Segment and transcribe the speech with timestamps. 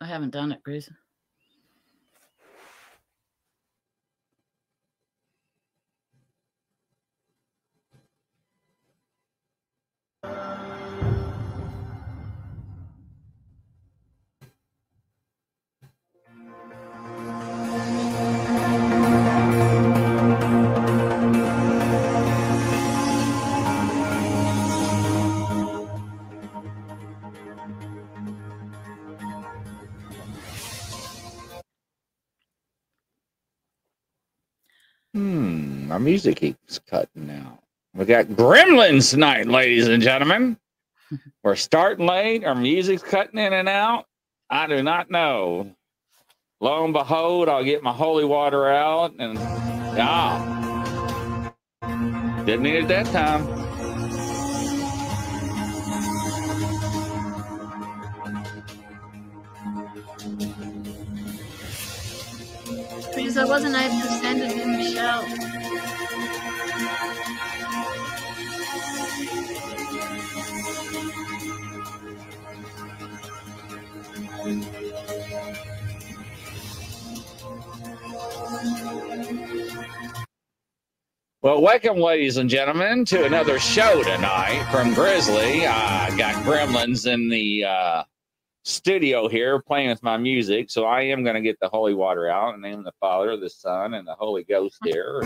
[0.00, 0.88] I haven't done it, Chris.
[36.18, 37.60] Music keeps cutting out.
[37.94, 40.58] We got Gremlins tonight, ladies and gentlemen.
[41.44, 42.44] We're starting late.
[42.44, 44.04] Our music's cutting in and out.
[44.50, 45.76] I do not know.
[46.60, 49.38] Lo and behold, I'll get my holy water out and
[50.00, 51.52] ah,
[52.44, 53.46] didn't need it that time.
[63.14, 65.47] Because I wasn't able to send it to Michelle.
[81.40, 85.68] Well, welcome, ladies and gentlemen, to another show tonight from Grizzly.
[85.68, 88.02] I got Gremlins in the uh,
[88.64, 92.28] studio here playing with my music, so I am going to get the holy water
[92.28, 95.20] out and name the Father, the Son, and the Holy Ghost here.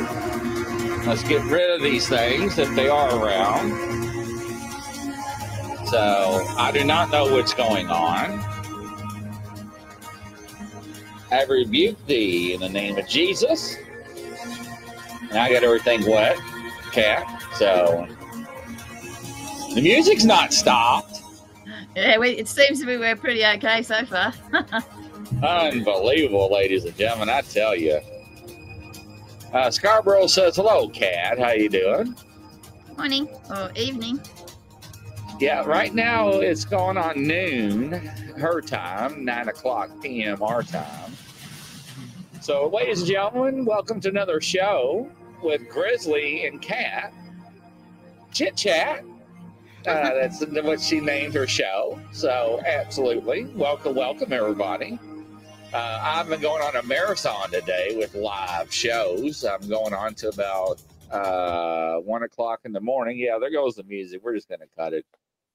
[1.07, 3.71] Let's get rid of these things if they are around.
[5.87, 8.39] So I do not know what's going on.
[11.31, 13.79] I rebuke thee in the name of Jesus.
[15.33, 16.37] And I got everything wet,
[16.93, 17.43] cat.
[17.55, 18.07] So
[19.75, 21.23] the music's not stopped.
[21.97, 24.35] Yeah, we, it seems to be we're pretty okay so far.
[25.43, 27.31] Unbelievable, ladies and gentlemen.
[27.31, 28.01] I tell you.
[29.55, 31.39] Uh, Scarborough says, "Hello, cat.
[31.39, 32.15] How you doing?"
[32.99, 34.21] Morning or evening.
[35.41, 37.93] Yeah, right now it's going on noon,
[38.37, 40.43] her time, nine o'clock p.m.
[40.43, 41.17] our time.
[42.43, 45.11] So, ladies and gentlemen, welcome to another show
[45.43, 47.13] with Grizzly and Cat.
[48.33, 49.05] Chit chat.
[49.87, 52.01] Uh, that's what she named her show.
[52.13, 53.45] So, absolutely.
[53.47, 54.99] Welcome, welcome, everybody.
[55.75, 59.45] Uh, I've been going on a marathon today with live shows.
[59.45, 63.19] I'm going on to about uh, one o'clock in the morning.
[63.19, 64.21] Yeah, there goes the music.
[64.23, 65.05] We're just going to cut it.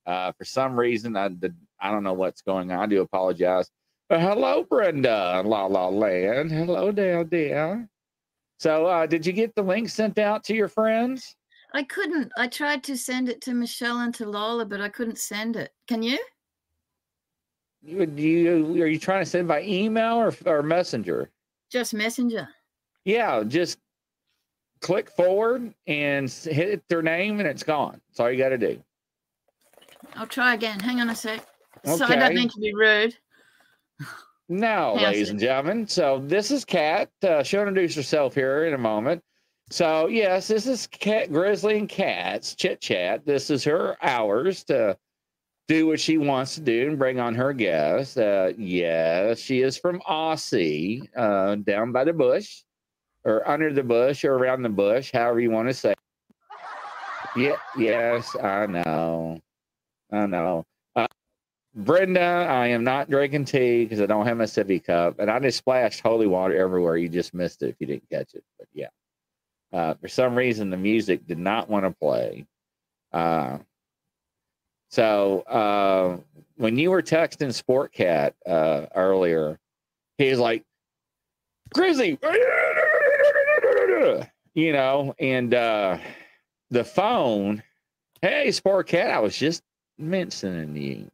[0.06, 2.80] Uh, for some reason, I, did, I don't know what's going on.
[2.80, 3.70] I do apologize.
[4.10, 6.52] But hello, Brenda, La La Land.
[6.52, 7.88] Hello, Dale Dale.
[8.58, 11.36] So, uh, did you get the link sent out to your friends?
[11.74, 12.32] I couldn't.
[12.38, 15.72] I tried to send it to Michelle and to Lola, but I couldn't send it.
[15.88, 16.18] Can you?
[17.84, 21.30] You, you are you trying to send by email or, or messenger?
[21.72, 22.50] Just messenger.
[23.06, 23.78] Yeah, just
[24.82, 28.02] click forward and hit their name, and it's gone.
[28.10, 28.82] That's all you got to do.
[30.16, 30.80] I'll try again.
[30.80, 31.46] Hang on a sec.
[31.86, 31.96] Okay.
[31.96, 33.16] So I don't mean to be rude.
[34.50, 37.10] Now, ladies and gentlemen, so this is Kat.
[37.22, 39.22] Uh, she'll introduce herself here in a moment.
[39.70, 43.26] So, yes, this is Cat Grizzly and Cats chit chat.
[43.26, 44.98] This is her hours to
[45.68, 48.16] do what she wants to do and bring on her guests.
[48.16, 52.64] Uh, yes, she is from Aussie, uh, down by the bush,
[53.26, 55.94] or under the bush, or around the bush, however you want to say.
[57.36, 59.40] Yeah, yes, I know,
[60.10, 60.64] I know.
[61.78, 65.40] Brenda, I am not drinking tea because I don't have my sippy cup, and I
[65.40, 66.98] just splashed holy water everywhere.
[66.98, 68.88] You just missed it if you didn't catch it, but yeah.
[69.72, 72.48] Uh, for some reason, the music did not want to play.
[73.14, 73.60] Uh,
[74.90, 76.18] so uh,
[76.56, 79.60] when you were texting Sportcat uh, earlier,
[80.18, 80.64] he was like,
[81.76, 82.18] Grizzly,
[84.56, 86.00] you know, and uh,
[86.72, 87.62] the phone,
[88.24, 89.62] hey, Sportcat, I was just
[90.00, 91.12] mentioning you.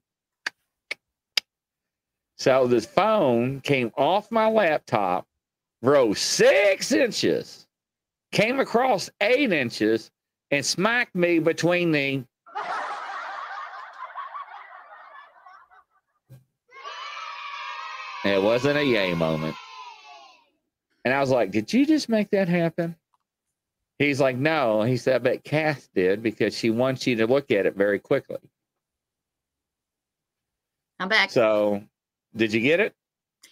[2.44, 5.26] So the phone came off my laptop,
[5.82, 7.66] rose six inches,
[8.34, 10.12] came across eight inches,
[10.52, 12.26] and smacked me between the
[18.26, 19.56] It wasn't a yay moment.
[21.06, 22.98] And I was like, Did you just make that happen?
[24.00, 24.82] He's like, No.
[24.82, 28.00] He said, I bet Cath did because she wants you to look at it very
[28.00, 28.40] quickly.
[31.00, 31.32] I'm back.
[31.32, 31.84] So,
[32.36, 32.94] did you get it?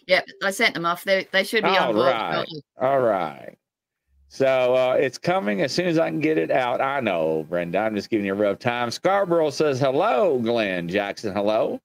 [0.06, 1.04] Yep, I sent them off.
[1.04, 2.34] They, they should be All on right.
[2.34, 2.62] board.
[2.80, 3.56] All right.
[4.28, 6.80] So uh, it's coming as soon as I can get it out.
[6.80, 7.78] I know, Brenda.
[7.78, 8.90] I'm just giving you a rough time.
[8.90, 11.34] Scarborough says hello, Glenn Jackson.
[11.34, 11.78] Hello.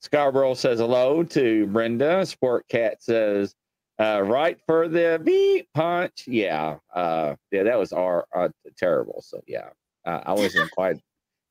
[0.00, 2.26] Scarborough says hello to Brenda.
[2.26, 3.54] Sport Cat says,
[4.00, 6.24] uh, right for the beat punch.
[6.26, 6.78] Yeah.
[6.92, 9.22] Uh, yeah, that was our, uh, terrible.
[9.22, 9.68] So yeah,
[10.04, 10.96] uh, I was in quite,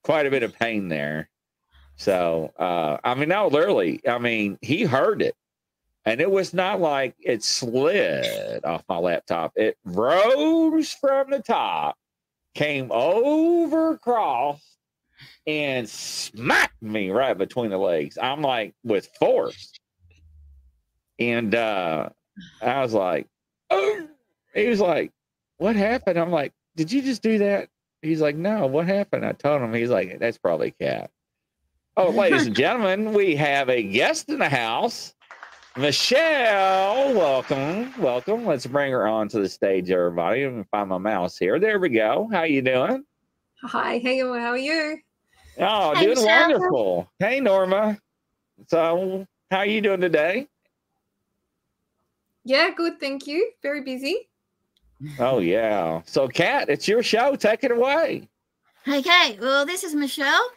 [0.04, 1.30] quite a bit of pain there.
[2.02, 5.36] So, uh, I mean, now literally, I mean, he heard it
[6.04, 9.54] and it was not like it slid off my laptop.
[9.56, 11.96] It rose from the top,
[12.56, 14.78] came over across,
[15.46, 18.18] and smacked me right between the legs.
[18.20, 19.72] I'm like with force.
[21.20, 22.10] And uh
[22.64, 23.28] I was like,
[23.70, 24.08] oh
[24.56, 25.12] he was like,
[25.58, 26.18] What happened?
[26.18, 27.70] I'm like, Did you just do that?
[28.02, 29.24] He's like, No, what happened?
[29.24, 31.12] I told him, he's like, That's probably cat.
[31.98, 35.14] Oh, ladies and gentlemen, we have a guest in the house.
[35.76, 38.46] Michelle, welcome, welcome.
[38.46, 40.46] Let's bring her on to the stage, everybody.
[40.46, 41.60] Let me find my mouse here.
[41.60, 42.30] There we go.
[42.32, 43.04] How you doing?
[43.64, 45.00] Hi, hey, how are you?
[45.60, 46.50] Oh, hey, doing Michelle.
[46.50, 47.12] wonderful.
[47.20, 47.98] Hey, Norma.
[48.68, 50.48] So, how are you doing today?
[52.46, 53.02] Yeah, good.
[53.02, 53.52] Thank you.
[53.62, 54.30] Very busy.
[55.20, 56.02] Oh yeah.
[56.06, 57.36] So, Kat, it's your show.
[57.36, 58.30] Take it away.
[58.88, 59.38] Okay.
[59.42, 60.50] Well, this is Michelle.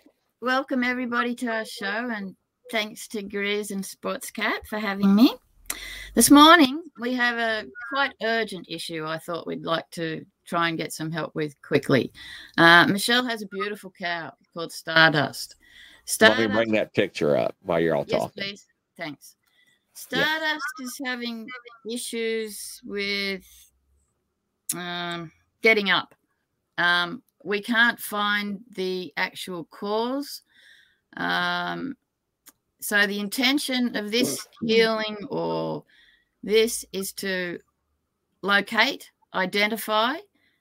[0.45, 2.37] Welcome everybody to our show, and
[2.71, 5.35] Thanks to Grizz and Sports Cat for having me.
[6.13, 10.77] This morning, we have a quite urgent issue I thought we'd like to try and
[10.77, 12.13] get some help with quickly.
[12.59, 15.57] Uh, Michelle has a beautiful cow called Stardust.
[16.05, 18.43] Stardust Let me bring that picture up while you're all yes, talking.
[18.43, 18.67] Please.
[18.99, 19.37] Thanks.
[19.95, 20.85] Stardust yeah.
[20.85, 21.49] is having
[21.91, 23.47] issues with
[24.77, 25.33] um,
[25.63, 26.15] getting up.
[26.77, 30.43] Um, we can't find the actual cause.
[31.17, 31.97] Um,
[32.81, 35.85] so the intention of this healing or
[36.43, 37.59] this is to
[38.43, 40.17] locate, identify,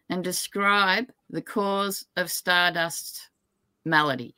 [0.10, 3.30] and describe the cause of stardust
[3.86, 4.36] malady.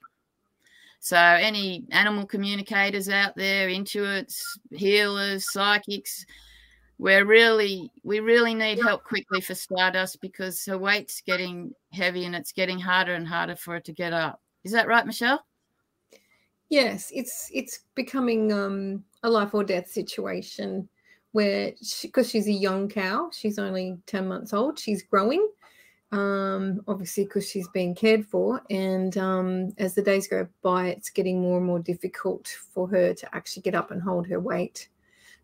[0.99, 4.41] So any animal communicators out there, intuits,
[4.71, 6.25] healers, psychics,
[6.97, 12.35] we're really we really need help quickly for Stardust because her weight's getting heavy and
[12.35, 14.41] it's getting harder and harder for her to get up.
[14.63, 15.45] Is that right, Michelle?
[16.69, 20.87] Yes, it's it's becoming um, a life or death situation
[21.33, 25.49] where because she, she's a young cow, she's only ten months old, she's growing.
[26.11, 31.09] Um, obviously, because she's being cared for, and um, as the days go by, it's
[31.09, 34.87] getting more and more difficult for her to actually get up and hold her weight.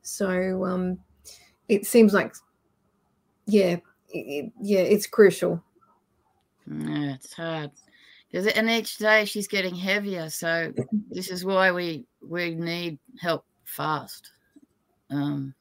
[0.02, 0.98] So um,
[1.68, 2.34] it seems like,
[3.46, 3.78] yeah,
[4.10, 5.64] it, yeah, it's crucial.
[6.68, 7.72] Yeah, it's hard
[8.32, 10.30] because and each day she's getting heavier.
[10.30, 10.74] So
[11.10, 14.32] this is why we we need help fast.
[15.10, 15.54] Um,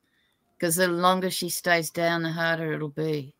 [0.56, 3.34] because the longer she stays down, the harder it'll be.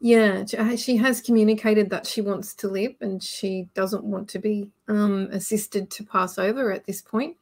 [0.00, 4.68] Yeah, she has communicated that she wants to live and she doesn't want to be
[4.88, 7.36] um, assisted to pass over at this point.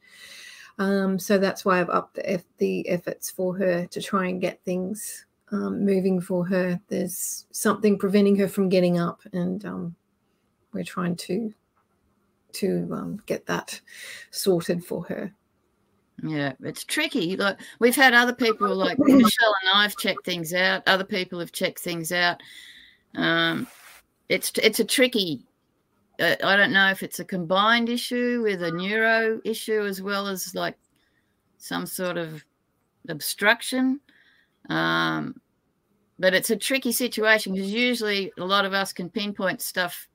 [0.81, 4.65] Um, so that's why I've upped the, the, efforts for her to try and get
[4.65, 6.81] things um, moving for her.
[6.89, 9.95] There's something preventing her from getting up, and um,
[10.73, 11.53] we're trying to
[12.53, 13.79] to um, get that
[14.31, 15.31] sorted for her.
[16.23, 17.37] Yeah, it's tricky.
[17.37, 20.83] Like we've had other people, like Michelle and I've checked things out.
[20.87, 22.43] Other people have checked things out.
[23.17, 23.67] Um,
[24.31, 25.45] it's it's a tricky.
[26.21, 30.27] Uh, I don't know if it's a combined issue with a neuro issue as well
[30.27, 30.77] as like
[31.59, 32.45] some sort of
[33.09, 34.01] obstruction.
[34.69, 35.41] Um,
[36.19, 40.07] but it's a tricky situation because usually a lot of us can pinpoint stuff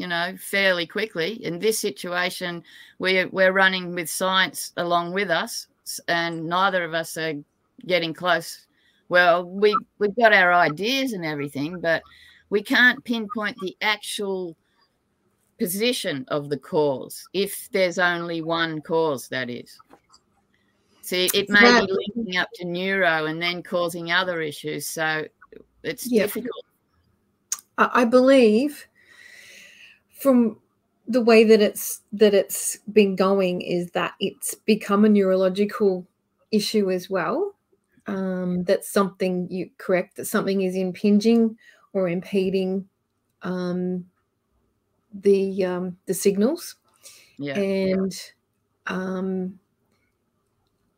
[0.00, 1.44] you know, fairly quickly.
[1.44, 2.62] In this situation,
[2.98, 5.66] we're we're running with science along with us,
[6.08, 7.34] and neither of us are
[7.86, 8.66] getting close.
[9.10, 12.02] Well, we we've got our ideas and everything, but
[12.48, 14.56] we can't pinpoint the actual
[15.60, 19.28] position of the cause if there's only one cause.
[19.28, 19.78] That is.
[21.02, 24.86] See, it may be linking up to neuro and then causing other issues.
[24.86, 25.26] So
[25.82, 26.64] it's difficult.
[27.76, 28.86] I believe
[30.10, 30.58] from
[31.08, 36.06] the way that it's that it's been going is that it's become a neurological
[36.50, 37.54] issue as well.
[38.06, 41.56] Um, that something you correct that something is impinging
[41.92, 42.88] or impeding
[43.42, 44.06] um,
[45.12, 46.76] the um, the signals,
[47.38, 47.58] yeah.
[47.58, 48.14] and
[48.86, 49.58] um,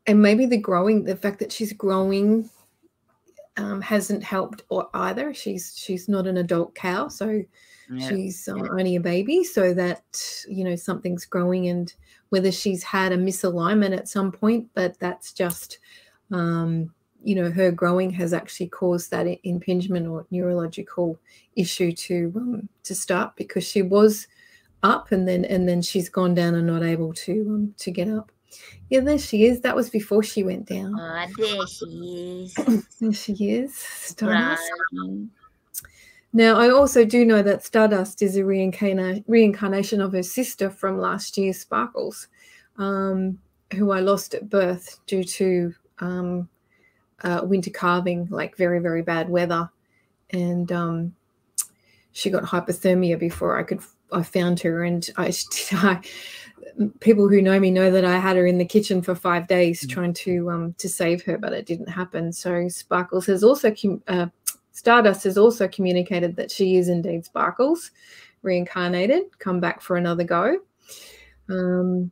[0.07, 2.49] and maybe the growing the fact that she's growing
[3.57, 5.33] um, hasn't helped or either.
[5.33, 7.43] She's she's not an adult cow, so
[7.89, 8.09] yeah.
[8.09, 10.03] She's um, only a baby, so that
[10.47, 11.93] you know something's growing, and
[12.29, 15.79] whether she's had a misalignment at some point, but that's just
[16.31, 16.93] um,
[17.23, 21.19] you know her growing has actually caused that impingement or neurological
[21.55, 24.27] issue to um, to start because she was
[24.83, 28.07] up and then and then she's gone down and not able to um, to get
[28.07, 28.31] up.
[28.89, 29.61] Yeah, there she is.
[29.61, 30.93] That was before she went down.
[30.99, 31.85] Oh, there she
[32.45, 32.85] is.
[32.99, 33.75] there she is.
[33.75, 34.61] Stardust.
[34.91, 35.27] Right.
[36.35, 40.99] Now, I also do know that Stardust is a reincarnation reincarnation of her sister from
[40.99, 42.27] last year, Sparkles,
[42.77, 43.39] um,
[43.75, 46.49] who I lost at birth due to um,
[47.23, 49.69] uh, winter calving, like very, very bad weather.
[50.31, 51.15] And um,
[52.11, 53.81] she got hypothermia before I could
[54.13, 55.33] I found her, and I,
[55.71, 56.01] I,
[56.99, 59.83] people who know me know that I had her in the kitchen for five days
[59.83, 59.89] mm.
[59.89, 62.31] trying to um, to save her, but it didn't happen.
[62.31, 63.73] So Sparkles has also
[64.07, 64.27] uh,
[64.71, 67.91] Stardust has also communicated that she is indeed Sparkles,
[68.41, 70.57] reincarnated, come back for another go.
[71.49, 72.11] Um,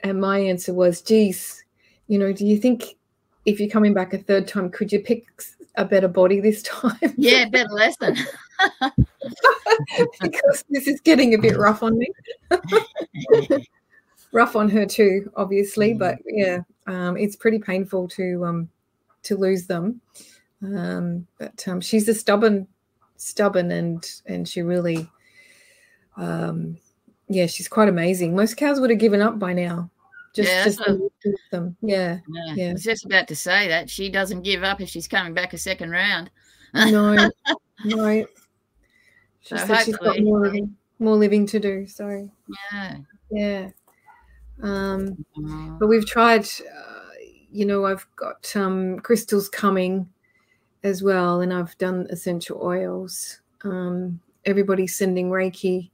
[0.00, 1.64] and my answer was, geez,
[2.08, 2.96] you know, do you think
[3.44, 5.26] if you're coming back a third time, could you pick
[5.76, 6.98] a better body this time?
[7.16, 8.16] Yeah, better lesson.
[10.20, 12.08] because this is getting a bit rough on me.
[14.32, 15.98] rough on her too, obviously, mm.
[15.98, 18.68] but yeah, um, it's pretty painful to um,
[19.24, 20.00] to lose them.
[20.62, 22.66] Um, but um, she's a stubborn,
[23.16, 25.08] stubborn, and and she really,
[26.16, 26.78] um,
[27.28, 28.34] yeah, she's quite amazing.
[28.34, 29.90] Most cows would have given up by now.
[30.34, 31.76] Just, yeah, just them.
[31.80, 32.70] Yeah, yeah, yeah.
[32.70, 35.52] I was just about to say that she doesn't give up if she's coming back
[35.52, 36.30] a second round.
[36.74, 37.14] no,
[37.84, 38.26] no.
[39.40, 41.86] She so said she's got more living, more living to do.
[41.86, 42.28] So
[42.72, 42.96] yeah,
[43.30, 43.68] yeah.
[44.62, 45.78] Um, mm-hmm.
[45.78, 46.44] but we've tried.
[46.44, 47.00] Uh,
[47.54, 50.08] you know, I've got um, crystals coming
[50.82, 53.40] as well, and I've done essential oils.
[53.62, 55.90] Um, everybody's sending Reiki.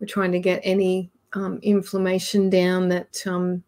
[0.00, 3.62] We're trying to get any um, inflammation down that, um,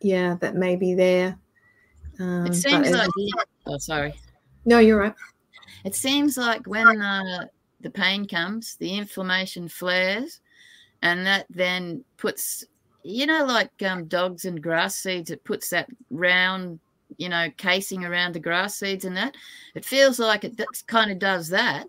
[0.00, 1.38] yeah, that may be there.
[2.18, 3.08] Um, it seems like,
[3.66, 4.14] oh, sorry.
[4.64, 5.14] No, you're right.
[5.84, 7.46] It seems like when uh,
[7.80, 10.40] the pain comes, the inflammation flares,
[11.02, 12.64] and that then puts,
[13.02, 16.80] you know, like um, dogs and grass seeds, it puts that round,
[17.18, 19.36] you know, casing around the grass seeds and that.
[19.74, 21.86] It feels like it kind of does that.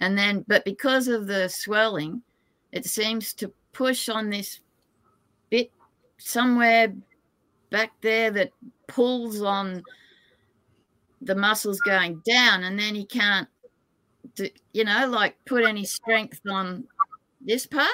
[0.00, 2.22] And then, but because of the swelling,
[2.72, 4.60] it seems to push on this
[5.48, 5.70] bit
[6.18, 6.92] somewhere
[7.74, 8.52] back there that
[8.86, 9.82] pulls on
[11.20, 13.48] the muscles going down, and then he can't
[14.36, 16.86] to, you know, like put any strength on
[17.40, 17.88] this part.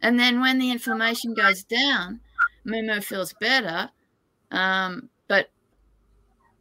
[0.00, 2.20] And then when the inflammation goes down,
[2.66, 3.90] Mumu feels better.
[4.50, 5.50] Um, but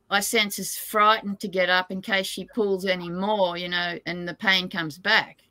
[0.09, 3.99] I sense is frightened to get up in case she pulls any more, you know,
[4.05, 5.43] and the pain comes back.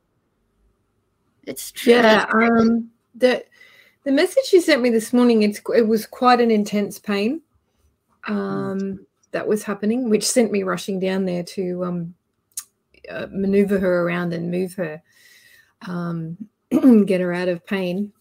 [1.46, 1.94] It's true.
[1.94, 2.26] Yeah.
[2.32, 3.44] Um, the
[4.06, 7.42] the message you sent me this morning, it's it was quite an intense pain
[8.28, 12.14] um, that was happening, which sent me rushing down there to um,
[13.10, 15.02] uh, maneuver her around and move her,
[15.88, 16.38] um,
[17.06, 18.12] get her out of pain.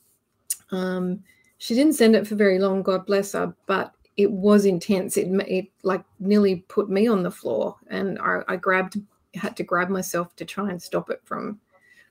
[0.71, 1.23] Um,
[1.59, 5.17] she didn't send it for very long, God bless her, but it was intense.
[5.17, 8.99] It, it like nearly put me on the floor, and I, I grabbed,
[9.35, 11.59] had to grab myself to try and stop it from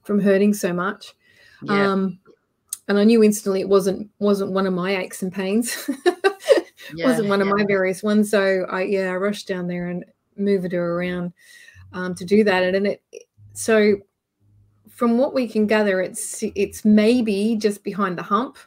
[0.04, 1.16] from hurting so much.
[1.64, 1.90] Yeah.
[1.90, 2.20] Um,
[2.88, 5.88] and I knew instantly it wasn't wasn't one of my aches and pains.
[6.94, 8.30] yeah, wasn't one of my various ones.
[8.30, 10.04] So I yeah, I rushed down there and
[10.36, 11.32] moved her around
[11.92, 12.74] um, to do that.
[12.74, 13.02] And it
[13.54, 13.96] so
[14.90, 18.58] from what we can gather, it's it's maybe just behind the hump,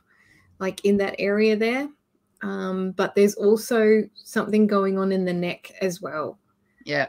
[0.59, 1.89] like in that area there.
[2.41, 6.37] Um, but there's also something going on in the neck as well.
[6.85, 7.07] Yeah.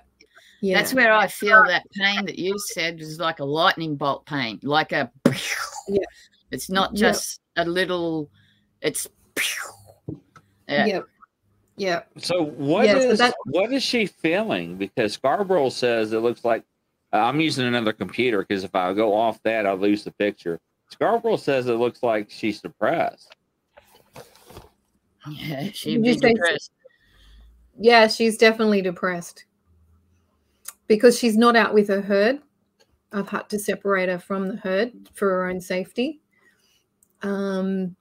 [0.60, 0.76] Yeah.
[0.76, 4.58] That's where I feel that pain that you said is like a lightning bolt pain,
[4.62, 5.10] like a.
[5.88, 6.04] Yeah.
[6.50, 8.30] It's not just a little.
[8.80, 9.08] It's.
[10.68, 10.86] Yeah.
[10.86, 11.06] Yep.
[11.76, 12.02] Yeah.
[12.18, 14.76] So what yeah, is so what is she feeling?
[14.76, 16.64] Because Scarborough says it looks like
[17.12, 20.58] uh, I'm using another computer because if I go off that, I'll lose the picture.
[20.90, 23.34] Scarborough says it looks like she's depressed.
[25.30, 26.72] Yeah, she'd be depressed.
[27.78, 29.44] Yeah, she's definitely depressed
[30.88, 32.40] because she's not out with her herd.
[33.12, 36.20] I've had to separate her from the herd for her own safety.
[37.22, 37.96] Um,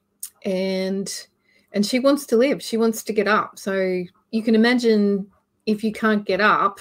[0.45, 1.27] and
[1.73, 2.61] and she wants to live.
[2.61, 3.59] She wants to get up.
[3.59, 5.27] So you can imagine
[5.65, 6.79] if you can't get up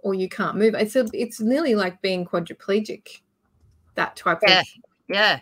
[0.00, 0.74] or you can't move.
[0.74, 3.20] It's a, it's nearly like being quadriplegic.
[3.94, 4.60] That type yeah.
[4.60, 4.66] of
[5.08, 5.40] yeah.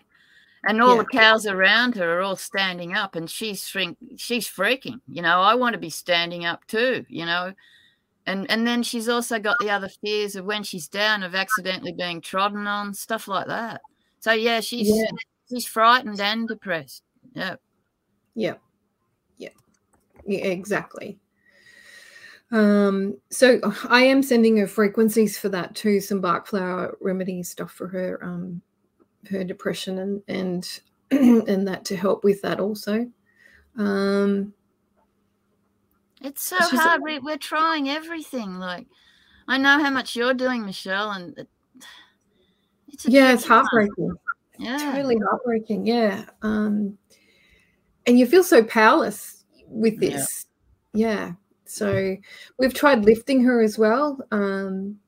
[0.69, 1.03] And all yeah.
[1.03, 3.99] the cows around her are all standing up, and she's shrink.
[4.17, 5.01] She's freaking.
[5.07, 7.05] You know, I want to be standing up too.
[7.09, 7.53] You know,
[8.27, 11.93] and and then she's also got the other fears of when she's down of accidentally
[11.93, 13.81] being trodden on, stuff like that.
[14.19, 15.07] So yeah, she's yeah.
[15.49, 17.03] She's frightened and depressed.
[17.35, 17.57] Yeah.
[18.35, 18.55] Yeah
[20.27, 21.19] yeah, exactly.
[22.53, 27.73] Um, so I am sending her frequencies for that too, some Bach flower remedy stuff
[27.73, 28.61] for her um,
[29.31, 30.81] her depression and and
[31.49, 33.11] and that to help with that also.
[33.77, 34.53] Um,
[36.23, 37.03] it's so hard.
[37.03, 38.59] we, we're trying everything.
[38.59, 38.87] Like
[39.49, 41.49] I know how much you're doing, Michelle, and it,
[42.89, 44.07] it's yeah, it's heartbreaking.
[44.07, 44.17] One.
[44.59, 45.87] Yeah, totally heartbreaking.
[45.87, 46.99] Yeah, um,
[48.07, 50.47] and you feel so powerless with this.
[50.93, 51.09] Yeah.
[51.09, 51.33] yeah.
[51.65, 52.17] So
[52.59, 54.99] we've tried lifting her as well, um,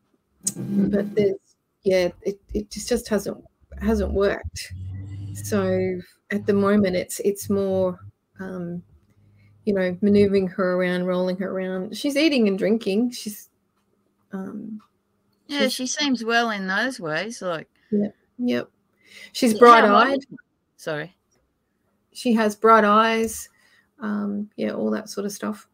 [0.57, 1.37] but there's
[1.83, 3.43] yeah, it, it just just hasn't
[3.81, 4.73] hasn't worked.
[5.35, 6.01] So
[6.31, 7.99] at the moment, it's it's more,
[8.41, 8.83] um,
[9.65, 11.97] you know, maneuvering her around, rolling her around.
[11.97, 13.13] She's eating and drinking.
[13.13, 13.49] She's,
[14.33, 14.81] um,
[15.47, 17.41] yeah, she's, she seems well in those ways.
[17.41, 18.71] Like, yeah, yep.
[19.33, 20.21] She's bright eyed.
[20.77, 21.17] Sorry.
[22.13, 23.49] She has bright eyes.
[24.01, 25.69] Um, yeah, all that sort of stuff.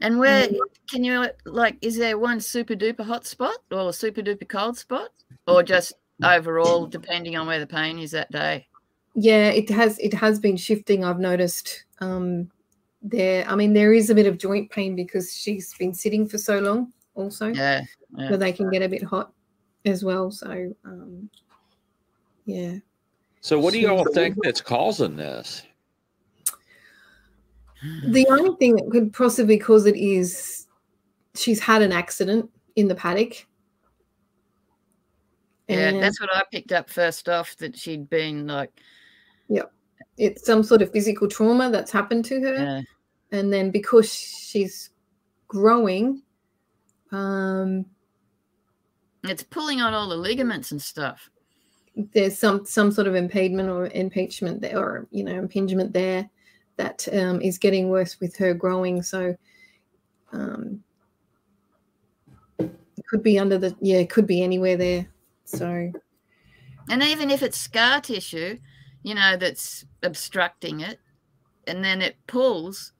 [0.00, 0.58] And where um,
[0.90, 1.78] can you like?
[1.80, 5.10] Is there one super duper hot spot or super duper cold spot,
[5.46, 8.66] or just overall, depending on where the pain is that day?
[9.14, 9.98] Yeah, it has.
[9.98, 11.04] It has been shifting.
[11.04, 11.84] I've noticed.
[12.00, 12.50] Um,
[13.02, 16.38] there, I mean, there is a bit of joint pain because she's been sitting for
[16.38, 16.92] so long.
[17.14, 17.82] Also, yeah,
[18.16, 18.30] yeah.
[18.30, 19.32] so they can get a bit hot
[19.84, 20.30] as well.
[20.30, 21.30] So, um,
[22.44, 22.76] yeah.
[23.40, 25.62] So, what do you all think that's causing this?
[28.06, 30.66] The only thing that could possibly cause it is
[31.34, 33.46] she's had an accident in the paddock.
[35.68, 38.70] Yeah, that's what I picked up first off that she'd been like.
[39.48, 39.72] Yep.
[40.16, 42.54] It's some sort of physical trauma that's happened to her.
[42.54, 43.38] Yeah.
[43.38, 44.90] And then because she's
[45.48, 46.22] growing,
[47.12, 47.86] um,
[49.24, 51.30] it's pulling on all the ligaments and stuff.
[51.96, 56.28] There's some some sort of impediment or impeachment there, or you know, impingement there
[56.76, 59.02] that um, is getting worse with her growing.
[59.02, 59.36] So
[60.32, 60.82] um,
[62.58, 65.06] it could be under the yeah, it could be anywhere there.
[65.44, 65.92] So
[66.90, 68.58] and even if it's scar tissue,
[69.02, 71.00] you know, that's obstructing it,
[71.66, 72.92] and then it pulls,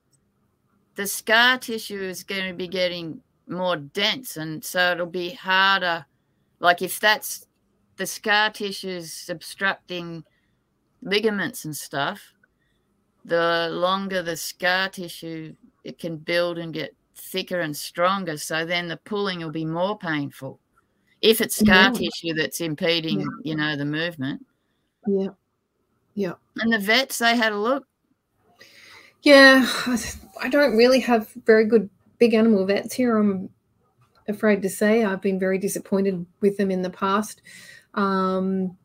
[0.94, 6.06] the scar tissue is going to be getting more dense, and so it'll be harder.
[6.60, 7.46] Like if that's
[7.96, 10.24] the scar tissue is obstructing
[11.02, 12.32] ligaments and stuff,
[13.24, 15.54] the longer the scar tissue,
[15.84, 18.36] it can build and get thicker and stronger.
[18.36, 20.60] So then the pulling will be more painful
[21.22, 21.90] if it's scar yeah.
[21.92, 23.26] tissue that's impeding, yeah.
[23.42, 24.44] you know, the movement.
[25.06, 25.28] Yeah.
[26.14, 26.34] Yeah.
[26.56, 27.86] And the vets, they had a look.
[29.22, 29.66] Yeah.
[30.40, 33.16] I don't really have very good big animal vets here.
[33.16, 33.48] I'm
[34.28, 37.40] afraid to say I've been very disappointed with them in the past.
[37.94, 38.76] Um,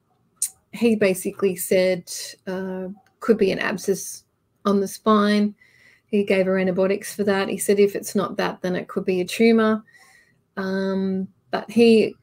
[0.71, 2.09] he basically said
[2.47, 2.87] uh,
[3.19, 4.23] could be an abscess
[4.65, 5.55] on the spine.
[6.05, 7.49] He gave her antibiotics for that.
[7.49, 9.83] He said if it's not that, then it could be a tumor.
[10.57, 12.15] Um, but he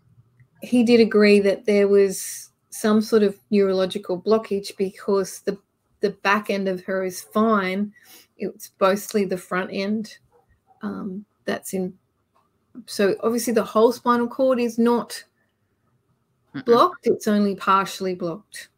[0.62, 5.58] he did agree that there was some sort of neurological blockage because the
[6.00, 7.92] the back end of her is fine.
[8.36, 10.18] It's mostly the front end
[10.82, 11.94] um, that's in.
[12.84, 15.24] So obviously the whole spinal cord is not
[16.64, 17.06] blocked.
[17.06, 18.68] It's only partially blocked.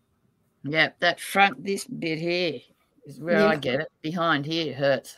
[0.64, 2.60] Yeah, that front this bit here
[3.06, 3.46] is where yeah.
[3.46, 3.88] I get it.
[4.02, 5.16] Behind here hurts.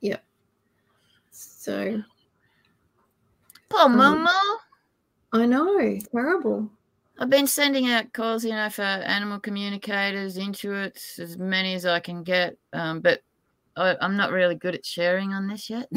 [0.00, 0.18] Yeah.
[1.30, 2.02] So.
[3.68, 4.58] Poor um, mama.
[5.32, 5.98] I know.
[6.12, 6.70] Terrible.
[7.18, 12.00] I've been sending out calls, you know, for animal communicators, intuits, as many as I
[12.00, 12.56] can get.
[12.72, 13.20] Um, but
[13.76, 15.88] I, I'm not really good at sharing on this yet.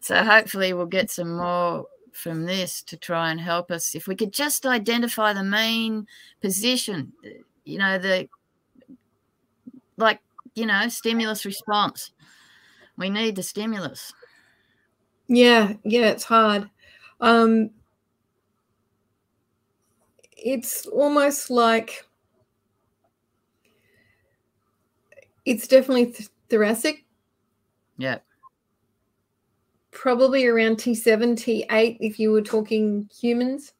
[0.00, 3.94] so hopefully we'll get some more from this to try and help us.
[3.94, 6.06] If we could just identify the main
[6.40, 7.12] position,
[7.64, 8.28] you know, the
[9.96, 10.20] like
[10.54, 12.12] you know stimulus response.
[12.96, 14.12] We need the stimulus.
[15.26, 16.70] Yeah yeah it's hard.
[17.20, 17.70] Um
[20.36, 22.06] it's almost like
[25.44, 27.04] it's definitely th- thoracic.
[27.98, 28.18] Yeah
[29.94, 33.72] probably around t7 t8 if you were talking humans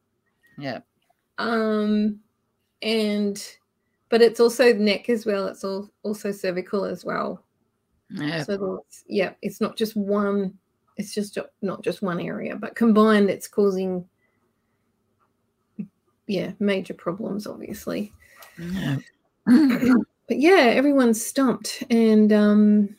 [0.57, 0.79] yeah
[1.38, 2.18] um
[2.81, 3.57] and
[4.14, 5.48] but it's also neck as well.
[5.48, 7.42] It's all also cervical as well.
[8.11, 8.44] Yeah.
[8.44, 10.55] So yeah, it's not just one.
[10.96, 14.05] It's just not just one area, but combined, it's causing
[16.29, 18.12] yeah major problems, obviously.
[18.57, 18.98] Yeah.
[19.46, 22.94] but yeah, everyone's stumped, and um,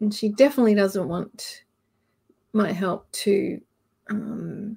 [0.00, 1.62] and she definitely doesn't want
[2.52, 3.60] my help to
[4.08, 4.76] um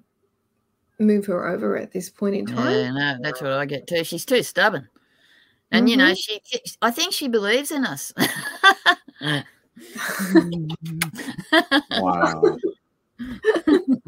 [0.99, 2.71] move her over at this point in time.
[2.71, 4.03] Yeah, no, that's what I get too.
[4.03, 4.87] She's too stubborn.
[5.71, 5.87] And mm-hmm.
[5.89, 6.37] you know, mm-hmm.
[6.45, 8.13] she I think she believes in us.
[11.99, 12.57] wow.
[13.19, 14.01] you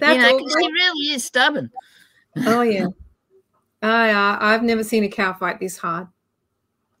[0.00, 1.70] know, she really is stubborn.
[2.36, 2.86] Oh yeah.
[3.82, 6.08] I uh, I've never seen a cow fight this hard.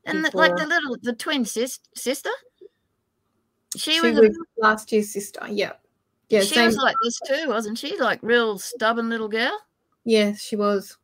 [0.04, 2.30] And the, like the little the twin sis, sister,
[3.76, 5.46] she, she was, was a, last year's sister.
[5.48, 5.74] Yeah,
[6.32, 6.40] yeah.
[6.40, 6.66] She same.
[6.66, 7.98] was like this too, wasn't she?
[7.98, 9.56] Like real stubborn little girl.
[10.04, 10.96] Yes, she was.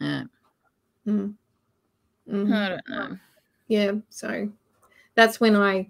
[0.00, 0.24] Yeah.
[1.06, 1.34] Mm.
[2.30, 2.52] Mm-hmm.
[2.52, 3.18] I don't know.
[3.68, 4.50] Yeah, so
[5.14, 5.88] that's when I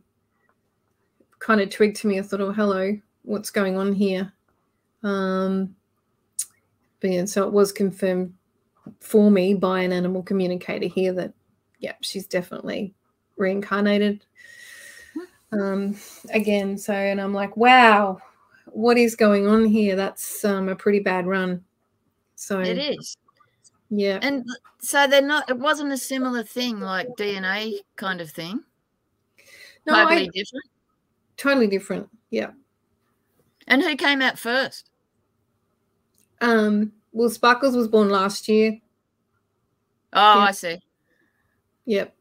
[1.39, 2.19] kind of twigged to me.
[2.19, 4.33] I thought, "Oh, hello, what's going on here?"
[5.03, 5.75] Um,
[7.01, 8.35] but yeah, so it was confirmed
[9.01, 11.33] for me by an animal communicator here that,
[11.79, 12.95] yeah, she's definitely
[13.37, 14.25] reincarnated
[15.53, 15.97] um,
[16.31, 16.79] again.
[16.79, 18.19] So, and I'm like, wow,
[18.75, 19.97] what is going on here?
[19.97, 21.65] That's um, a pretty bad run.
[22.35, 23.17] So it is.
[23.89, 24.19] Yeah.
[24.23, 24.45] And
[24.81, 28.65] so they're not, it wasn't a similar thing like DNA kind of thing.
[29.87, 30.65] No, totally I, different.
[31.37, 32.09] Totally different.
[32.31, 32.51] Yeah.
[33.69, 34.91] And who came out first?
[36.41, 38.79] Um, well, Sparkles was born last year.
[40.13, 40.79] Oh, I see.
[41.87, 42.15] Yep.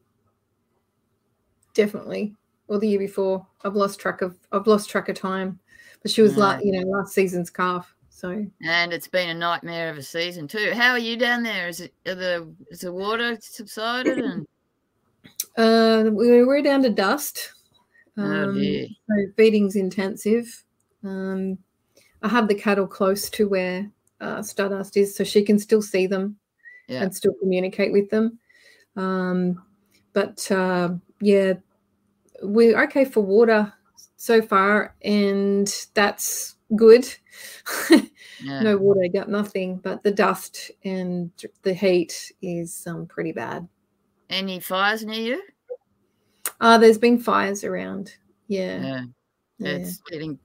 [1.74, 2.34] Definitely.
[2.68, 3.46] Or the year before.
[3.64, 5.58] I've lost track of I've lost track of time.
[6.04, 6.44] But she was yeah.
[6.44, 7.92] like, you know, last season's calf.
[8.10, 10.72] So and it's been a nightmare of a season too.
[10.72, 11.66] How are you down there?
[11.66, 14.46] Is it the is the water subsided and
[15.56, 17.52] uh we we're down to dust.
[18.16, 18.86] Oh, um, oh dear.
[19.08, 20.64] so feeding's intensive.
[21.02, 21.58] Um
[22.22, 23.90] I have the cattle close to where
[24.20, 26.36] uh, Stardust is, so she can still see them
[26.88, 27.02] yeah.
[27.02, 28.38] and still communicate with them.
[28.96, 29.62] Um,
[30.12, 31.54] but uh, yeah,
[32.42, 33.72] we're okay for water
[34.16, 37.06] so far, and that's good.
[37.90, 38.60] yeah.
[38.62, 41.30] No water, got nothing, but the dust and
[41.62, 43.68] the heat is um, pretty bad.
[44.30, 45.42] Any fires near you?
[46.60, 48.14] Uh, there's been fires around.
[48.48, 48.82] Yeah.
[48.82, 49.02] Yeah.
[49.58, 49.68] yeah.
[49.68, 50.38] It's getting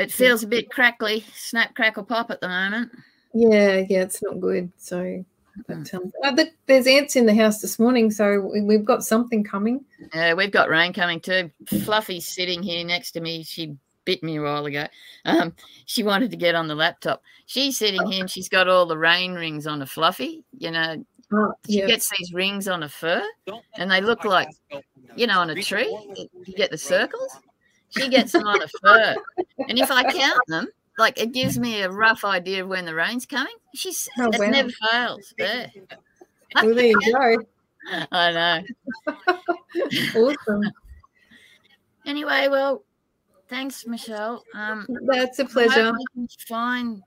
[0.00, 2.90] it feels a bit crackly, snap, crackle, pop at the moment.
[3.34, 4.72] Yeah, yeah, it's not good.
[4.78, 5.24] So,
[5.66, 5.96] but, hmm.
[5.96, 9.44] um, uh, the, there's ants in the house this morning, so we, have got something
[9.44, 9.84] coming.
[10.14, 11.50] Yeah, we've got rain coming too.
[11.84, 13.42] Fluffy's sitting here next to me.
[13.42, 14.86] She bit me a while ago.
[15.24, 15.54] Um,
[15.86, 17.22] she wanted to get on the laptop.
[17.46, 20.44] She's sitting here and she's got all the rain rings on a Fluffy.
[20.58, 23.22] You know, oh, she gets these rings on a fur,
[23.76, 24.48] and they look like,
[25.16, 25.96] you know, on a tree.
[26.46, 27.38] You get the circles.
[27.90, 29.16] She gets them on a fur.
[29.68, 30.68] And if I count them,
[31.00, 33.54] like it gives me a rough idea of when the rain's coming.
[33.74, 34.46] She's oh, it wow.
[34.46, 35.34] never fails.
[35.38, 35.66] Yeah.
[36.54, 37.36] Well, there you go.
[38.12, 39.14] I know.
[40.16, 40.72] awesome.
[42.06, 42.84] Anyway, well,
[43.48, 44.44] thanks, Michelle.
[44.54, 45.92] Um, That's a pleasure.
[46.46, 47.02] find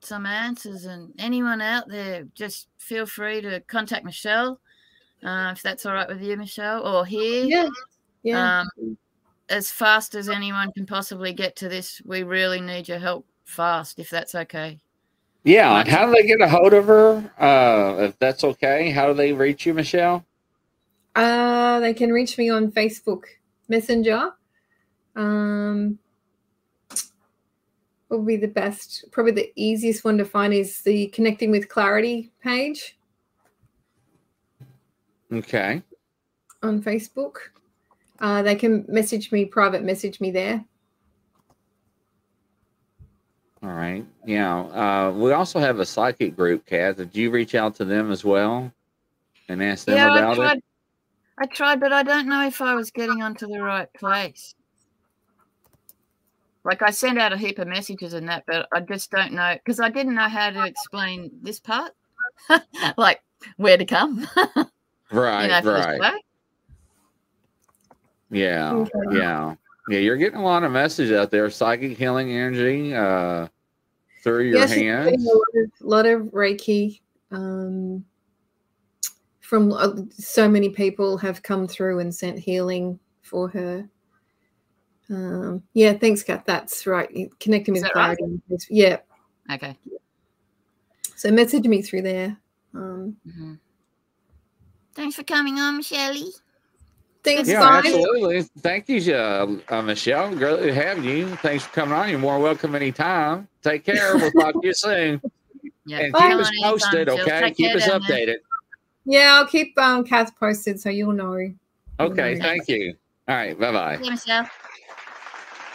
[0.00, 4.60] some answers, and anyone out there, just feel free to contact Michelle
[5.24, 7.44] uh, if that's all right with you, Michelle, or here.
[7.44, 7.68] Yeah.
[8.22, 8.60] Yeah.
[8.60, 8.98] Um,
[9.48, 12.00] as fast as anyone can possibly get to this.
[12.04, 14.80] We really need your help fast, if that's okay.
[15.44, 15.88] Yeah.
[15.88, 17.30] How do they get a hold of her?
[17.38, 20.24] Uh, if that's okay, how do they reach you, Michelle?
[21.14, 23.24] Uh, they can reach me on Facebook
[23.68, 24.32] Messenger.
[25.14, 25.98] Um,
[28.08, 29.04] what would be the best?
[29.12, 32.96] Probably the easiest one to find is the Connecting with Clarity page.
[35.32, 35.82] Okay.
[36.62, 37.36] On Facebook.
[38.20, 40.64] Uh, they can message me, private message me there.
[43.64, 44.04] All right.
[44.26, 44.60] Yeah.
[44.60, 46.98] Uh, we also have a psychic group, Kat.
[46.98, 48.70] Did you reach out to them as well
[49.48, 50.64] and ask them yeah, about I tried, it?
[51.38, 54.54] I tried, but I don't know if I was getting onto the right place.
[56.62, 59.54] Like I sent out a heap of messages and that, but I just don't know
[59.54, 61.92] because I didn't know how to explain this part,
[62.98, 63.22] like
[63.56, 64.26] where to come.
[65.12, 65.44] right.
[65.44, 66.22] You know, right.
[68.30, 69.54] Yeah, yeah,
[69.88, 69.98] yeah.
[69.98, 71.48] You're getting a lot of message out there.
[71.50, 73.48] Psychic healing energy uh,
[74.22, 75.24] through your yes, hands.
[75.24, 78.04] A lot, of, lot of Reiki um,
[79.40, 83.88] from uh, so many people have come through and sent healing for her.
[85.10, 86.44] Um, yeah, thanks, Kat.
[86.46, 87.28] That's right.
[87.38, 88.40] Connecting with clarity.
[88.48, 88.66] Right?
[88.70, 88.98] Yeah.
[89.52, 89.76] Okay.
[91.16, 92.36] So message me through there.
[92.74, 93.54] Um, mm-hmm.
[94.94, 96.30] Thanks for coming on, Shelley.
[97.24, 97.86] Thanks, yeah, guys.
[97.86, 98.42] absolutely.
[98.58, 100.34] Thank you, uh, uh, Michelle.
[100.36, 101.34] Great to have you.
[101.36, 102.10] Thanks for coming on.
[102.10, 103.48] You're more welcome anytime.
[103.62, 104.14] Take care.
[104.16, 105.22] We'll talk to you soon.
[105.86, 107.50] Yeah, and keep us posted, okay?
[107.52, 108.36] Keep us updated.
[109.06, 111.36] Yeah, I'll keep um, Cath posted so you'll know.
[111.36, 111.54] You'll
[111.98, 112.42] okay, know.
[112.42, 112.94] thank you.
[113.26, 113.96] All right, bye bye.
[113.96, 114.48] Michelle.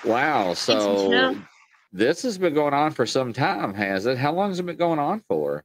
[0.06, 1.40] Wow, so Thanks,
[1.92, 4.18] this has been going on for some time, has it?
[4.18, 5.64] How long has it been going on for?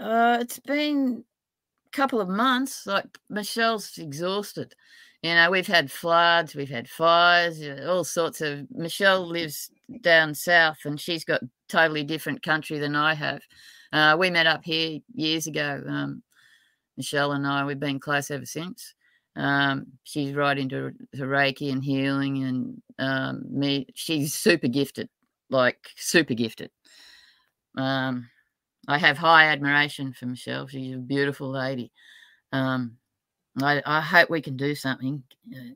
[0.00, 1.24] Uh, it's been
[1.94, 4.74] couple of months, like Michelle's exhausted.
[5.22, 8.66] You know, we've had floods, we've had fires, all sorts of.
[8.70, 9.70] Michelle lives
[10.02, 13.40] down south, and she's got totally different country than I have.
[13.92, 15.82] Uh, we met up here years ago.
[15.88, 16.22] Um,
[16.96, 18.94] Michelle and I, we've been close ever since.
[19.36, 23.86] Um, she's right into Reiki and healing, and um, me.
[23.94, 25.08] She's super gifted,
[25.48, 26.70] like super gifted.
[27.76, 28.28] Um,
[28.88, 30.66] I have high admiration for Michelle.
[30.66, 31.90] She's a beautiful lady.
[32.52, 32.96] Um,
[33.62, 35.22] I, I hope we can do something.
[35.54, 35.74] Uh,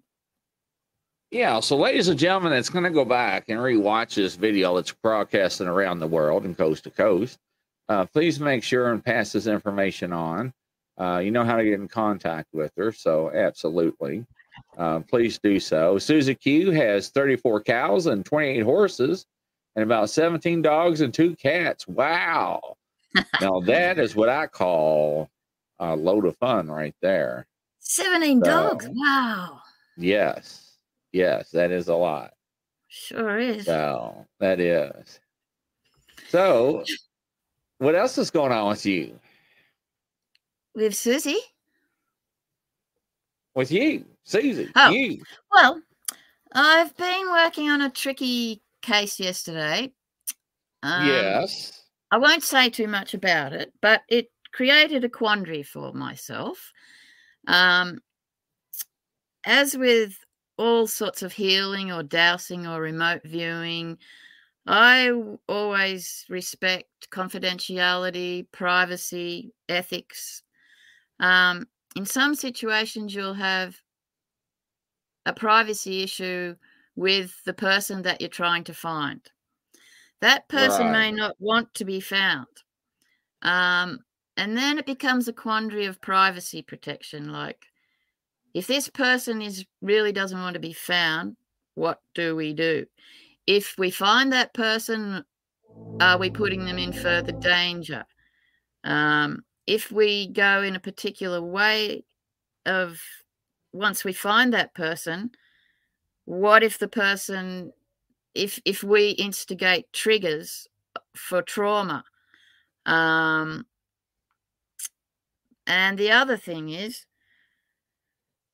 [1.31, 4.93] yeah, so ladies and gentlemen, it's going to go back and rewatch this video that's
[4.93, 7.39] broadcasting around the world and coast to coast.
[7.89, 10.53] Uh, please make sure and pass this information on.
[10.99, 14.25] Uh, you know how to get in contact with her, so absolutely.
[14.77, 15.99] Uh, please do so.
[15.99, 19.27] Susie Q has 34 cows and 28 horses
[19.77, 21.87] and about 17 dogs and two cats.
[21.87, 22.78] Wow.
[23.41, 25.29] Now, that is what I call
[25.79, 27.47] a load of fun right there.
[27.81, 28.89] 17 so, dogs.
[28.91, 29.61] Wow.
[29.97, 30.77] Yes.
[31.13, 32.33] Yes, that is a lot.
[32.89, 33.67] Sure is.
[33.67, 35.21] So that is.
[36.29, 36.85] So,
[37.79, 39.19] what else is going on with you?
[40.75, 41.39] With Susie?
[43.55, 44.71] With you, Susie.
[44.77, 45.23] Oh, you.
[45.53, 45.81] Well,
[46.53, 49.93] I've been working on a tricky case yesterday.
[50.83, 51.78] Um, yes.
[52.11, 56.73] I won't say too much about it, but it created a quandary for myself.
[57.47, 58.01] Um,
[59.45, 60.19] as with
[60.59, 63.97] all sorts of healing or dowsing or remote viewing.
[64.67, 65.11] I
[65.49, 70.43] always respect confidentiality, privacy, ethics.
[71.21, 71.67] Um,
[71.97, 73.77] in some situations, you'll have
[75.25, 76.57] a privacy issue
[76.97, 79.21] with the person that you're trying to find.
[80.21, 80.93] That person right.
[80.93, 82.47] may not want to be found.
[83.43, 84.01] Um,
[84.37, 87.65] and then it becomes a quandary of privacy protection like,
[88.55, 91.37] if this person is really doesn't want to be found,
[91.75, 92.87] what do we do?
[93.47, 95.25] If we find that person,
[96.01, 98.05] are we putting them in further danger?
[98.85, 102.05] Um, if we go in a particular way
[102.67, 103.01] of
[103.73, 105.31] once we find that person,
[106.25, 107.73] what if the person
[108.39, 110.69] if if we instigate triggers
[111.15, 112.05] for trauma?
[112.87, 113.67] Um,
[115.67, 117.07] and the other thing is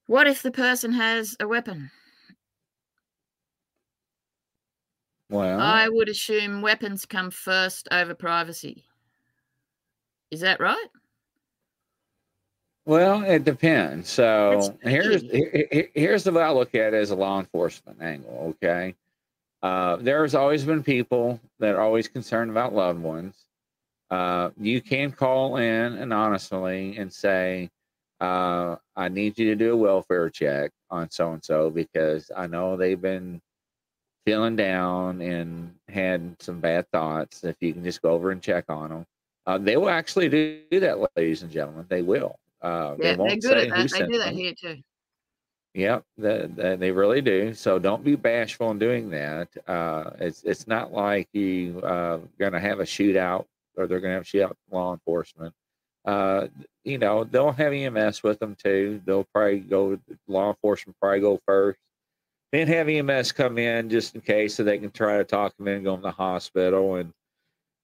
[0.07, 1.90] what if the person has a weapon?
[5.31, 8.85] Well, I would assume weapons come first over privacy.
[10.31, 10.88] Is that right?
[12.87, 14.11] Well, it depends.
[14.11, 18.55] So here's here, here's the way I look at it as a law enforcement angle.
[18.62, 18.94] Okay,
[19.64, 23.46] uh, there's always been people that are always concerned about loved ones.
[24.11, 27.70] Uh, you can call in and honestly and say,
[28.20, 32.46] uh, I need you to do a welfare check on so and so because I
[32.46, 33.40] know they've been
[34.27, 37.42] feeling down and had some bad thoughts.
[37.42, 39.07] If you can just go over and check on them,
[39.46, 41.87] uh, they will actually do that, ladies and gentlemen.
[41.88, 42.37] They will.
[42.61, 44.35] Uh, yeah, they won't say who They do that them.
[44.35, 44.77] here too.
[45.75, 47.53] Yep, they, they really do.
[47.53, 49.49] So don't be bashful in doing that.
[49.67, 54.13] Uh, it's it's not like you uh, going to have a shootout or they're going
[54.13, 55.53] to have shootout law enforcement.
[56.05, 56.47] Uh,
[56.85, 59.01] you know, they'll have EMS with them too.
[59.05, 61.79] They'll probably go, law enforcement probably go first.
[62.53, 65.67] Then have EMS come in just in case so they can try to talk them
[65.67, 66.97] in and go to the hospital.
[66.97, 67.13] And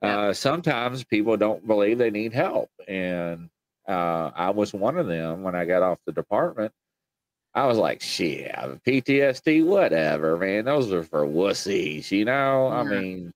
[0.00, 2.70] uh, sometimes people don't believe they need help.
[2.86, 3.48] And
[3.88, 6.72] uh, I was one of them when I got off the department.
[7.54, 8.54] I was like, shit,
[8.86, 10.64] PTSD, whatever, man.
[10.64, 12.68] Those are for wussies, you know?
[12.68, 13.32] I mean,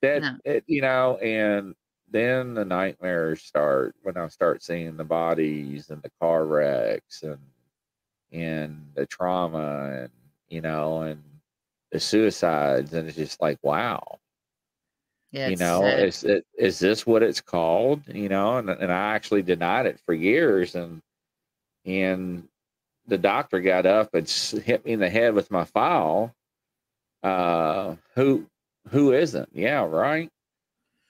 [0.00, 1.74] that, it, you know, and
[2.10, 7.38] then the nightmares start when I start seeing the bodies and the car wrecks and
[8.32, 10.10] and the trauma and
[10.48, 11.22] you know and
[11.92, 14.18] the suicides and it's just like wow
[15.32, 16.00] yeah, you know sad.
[16.00, 19.98] is it is this what it's called you know and, and i actually denied it
[20.04, 21.00] for years and
[21.86, 22.46] and
[23.08, 24.28] the doctor got up and
[24.64, 26.34] hit me in the head with my file
[27.24, 28.46] uh who
[28.90, 30.30] who isn't yeah right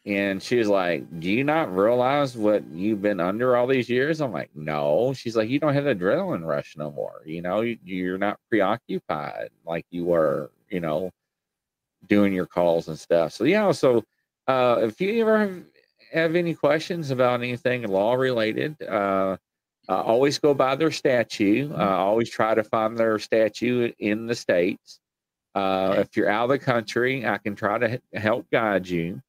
[0.09, 4.23] and she was like, Do you not realize what you've been under all these years?
[4.23, 5.13] I'm like, No.
[5.13, 7.21] She's like, You don't have adrenaline rush no more.
[7.27, 11.11] You know, you're not preoccupied like you were, you know,
[12.07, 13.33] doing your calls and stuff.
[13.33, 13.71] So, yeah.
[13.73, 14.03] So,
[14.47, 15.63] uh, if you ever have,
[16.13, 19.37] have any questions about anything law related, uh,
[19.89, 21.73] uh, always go by their statute.
[21.73, 25.01] Uh, always try to find their statute in the states.
[25.55, 29.23] Uh, if you're out of the country, I can try to help guide you.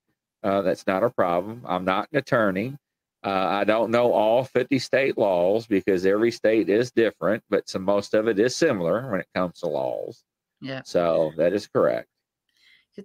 [0.44, 1.64] Uh, that's not a problem.
[1.66, 2.78] I'm not an attorney.
[3.24, 7.84] Uh, I don't know all 50 state laws because every state is different, but some
[7.84, 10.24] most of it is similar when it comes to laws.
[10.62, 10.82] Yeah.
[10.86, 12.08] So that is correct.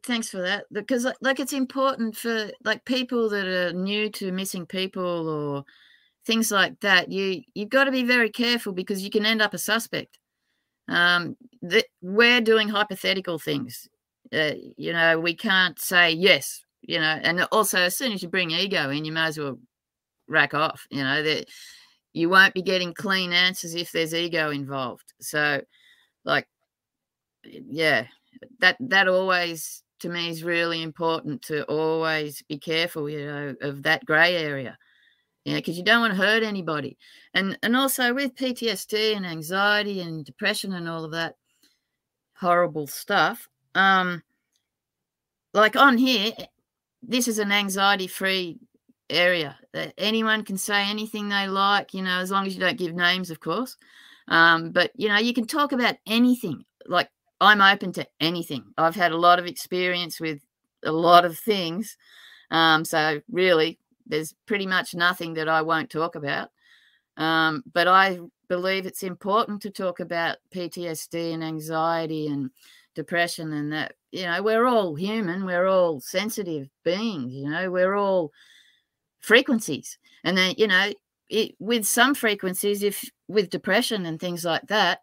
[0.03, 0.67] Thanks for that.
[0.73, 5.65] Because like, like it's important for like people that are new to missing people or
[6.27, 7.11] things like that.
[7.11, 10.19] You you've got to be very careful because you can end up a suspect.
[10.89, 13.89] Um, that we're doing hypothetical things.
[14.33, 16.63] Uh, you know, we can't say yes.
[16.83, 19.59] You know, and also as soon as you bring ego in, you may as well
[20.29, 20.87] rack off.
[20.91, 21.47] You know that
[22.13, 25.15] you won't be getting clean answers if there's ego involved.
[25.21, 25.63] So,
[26.25, 26.47] like,
[27.45, 28.07] yeah,
[28.61, 33.83] that that always to me is really important to always be careful, you know, of
[33.85, 34.77] that grey area.
[35.45, 36.97] Yeah, because you don't want to hurt anybody.
[37.35, 41.37] And and also with PTSD and anxiety and depression and all of that
[42.35, 44.23] horrible stuff, um,
[45.53, 46.33] like on here,
[47.03, 48.59] this is an anxiety free
[49.11, 49.59] area.
[49.73, 52.95] That anyone can say anything they like, you know, as long as you don't give
[52.95, 53.77] names, of course.
[54.29, 56.65] Um, but you know, you can talk about anything.
[56.87, 58.65] Like I'm open to anything.
[58.79, 60.41] I've had a lot of experience with
[60.85, 61.99] a lot of things.
[62.51, 66.51] Um, so really, there's pretty much nothing that I won't talk about.
[67.17, 72.51] Um, but I believe it's important to talk about PTSD and anxiety and
[72.95, 77.95] depression and that, you know, we're all human, we're all sensitive beings, you know, we're
[77.95, 78.33] all
[79.21, 79.99] frequencies.
[80.23, 80.93] And then, you know,
[81.29, 85.01] it, with some frequencies, if with depression and things like that,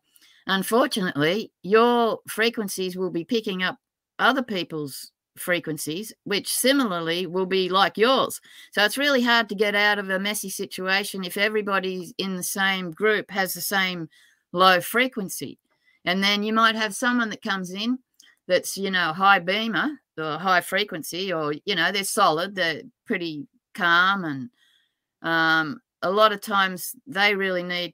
[0.48, 3.78] unfortunately, your frequencies will be picking up
[4.20, 8.41] other people's frequencies, which similarly will be like yours.
[8.72, 12.44] So it's really hard to get out of a messy situation if everybody's in the
[12.44, 14.10] same group has the same
[14.52, 15.60] low frequency.
[16.06, 18.00] And then you might have someone that comes in
[18.48, 23.48] that's, you know, high beamer or high frequency, or, you know, they're solid, they're pretty
[23.74, 24.26] calm.
[24.26, 24.50] And
[25.22, 27.94] um, a lot of times they really need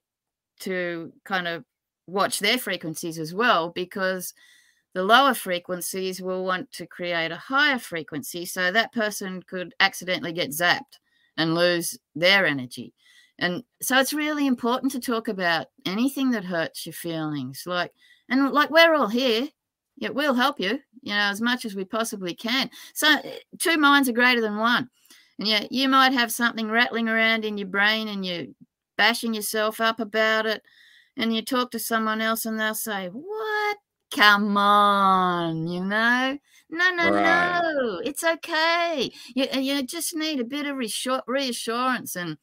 [0.61, 1.63] to kind of
[2.07, 4.33] watch their frequencies as well because
[4.97, 10.33] the lower frequencies will want to create a higher frequency so that person could accidentally
[10.33, 10.97] get zapped
[11.37, 12.95] and lose their energy.
[13.37, 17.61] And so it's really important to talk about anything that hurts your feelings.
[17.67, 17.93] Like
[18.27, 19.47] and like we're all here
[20.01, 22.67] it will help you you know as much as we possibly can.
[22.95, 24.89] So eh, two minds are greater than one.
[25.37, 28.47] And yeah you might have something rattling around in your brain and you're
[28.97, 30.63] bashing yourself up about it
[31.15, 33.77] and you talk to someone else and they'll say, What?
[34.15, 36.37] Come on, you know?
[36.69, 37.61] No, no, right.
[37.61, 37.99] no.
[38.03, 39.11] It's okay.
[39.35, 42.37] You, uh, you just need a bit of reassurance and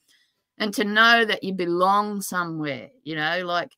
[0.57, 3.73] and to know that you belong somewhere, you know, like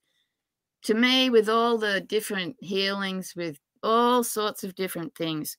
[0.82, 5.56] to me, with all the different healings, with all sorts of different things,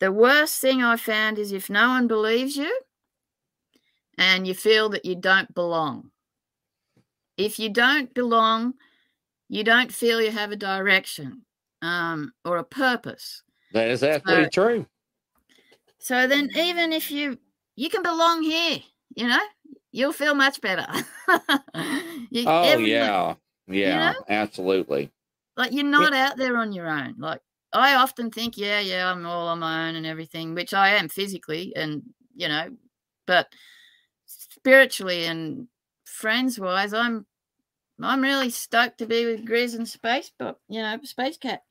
[0.00, 2.72] the worst thing I found is if no one believes you
[4.18, 6.10] and you feel that you don't belong.
[7.36, 8.74] If you don't belong,
[9.52, 11.42] you don't feel you have a direction
[11.82, 13.42] um, or a purpose.
[13.74, 14.86] That is absolutely so, true.
[15.98, 17.38] So then, even if you
[17.76, 18.78] you can belong here,
[19.14, 19.42] you know,
[19.90, 20.86] you'll feel much better.
[22.30, 23.34] you, oh yeah,
[23.66, 24.14] yeah, you know?
[24.30, 25.10] absolutely.
[25.58, 27.16] Like you're not out there on your own.
[27.18, 27.42] Like
[27.74, 31.10] I often think, yeah, yeah, I'm all on my own and everything, which I am
[31.10, 32.02] physically, and
[32.34, 32.70] you know,
[33.26, 33.48] but
[34.24, 35.68] spiritually and
[36.06, 37.26] friends wise, I'm
[38.00, 41.62] I'm really stoked to be with Grizz and Space, but you know, Space Cat,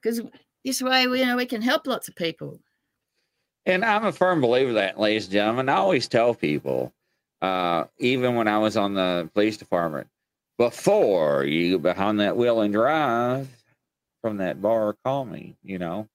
[0.00, 0.20] because
[0.64, 2.60] this way, we, you know, we can help lots of people.
[3.66, 5.68] And I'm a firm believer that, ladies and gentlemen.
[5.68, 6.92] I always tell people,
[7.40, 10.08] uh, even when I was on the police department,
[10.58, 13.48] before you get behind that wheel and drive
[14.20, 15.56] from that bar, call me.
[15.62, 16.08] You know,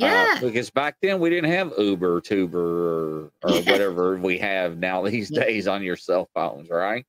[0.00, 4.38] uh, yeah, uh, because back then we didn't have Uber, Tuber, or, or whatever we
[4.38, 5.44] have now these yeah.
[5.44, 7.06] days on your cell phones, right?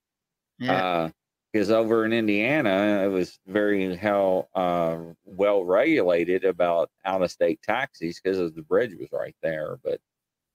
[0.58, 0.86] Yeah.
[0.86, 1.10] Uh,
[1.56, 7.62] because over in Indiana, it was very how uh, well regulated about out of state
[7.62, 10.02] taxis because the bridge was right there, but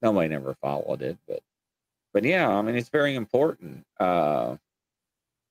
[0.02, 1.16] nobody never followed it.
[1.26, 1.40] But
[2.12, 3.86] but yeah, I mean it's very important.
[3.98, 4.56] Uh,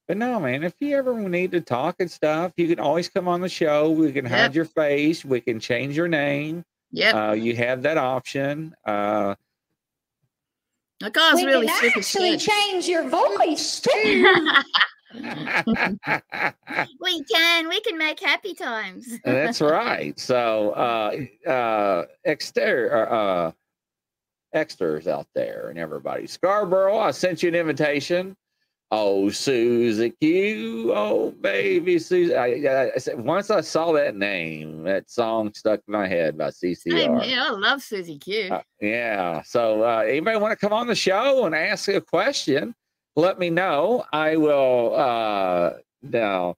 [0.08, 3.28] but no, man, if you ever need to talk and stuff, you can always come
[3.28, 3.90] on the show.
[3.90, 4.34] We can yep.
[4.34, 5.26] hide your face.
[5.26, 6.64] We can change your name.
[6.92, 8.76] Yeah, uh, you have that option.
[8.86, 9.34] Uh,
[11.00, 14.36] the guy's we really can actually change your voice too.
[15.14, 15.24] we
[17.24, 17.70] can.
[17.70, 19.20] We can make happy times.
[19.24, 20.20] That's right.
[20.20, 23.52] So, uh, uh, exterior, uh,
[24.54, 26.28] extras out there and everybody.
[26.28, 28.36] Scarborough, I sent you an invitation.
[28.92, 30.94] Oh, Susie Q.
[30.96, 32.36] Oh, baby Susie.
[32.36, 36.50] I, I, said, once I saw that name, that song stuck in my head by
[36.50, 37.22] CCR.
[37.22, 38.50] Hey, I love Susie Q.
[38.52, 39.44] Uh, yeah.
[39.44, 42.74] So, uh, anybody want to come on the show and ask a question?
[43.20, 44.06] Let me know.
[44.12, 46.56] I will uh now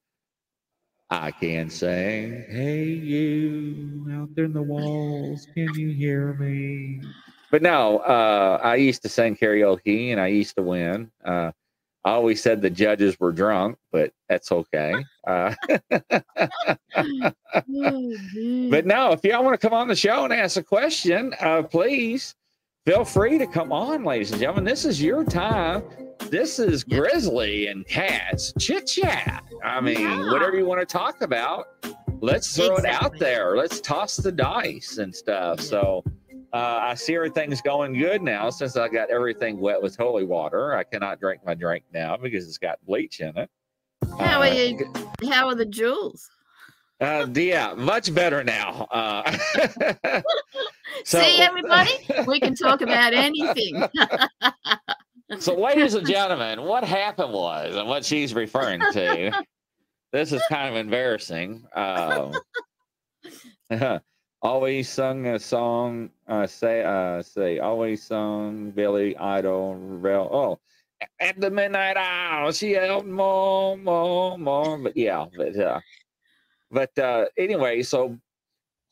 [1.10, 7.02] I can say, Hey, you out there in the walls, can you hear me?
[7.52, 11.12] But no, uh, I used to sing karaoke and I used to win.
[11.24, 11.52] Uh,
[12.04, 15.06] I always said the judges were drunk, but that's okay.
[15.28, 15.54] Uh,
[15.94, 17.32] oh,
[18.72, 21.62] but no, if y'all want to come on the show and ask a question, uh,
[21.62, 22.34] please
[22.86, 24.64] feel free to come on, ladies and gentlemen.
[24.64, 25.84] This is your time.
[26.30, 29.44] This is Grizzly and Cats chit chat.
[29.64, 30.32] I mean, yeah.
[30.32, 31.68] whatever you want to talk about,
[32.22, 32.90] let's throw exactly.
[32.90, 33.58] it out there.
[33.58, 35.60] Let's toss the dice and stuff.
[35.60, 35.66] Yeah.
[35.66, 36.04] So,
[36.54, 40.76] uh, I see everything's going good now since I got everything wet with holy water.
[40.76, 43.50] I cannot drink my drink now because it's got bleach in it.
[44.20, 44.94] How uh, are you?
[45.30, 46.30] How are the jewels?
[47.00, 48.88] Uh, yeah, much better now.
[48.92, 49.38] Uh,
[51.04, 51.92] so, See, everybody,
[52.28, 53.84] we can talk about anything.
[55.40, 59.32] so, ladies and gentlemen, what happened was, and what she's referring to,
[60.12, 61.66] this is kind of embarrassing.
[61.74, 62.34] Um,
[64.42, 66.10] always sung a song.
[66.28, 69.76] Uh, say, uh, say, always sung Billy Idol.
[69.76, 70.30] Rebel.
[70.32, 70.60] Oh,
[71.20, 74.78] at the midnight hour, she yelled more, more, more.
[74.78, 75.80] But yeah, but uh,
[76.70, 78.18] but uh, anyway, so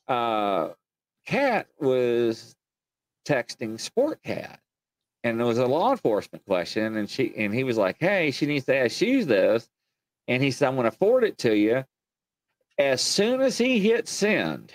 [0.07, 0.69] uh,
[1.29, 2.55] Cat was
[3.23, 4.59] texting Sport Cat,
[5.23, 8.47] and it was a law enforcement question, and she and he was like, "Hey, she
[8.47, 9.69] needs to ask you this,"
[10.27, 11.85] and he said, "I'm going to forward it to you."
[12.79, 14.73] As soon as he hit send,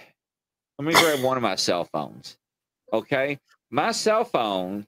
[0.78, 2.38] let me grab one of my cell phones.
[2.92, 3.40] Okay.
[3.72, 4.86] My cell phone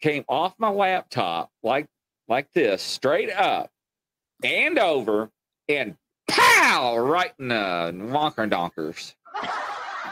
[0.00, 1.86] came off my laptop like
[2.26, 3.70] like this, straight up
[4.42, 5.30] and over,
[5.68, 5.96] and
[6.28, 9.14] pow, right in the wonker donkers.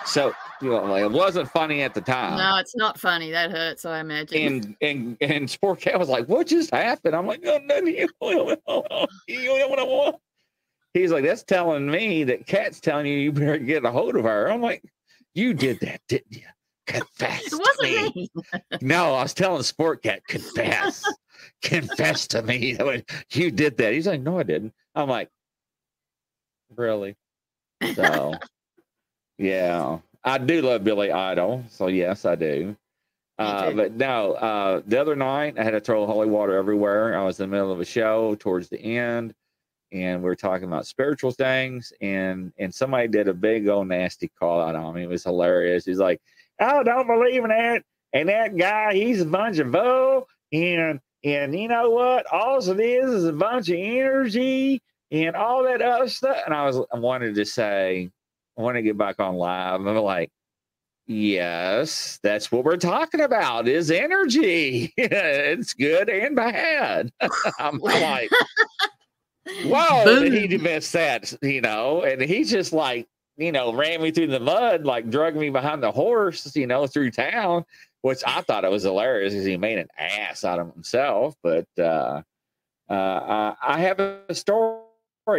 [0.06, 2.38] So you know, it wasn't funny at the time.
[2.38, 3.30] No, it's not funny.
[3.30, 4.46] That hurts, I imagine.
[4.46, 7.84] And and and Sport Cat was like, "What just happened?" I'm like, "No, no,
[10.94, 14.24] He's like, "That's telling me that Cat's telling you you better get a hold of
[14.24, 14.82] her." I'm like,
[15.34, 16.46] you did that, didn't you?
[16.86, 17.52] Confess.
[17.52, 18.30] It wasn't me.
[18.34, 18.42] me.
[18.80, 21.02] no, I was telling Sport Cat, confess.
[21.62, 23.92] confess to me that you did that.
[23.92, 24.72] He's like, no, I didn't.
[24.94, 25.28] I'm like,
[26.76, 27.16] really?
[27.94, 28.34] So,
[29.44, 31.64] yeah, I do love Billy Idol.
[31.70, 32.76] So, yes, I do.
[33.36, 37.18] Uh, but no, uh, the other night I had to throw holy water everywhere.
[37.18, 39.34] I was in the middle of a show towards the end
[39.94, 44.28] and we are talking about spiritual things and and somebody did a big old nasty
[44.38, 45.04] call out on me.
[45.04, 45.84] It was hilarious.
[45.84, 46.20] He's like,
[46.60, 50.28] "Oh, don't believe in that." And that guy, he's a bunch of bull.
[50.52, 52.26] And and you know what?
[52.32, 56.38] All it is is a bunch of energy and all that other stuff.
[56.44, 58.13] And I was I wanted to say, I
[58.56, 59.86] want to get back on live.
[59.86, 60.30] I'm like,
[61.06, 64.92] yes, that's what we're talking about is energy.
[64.96, 67.12] it's good and bad.
[67.58, 68.30] I'm like
[69.46, 70.30] Whoa, Boom.
[70.30, 71.34] did he miss that?
[71.42, 75.36] You know, and he just like, you know, ran me through the mud, like drug
[75.36, 77.64] me behind the horse, you know, through town,
[78.02, 81.34] which I thought it was hilarious because he made an ass out of himself.
[81.42, 82.22] But uh,
[82.88, 84.80] uh, I have a story.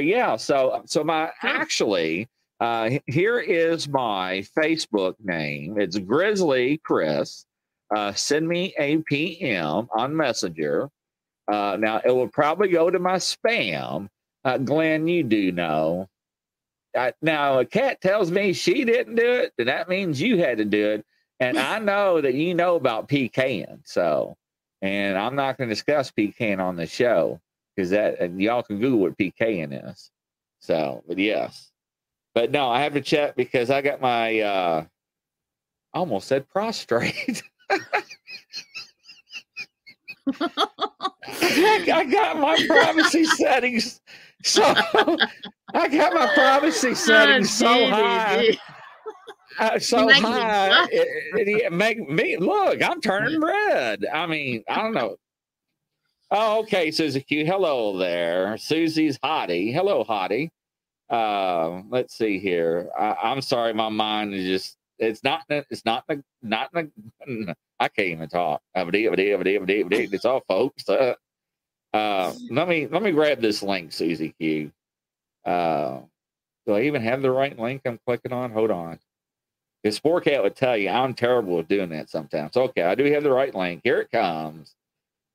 [0.01, 0.36] Yeah.
[0.36, 2.28] So, so my actually,
[2.59, 5.79] uh, here is my Facebook name.
[5.79, 7.45] It's Grizzly Chris.
[7.95, 10.89] Uh, send me a PM on Messenger
[11.47, 14.09] uh, now, it will probably go to my spam.
[14.43, 16.07] Uh, Glenn, you do know.
[16.97, 20.57] Uh, now, a cat tells me she didn't do it, then that means you had
[20.57, 21.05] to do it.
[21.39, 23.81] And I know that you know about PKing.
[23.85, 24.35] So,
[24.81, 27.39] and I'm not going to discuss PKing on the show
[27.75, 30.09] because that, and y'all can Google what PKing is.
[30.59, 31.71] So, but yes.
[32.36, 34.86] But no, I have to check because I got my, uh,
[35.93, 37.41] I almost said prostrate.
[41.31, 43.99] I got my privacy settings
[44.45, 44.63] so
[45.73, 48.55] I got my privacy settings so high.
[49.57, 52.83] Uh, so high, it, it, it, make me look.
[52.83, 54.05] I'm turning red.
[54.05, 55.15] I mean, I don't know.
[56.29, 57.45] Oh, okay, Susie Q.
[57.45, 59.73] Hello there, Susie's hottie.
[59.73, 60.49] Hello, hottie.
[61.09, 62.89] Uh, let's see here.
[62.97, 64.77] I, am sorry, my mind is just.
[64.97, 65.43] It's not.
[65.49, 66.05] It's not.
[66.41, 66.71] Not.
[67.79, 68.61] I can't even talk.
[70.13, 70.87] It's all folks.
[70.87, 71.15] Uh,
[71.93, 74.71] uh, let me let me grab this link, Susie Q.
[75.45, 75.99] Uh,
[76.65, 78.51] do I even have the right link I'm clicking on?
[78.51, 78.99] Hold on.
[79.83, 82.57] This Because Sportcat would tell you I'm terrible at doing that sometimes.
[82.57, 83.81] Okay, I do have the right link.
[83.83, 84.75] Here it comes.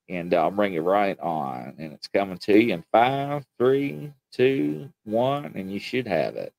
[0.08, 1.74] And I'll bring it right on.
[1.78, 6.53] And it's coming to you in five, three, two, one, and you should have it.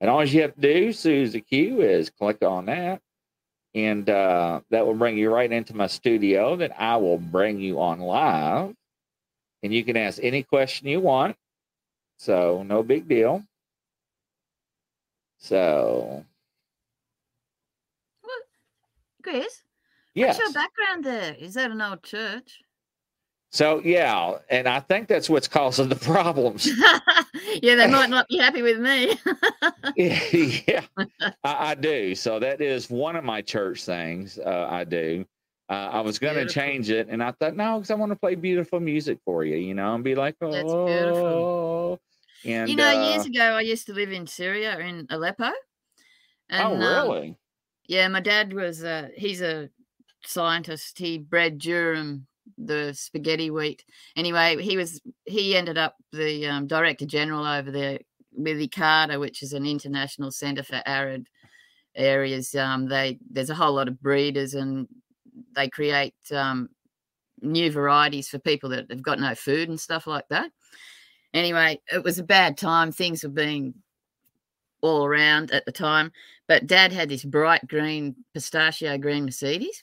[0.00, 3.00] And all you have to do, Susie Q, is click on that
[3.76, 7.78] and uh, that will bring you right into my studio that I will bring you
[7.78, 8.74] on live.
[9.62, 11.36] And you can ask any question you want.
[12.16, 13.42] So, no big deal.
[15.38, 16.24] So.
[18.22, 18.42] What?
[19.22, 19.62] Chris?
[20.14, 20.38] Yes.
[20.38, 21.36] What's your background there?
[21.38, 22.60] Is that an old church?
[23.50, 26.66] So yeah, and I think that's what's causing the problems.
[27.62, 29.16] yeah, they might not be happy with me.
[29.96, 30.82] yeah,
[31.44, 32.14] I, I, do.
[32.14, 34.38] So that is one of my church things.
[34.38, 35.24] Uh, I do.
[35.68, 38.16] Uh, I was going to change it, and I thought no, because I want to
[38.16, 41.24] play beautiful music for you, you know, and be like, oh, that's beautiful.
[41.24, 42.00] Oh.
[42.44, 45.50] And you know, uh, years ago, I used to live in Syria, in Aleppo.
[46.48, 47.28] And, oh, really?
[47.30, 47.36] Um,
[47.86, 48.84] yeah, my dad was.
[48.84, 49.70] Uh, he's a
[50.24, 50.98] scientist.
[50.98, 52.22] He bred durum
[52.58, 53.84] the spaghetti wheat.
[54.16, 57.98] Anyway, he was he ended up the um, director general over there
[58.32, 61.28] with ICARDA, which is an international centre for arid
[61.94, 62.54] areas.
[62.54, 64.86] Um, they there's a whole lot of breeders and
[65.54, 66.68] they create um,
[67.40, 70.50] new varieties for people that have got no food and stuff like that.
[71.34, 72.92] Anyway, it was a bad time.
[72.92, 73.74] Things were being
[74.80, 76.12] all around at the time,
[76.46, 79.82] but Dad had this bright green pistachio green Mercedes,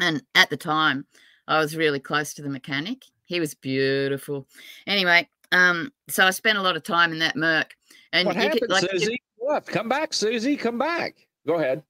[0.00, 1.06] and at the time
[1.48, 3.04] I was really close to the mechanic.
[3.24, 4.46] He was beautiful.
[4.86, 7.74] Anyway, um, so I spent a lot of time in that Merc.
[8.12, 9.22] And what happened, could, like, Susie?
[9.36, 9.66] What?
[9.66, 10.56] Come back, Susie.
[10.56, 11.26] Come back.
[11.46, 11.82] Go ahead.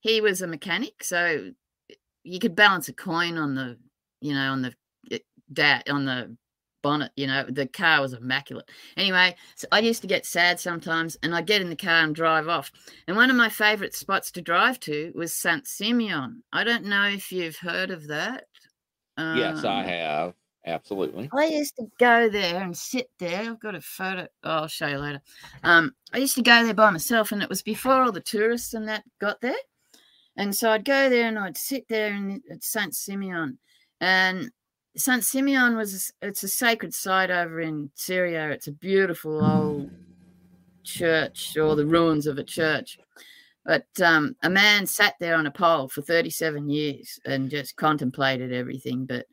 [0.00, 1.52] He was a mechanic, so
[2.24, 3.78] you could balance a coin on the,
[4.20, 4.74] you know, on the
[5.52, 6.36] dat on the
[6.82, 7.12] bonnet.
[7.16, 8.68] You know, the car was immaculate.
[8.96, 12.14] Anyway, so I used to get sad sometimes, and I'd get in the car and
[12.14, 12.72] drive off.
[13.06, 16.42] And one of my favourite spots to drive to was Saint Simeon.
[16.52, 18.46] I don't know if you've heard of that.
[19.16, 20.34] Um, yes, I um, have.
[20.64, 21.28] Absolutely.
[21.36, 23.40] I used to go there and sit there.
[23.40, 24.28] I've got a photo.
[24.44, 25.20] Oh, I'll show you later.
[25.64, 28.74] Um, I used to go there by myself, and it was before all the tourists
[28.74, 29.56] and that got there.
[30.36, 33.58] And so I'd go there and I'd sit there in, at Saint Simeon.
[34.00, 34.50] And
[34.96, 38.50] Saint Simeon was it's a sacred site over in Syria.
[38.50, 39.90] It's a beautiful old
[40.84, 42.98] church or the ruins of a church.
[43.64, 48.52] But um, a man sat there on a pole for 37 years and just contemplated
[48.52, 49.06] everything.
[49.06, 49.26] But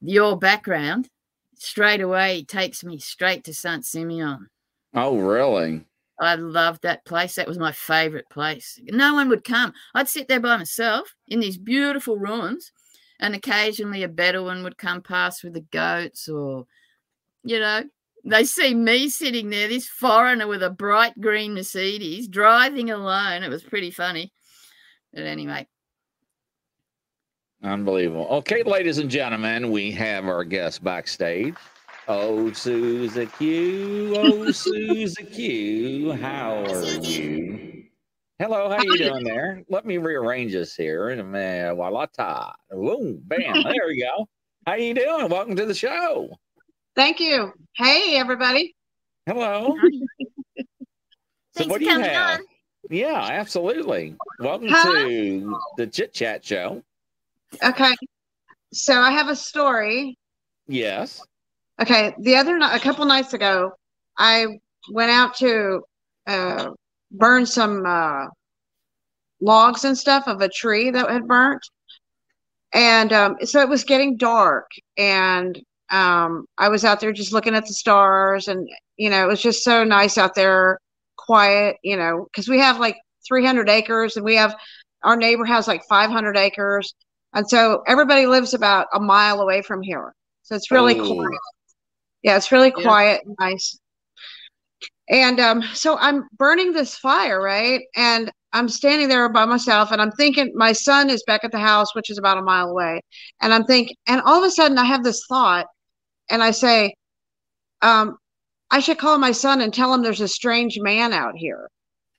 [0.00, 1.08] your background
[1.56, 4.48] straight away takes me straight to Saint Simeon.
[4.94, 5.84] Oh, really?
[6.20, 7.34] I loved that place.
[7.34, 8.78] That was my favorite place.
[8.84, 9.72] No one would come.
[9.94, 12.72] I'd sit there by myself in these beautiful ruins,
[13.18, 16.66] and occasionally a Bedouin would come past with the goats or,
[17.42, 17.82] you know,
[18.24, 23.42] they see me sitting there, this foreigner with a bright green Mercedes, driving alone.
[23.42, 24.32] It was pretty funny.
[25.12, 25.66] But anyway.
[27.62, 28.26] Unbelievable.
[28.30, 31.54] Okay, ladies and gentlemen, we have our guest backstage.
[32.08, 34.14] Oh, Susie Q.
[34.16, 36.12] Oh, Susie Q.
[36.12, 37.84] How are you?
[38.38, 39.62] Hello, how you doing there?
[39.70, 41.76] Let me rearrange this here in a minute.
[41.76, 42.52] Walata.
[42.70, 43.62] Boom, bam.
[43.62, 44.28] There we go.
[44.66, 45.28] How you doing?
[45.30, 46.28] Welcome to the show.
[46.96, 47.52] Thank you.
[47.76, 48.76] Hey, everybody.
[49.26, 49.74] Hello.
[51.56, 52.38] so, what do you have?
[52.38, 52.46] On.
[52.88, 54.14] Yeah, absolutely.
[54.38, 55.08] Welcome Hi.
[55.08, 56.82] to the Chit Chat Show.
[57.64, 57.94] Okay.
[58.72, 60.16] So, I have a story.
[60.68, 61.20] Yes.
[61.82, 62.14] Okay.
[62.20, 63.72] The other night, a couple nights ago,
[64.16, 64.46] I
[64.92, 65.80] went out to
[66.28, 66.70] uh,
[67.10, 68.26] burn some uh,
[69.40, 71.66] logs and stuff of a tree that had burnt.
[72.72, 75.60] And um, so it was getting dark, and
[75.90, 79.42] um, I was out there just looking at the stars, and you know, it was
[79.42, 80.78] just so nice out there,
[81.16, 81.76] quiet.
[81.82, 84.54] You know, because we have like 300 acres, and we have
[85.02, 86.94] our neighbor has like 500 acres,
[87.34, 90.14] and so everybody lives about a mile away from here.
[90.42, 91.14] So it's really oh.
[91.14, 91.40] quiet.
[92.22, 93.28] Yeah, it's really quiet yeah.
[93.28, 93.78] and nice.
[95.08, 97.82] And um, so I'm burning this fire, right?
[97.94, 101.58] And I'm standing there by myself and I'm thinking my son is back at the
[101.58, 103.00] house, which is about a mile away.
[103.42, 105.66] And I'm thinking, and all of a sudden I have this thought
[106.30, 106.94] and I say,
[107.82, 108.16] um,
[108.70, 111.68] I should call my son and tell him there's a strange man out here.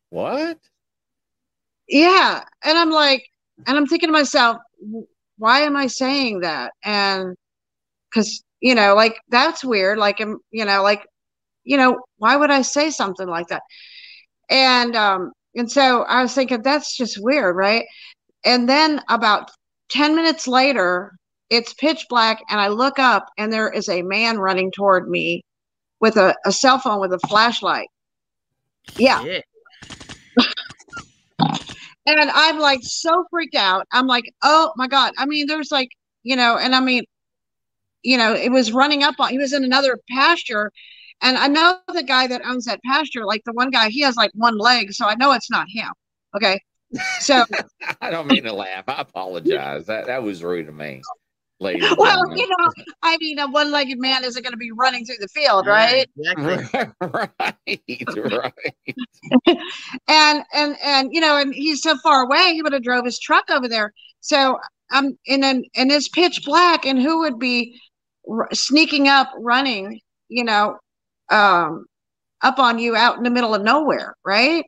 [0.09, 0.59] What?
[1.87, 2.43] Yeah.
[2.63, 3.25] And I'm like,
[3.65, 4.57] and I'm thinking to myself,
[5.37, 6.73] why am I saying that?
[6.83, 7.37] And
[8.09, 9.97] because, you know, like that's weird.
[9.97, 11.05] Like, you know, like,
[11.63, 13.63] you know, why would I say something like that?
[14.49, 17.85] And, um, and so I was thinking, that's just weird, right?
[18.43, 19.49] And then about
[19.89, 21.13] 10 minutes later,
[21.49, 25.43] it's pitch black and I look up and there is a man running toward me
[25.99, 27.87] with a, a cell phone with a flashlight.
[28.97, 29.23] Yeah.
[29.23, 29.41] yeah.
[32.05, 33.85] and I'm like so freaked out.
[33.91, 35.13] I'm like, oh my God.
[35.17, 35.89] I mean, there's like,
[36.23, 37.03] you know, and I mean,
[38.03, 40.71] you know, it was running up on he was in another pasture.
[41.21, 44.15] And I know the guy that owns that pasture, like the one guy, he has
[44.15, 45.91] like one leg, so I know it's not him.
[46.35, 46.59] Okay.
[47.19, 47.45] So
[48.01, 48.83] I don't mean to laugh.
[48.87, 49.85] I apologize.
[49.87, 51.01] That that was rude of me.
[51.59, 51.93] ladies.
[51.97, 52.37] Well, gentlemen.
[52.37, 55.67] you know, I mean, a one-legged man isn't going to be running through the field,
[55.67, 56.07] right?
[56.17, 56.89] Exactly.
[57.01, 59.57] right, right.
[60.07, 63.19] and and and you know, and he's so far away, he would have drove his
[63.19, 63.93] truck over there.
[64.19, 64.57] So um,
[64.91, 67.79] I'm and then and it's pitch black, and who would be
[68.29, 69.99] r- sneaking up, running,
[70.29, 70.77] you know,
[71.29, 71.85] um,
[72.41, 74.65] up on you out in the middle of nowhere, right?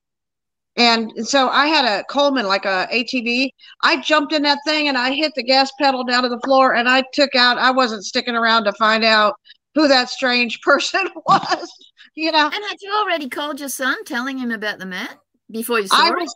[0.75, 3.49] And so I had a Coleman, like a ATV.
[3.81, 6.75] I jumped in that thing and I hit the gas pedal down to the floor,
[6.75, 7.57] and I took out.
[7.57, 9.33] I wasn't sticking around to find out
[9.73, 11.71] who that strange person was.
[12.15, 15.09] You know, And had you already called your son, telling him about the man
[15.51, 16.13] before you saw I it?
[16.13, 16.35] was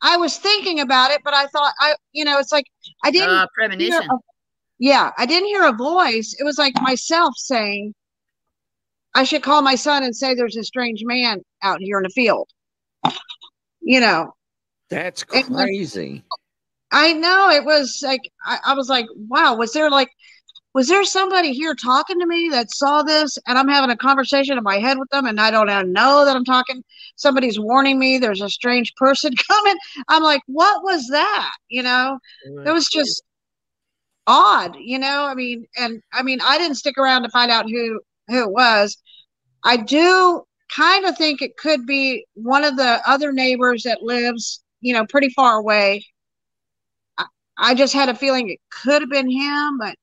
[0.00, 2.66] I was thinking about it, but I thought I you know, it's like
[3.04, 4.08] I didn't Uh, premonition.
[4.10, 4.18] a-
[4.78, 6.34] yeah, I didn't hear a voice.
[6.38, 7.94] It was like myself saying
[9.14, 12.10] I should call my son and say there's a strange man out here in the
[12.10, 12.48] field.
[13.80, 14.32] You know,
[14.90, 16.22] That's crazy.
[16.90, 20.10] I know it was like I, I was like, wow, was there like
[20.74, 24.56] was there somebody here talking to me that saw this and I'm having a conversation
[24.56, 26.82] in my head with them and I don't know that I'm talking
[27.16, 29.76] somebody's warning me there's a strange person coming.
[30.08, 31.52] I'm like, what was that?
[31.68, 32.18] You know?
[32.64, 33.22] It was just
[34.26, 35.24] odd, you know?
[35.24, 38.50] I mean, and I mean, I didn't stick around to find out who who it
[38.52, 38.96] was.
[39.64, 40.44] I do
[40.76, 45.06] kind of think it could be one of the other neighbors that lives, you know,
[45.06, 46.04] pretty far away.
[47.18, 47.24] I,
[47.58, 49.96] I just had a feeling it could have been him, but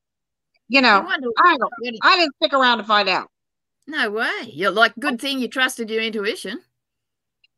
[0.70, 1.08] you know,
[1.38, 1.74] I don't.
[2.04, 3.30] I didn't stick around to find out.
[3.88, 4.44] no way.
[4.54, 6.64] You're like, good thing you trusted your intuition.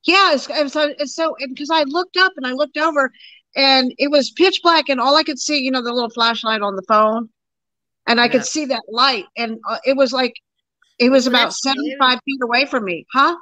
[0.05, 3.11] Yeah, it's, it's so it's so because I looked up and I looked over,
[3.55, 6.61] and it was pitch black, and all I could see, you know, the little flashlight
[6.61, 7.29] on the phone,
[8.07, 8.31] and I Yeah.
[8.33, 10.33] could see that light, and uh, it was like,
[11.01, 11.75] it was about That's scary.
[11.75, 13.35] seventy-five feet away from me, huh?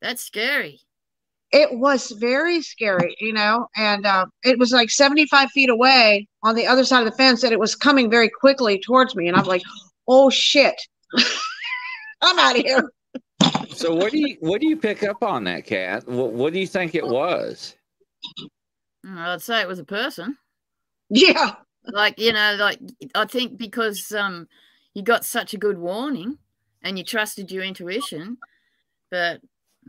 [0.00, 0.80] That's scary.
[1.50, 6.54] It was very scary, you know, and uh, it was like seventy-five feet away on
[6.54, 9.36] the other side of the fence, and it was coming very quickly towards me, and
[9.36, 9.62] I'm like,
[10.08, 10.74] oh shit,
[12.22, 12.90] I'm out of here.
[13.74, 16.06] So what do you what do you pick up on that cat?
[16.06, 17.74] What, what do you think it was?
[19.06, 20.36] I'd say it was a person.
[21.10, 22.78] Yeah, Like, you know, like
[23.14, 24.46] I think because um
[24.94, 26.38] you got such a good warning
[26.82, 28.38] and you trusted your intuition,
[29.10, 29.40] but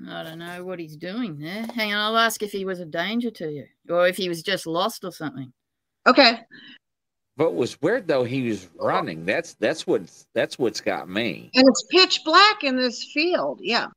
[0.07, 1.65] I don't know what he's doing there.
[1.75, 4.41] Hang on, I'll ask if he was a danger to you or if he was
[4.41, 5.51] just lost or something.
[6.07, 6.39] okay.
[7.35, 9.25] But was weird though he was running.
[9.25, 10.03] That's that's what
[10.35, 11.49] that's what's got me.
[11.55, 13.59] And it's pitch black in this field.
[13.61, 13.87] Yeah.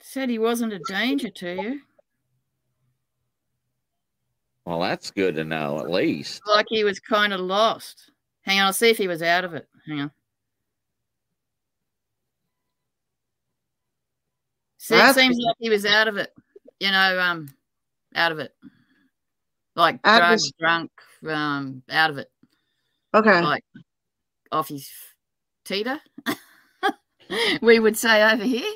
[0.00, 1.80] Said he wasn't a danger to you.
[4.64, 6.40] Well, that's good to know at least.
[6.46, 8.12] Like he was kind of lost.
[8.46, 9.68] Hang on, I'll see if he was out of it.
[9.86, 10.10] Hang on.
[14.78, 16.32] See, it That's seems like he was out of it.
[16.78, 17.48] You know, um,
[18.14, 18.54] out of it.
[19.74, 20.90] Like Out of drugs, drunk,
[21.28, 22.30] um, out of it.
[23.12, 23.40] Okay.
[23.42, 23.64] Like
[24.52, 24.88] off his
[25.64, 26.00] teeter.
[27.60, 28.72] we would say over here.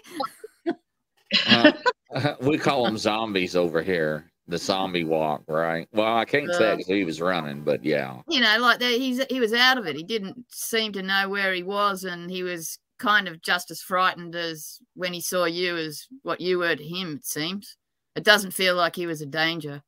[1.47, 1.73] Uh,
[2.41, 4.30] we call them zombies over here.
[4.51, 5.89] The zombie walk, right?
[5.93, 8.21] Well, I can't say Uh, because he was running, but yeah.
[8.29, 8.91] You know, like that.
[8.93, 9.95] He's he was out of it.
[9.97, 13.81] He didn't seem to know where he was, and he was kind of just as
[13.81, 17.17] frightened as when he saw you as what you were to him.
[17.17, 17.77] It seems.
[18.17, 19.83] It doesn't feel like he was a danger.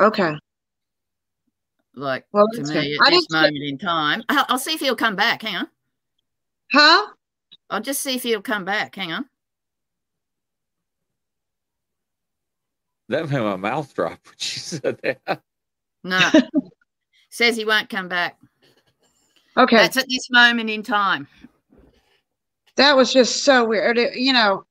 [0.00, 0.34] Okay.
[1.94, 2.76] Like Well, to me good.
[2.76, 4.22] at I this didn't moment in time.
[4.28, 5.42] I'll, I'll see if he'll come back.
[5.42, 5.68] Hang on.
[6.72, 7.06] Huh?
[7.70, 8.94] I'll just see if he'll come back.
[8.96, 9.26] Hang on.
[13.12, 15.42] That made my mouth drop when she said that.
[16.02, 16.30] No.
[17.30, 18.36] Says he won't come back.
[19.56, 19.76] Okay.
[19.76, 21.26] That's at this moment in time.
[22.76, 23.96] that was just so weird.
[23.98, 24.64] It- you know,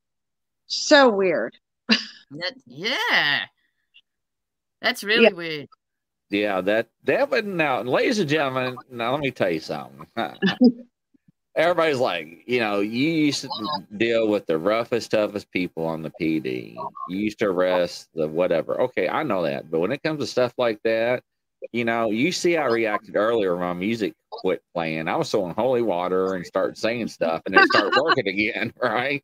[0.67, 1.55] so weird.
[1.89, 3.41] That, yeah.
[4.81, 5.67] That's really weird.
[6.29, 8.77] Yeah, that that would now, ladies and gentlemen.
[8.89, 10.05] Now let me tell you something.
[11.56, 13.49] Everybody's like, you know, you used to
[13.97, 16.76] deal with the roughest, toughest people on the PD.
[17.10, 18.80] You used to arrest the whatever.
[18.82, 21.24] Okay, I know that, but when it comes to stuff like that,
[21.72, 25.08] you know, you see I reacted earlier when my music quit playing.
[25.08, 29.24] I was throwing holy water and started saying stuff, and it start working again, right?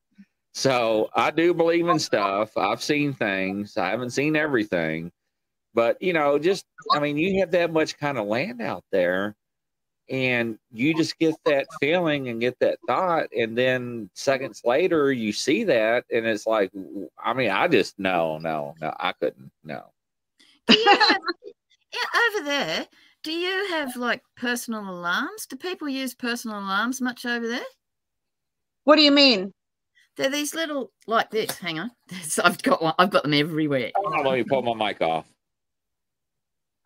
[0.53, 2.57] So I do believe in stuff.
[2.57, 3.77] I've seen things.
[3.77, 5.11] I haven't seen everything,
[5.73, 9.35] but you know, just I mean, you have that much kind of land out there,
[10.09, 15.33] and you just get that feeling and get that thought, and then seconds later you
[15.33, 16.71] see that, and it's like,
[17.23, 19.83] I mean, I just no, no, no, I couldn't, no.
[20.67, 21.17] Do you have,
[21.93, 22.87] yeah, over there,
[23.23, 25.45] do you have like personal alarms?
[25.47, 27.59] Do people use personal alarms much over there?
[28.83, 29.53] What do you mean?
[30.15, 31.57] They're these little like this.
[31.57, 31.91] Hang on.
[32.43, 32.93] I've got one.
[32.97, 33.91] I've got them everywhere.
[33.95, 35.27] Oh, let me pull my mic off.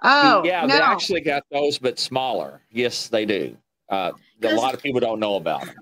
[0.04, 0.76] Oh, yeah, no.
[0.76, 2.62] they actually got those, but smaller.
[2.72, 3.56] Yes, they do.
[3.89, 5.76] Uh, a 'Cause- lot of people don't know about them.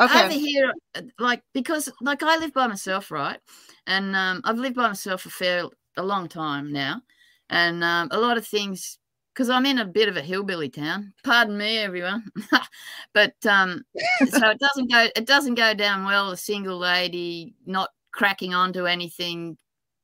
[0.00, 0.24] okay.
[0.24, 3.38] over here, uh, like because like I live by myself, right?
[3.86, 5.64] And um, I've lived by myself for fair
[5.96, 7.02] a long time now,
[7.50, 8.98] and um, a lot of things
[9.34, 11.12] because I'm in a bit of a hillbilly town.
[11.24, 12.24] Pardon me, everyone,
[13.14, 13.84] but um,
[14.28, 16.30] so it doesn't go it doesn't go down well.
[16.30, 19.56] A single lady not cracking onto anything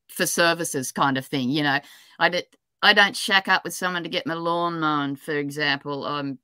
[0.07, 1.49] for services, kind of thing.
[1.49, 1.79] You know,
[2.19, 2.45] I did.
[2.83, 6.05] I don't shack up with someone to get my lawn mown, for example.
[6.05, 6.37] I'm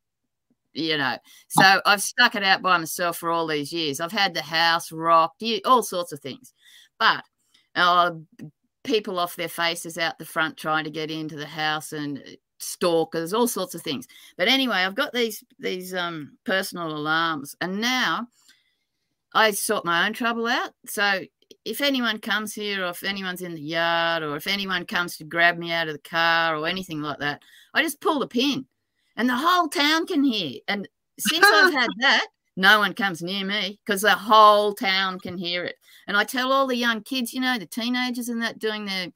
[0.74, 1.18] you know
[1.48, 4.00] so i've stuck it out by myself for all these years.
[4.00, 6.54] I've had the house rocked all sorts of things.
[7.00, 7.24] But
[7.76, 8.12] uh,
[8.84, 12.24] people off their faces out the front trying to get into the house and
[12.60, 14.08] stalkers all sorts of things.
[14.38, 17.56] But anyway i've got these these um personal alarms.
[17.62, 18.28] And now
[19.34, 20.72] i sort my own trouble out.
[20.88, 21.22] So
[21.66, 25.24] if anyone comes here or if anyone's in the yard or if anyone comes to
[25.24, 27.42] grab me out of the car or anything like that
[27.74, 28.66] i just pull the pin
[29.20, 30.62] and the whole town can hear.
[30.70, 30.88] And
[31.20, 35.66] since I've had that, no one comes near me because the whole town can hear
[35.66, 35.76] it.
[36.08, 39.08] And I tell all the young kids, you know, the teenagers and that doing their,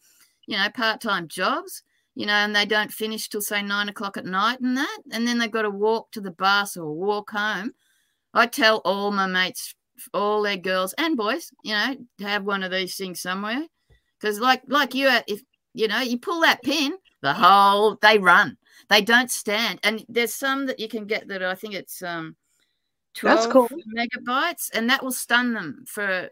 [0.46, 1.84] you know, part time jobs,
[2.16, 5.00] you know, and they don't finish till say nine o'clock at night and that.
[5.14, 7.72] And then they've got to walk to the bus or walk home.
[8.34, 9.74] I tell all my mates,
[10.14, 13.66] all their girls and boys, you know, have one of these things somewhere.
[14.20, 15.42] Because like like you, if
[15.74, 18.58] you know, you pull that pin, the whole they run
[18.90, 22.36] they don't stand and there's some that you can get that i think it's um
[23.16, 23.70] 12 That's cool.
[23.98, 26.30] megabytes and that will stun them for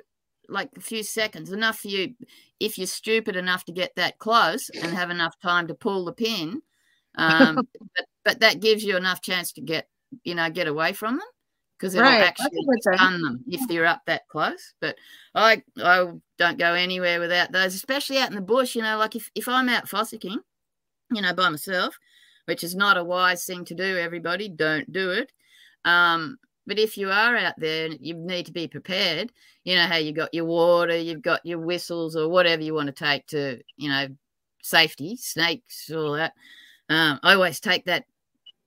[0.49, 2.14] like a few seconds enough for you
[2.59, 6.14] if you're stupid enough to get that close and have enough time to pull the
[6.14, 6.62] pin
[7.16, 7.55] um
[7.95, 9.88] but, but that gives you enough chance to get
[10.26, 11.28] you know get away from them
[11.82, 14.73] because it'll Right, actually stun them if they're up that close.
[14.79, 14.95] But
[15.34, 19.15] i i don't go anywhere without those especially out in the bush you know like
[19.15, 20.38] if, if i'm out fossicking
[21.11, 21.97] you know by myself
[22.45, 25.32] which is not a wise thing to do everybody don't do it.
[25.86, 29.32] Um but if you are out there you need to be prepared
[29.63, 32.88] you know how you got your water you've got your whistles or whatever you want
[32.88, 34.07] to take to you know
[34.61, 36.34] safety snakes all that.
[36.89, 38.05] Um i always take that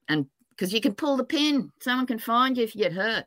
[0.09, 0.27] and
[0.57, 3.25] because you can pull the pin someone can find you if you get hurt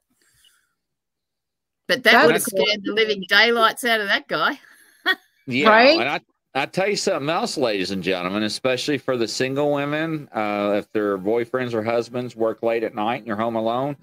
[1.88, 2.66] but that That's would have cool.
[2.66, 4.60] scared the living daylights out of that guy
[5.48, 6.00] Yeah, Right?
[6.00, 6.22] and I
[6.56, 10.92] I tell you something else, ladies and gentlemen, especially for the single women, uh, if
[10.92, 13.96] their boyfriends or husbands work late at night and you're home alone,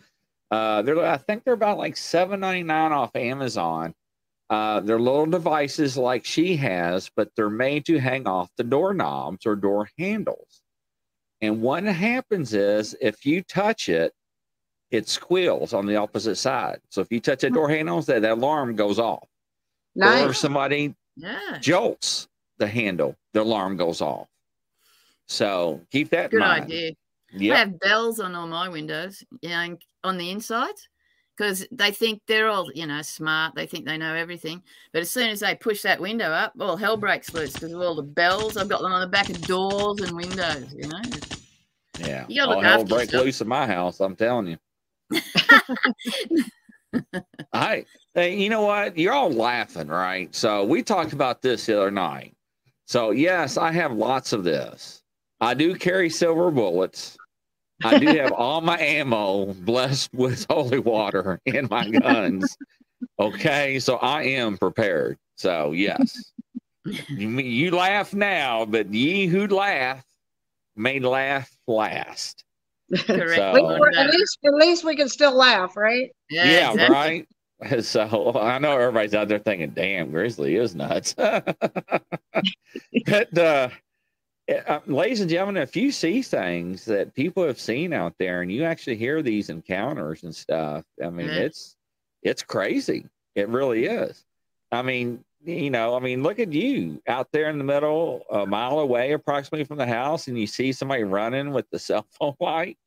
[0.53, 3.93] uh, they're I think they're about like seven ninety nine off Amazon.
[4.51, 9.47] Uh, they're little devices like she has, but they're made to hang off the doorknobs
[9.47, 10.63] or door handles.
[11.41, 14.13] And what happens is if you touch it,
[14.91, 16.81] it squeals on the opposite side.
[16.91, 19.29] So if you touch the door handles, that, that alarm goes off.
[19.95, 20.25] Nice.
[20.25, 22.29] Or if somebody yeah jolts
[22.59, 24.29] the handle, the alarm goes off.
[25.27, 26.65] So keep that good in mind.
[26.65, 26.95] idea
[27.53, 30.89] I have bells on all my windows, and on the insides,
[31.37, 33.55] because they think they're all, you know, smart.
[33.55, 34.63] They think they know everything.
[34.93, 37.81] But as soon as they push that window up, well, hell breaks loose because of
[37.81, 38.57] all the bells.
[38.57, 41.01] I've got them on the back of doors and windows, you know.
[41.99, 42.25] yeah.
[42.29, 43.25] You gotta All look hell break yourself.
[43.25, 44.01] loose in my house.
[44.01, 44.59] I'm telling you.
[47.53, 48.97] I, hey, you know what?
[48.97, 50.33] You're all laughing, right?
[50.35, 52.35] So we talked about this the other night.
[52.87, 55.03] So yes, I have lots of this.
[55.41, 57.17] I do carry silver bullets.
[57.83, 62.57] I do have all my ammo blessed with holy water in my guns.
[63.19, 65.19] Okay, so I am prepared.
[65.37, 66.33] So yes,
[66.85, 70.05] you, you laugh now, but ye who laugh
[70.77, 72.45] may laugh last.
[72.95, 73.35] Correct.
[73.37, 74.01] So- We- One we're- day.
[74.01, 76.15] at least at least we can still laugh, right?
[76.31, 76.95] Yeah, exactly.
[76.95, 77.29] right.
[77.85, 81.15] So I know everybody's out there thinking, "Damn, Grizzly is nuts."
[83.07, 83.69] but, uh,
[84.49, 88.53] uh, ladies and gentlemen, if you see things that people have seen out there, and
[88.53, 91.41] you actually hear these encounters and stuff, I mean, Yeah.
[91.43, 91.77] it's
[92.23, 93.07] it's crazy.
[93.35, 94.25] It really is.
[94.73, 98.47] I mean, you know, I mean, look at you out there in the middle, a
[98.47, 102.35] mile away, approximately from the house, and you see somebody running with the cell phone
[102.41, 102.79] light,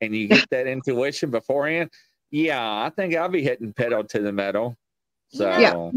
[0.00, 1.90] and you get that intuition beforehand.
[2.30, 4.76] Yeah, I think I'll be hitting pedal to the metal.
[5.28, 5.90] So Yeah.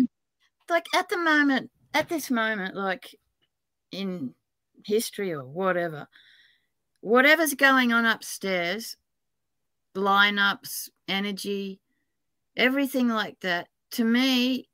[0.69, 3.15] like at the moment, at this moment, like
[3.91, 4.33] in
[4.85, 6.07] history or whatever,
[7.01, 8.97] whatever's going on upstairs,
[9.95, 11.79] lineups, energy,
[12.55, 14.67] everything like that, to me,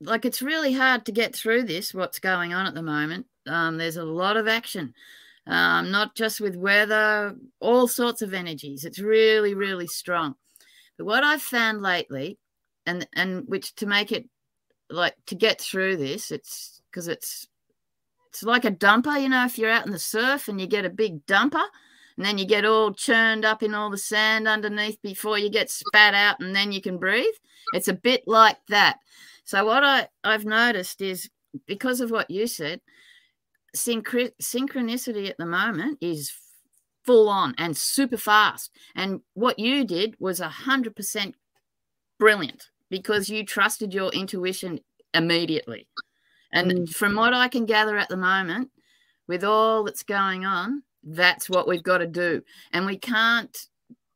[0.00, 3.26] like it's really hard to get through this, what's going on at the moment.
[3.46, 4.94] Um, there's a lot of action,
[5.46, 8.84] um, not just with weather, all sorts of energies.
[8.84, 10.36] It's really, really strong.
[10.96, 12.38] But what I've found lately,
[12.88, 14.28] and and which to make it
[14.90, 17.46] like to get through this it's because it's
[18.38, 20.84] it's like a dumper, you know, if you're out in the surf and you get
[20.84, 21.64] a big dumper
[22.16, 25.68] and then you get all churned up in all the sand underneath before you get
[25.68, 27.34] spat out and then you can breathe.
[27.72, 28.98] It's a bit like that.
[29.42, 31.28] So what I, I've noticed is
[31.66, 32.80] because of what you said,
[33.76, 36.32] synchro- synchronicity at the moment is
[37.04, 38.70] full on and super fast.
[38.94, 41.34] And what you did was a hundred percent
[42.20, 44.78] brilliant because you trusted your intuition
[45.12, 45.88] immediately.
[46.52, 46.88] And mm.
[46.88, 48.70] from what I can gather at the moment,
[49.26, 52.42] with all that's going on, that's what we've got to do.
[52.72, 53.56] And we can't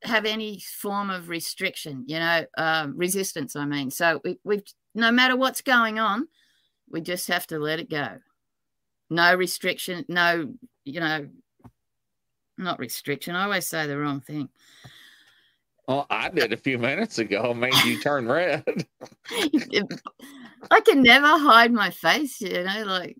[0.02, 3.90] have any form of restriction, you know, uh, resistance, I mean.
[3.90, 4.64] So we, we've,
[4.94, 6.28] no matter what's going on,
[6.90, 8.18] we just have to let it go.
[9.10, 10.52] No restriction, no,
[10.84, 11.28] you know,
[12.58, 13.36] not restriction.
[13.36, 14.48] I always say the wrong thing.
[15.86, 18.64] Well, I did a few minutes ago, made you turn red.
[20.70, 23.16] I can never hide my face, you know, like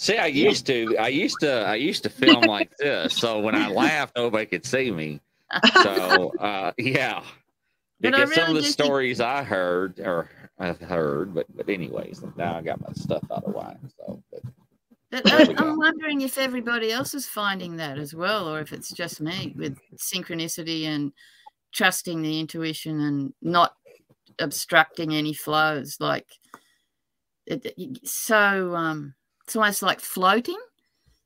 [0.00, 3.14] See, I used to, I used to, I used to film like this.
[3.14, 5.20] So when I laughed, nobody could see me.
[5.82, 7.22] So uh, yeah,
[8.00, 9.28] because really some of the stories think...
[9.28, 13.52] I heard or I've heard, but but anyways, now I got my stuff out of
[13.52, 13.76] whack.
[13.98, 14.22] So.
[14.30, 18.72] But, but I, I'm wondering if everybody else is finding that as well, or if
[18.72, 21.12] it's just me with synchronicity and
[21.72, 23.74] trusting the intuition and not
[24.38, 25.98] obstructing any flows.
[26.00, 26.26] Like,
[27.50, 30.58] it, so um, it's almost like floating.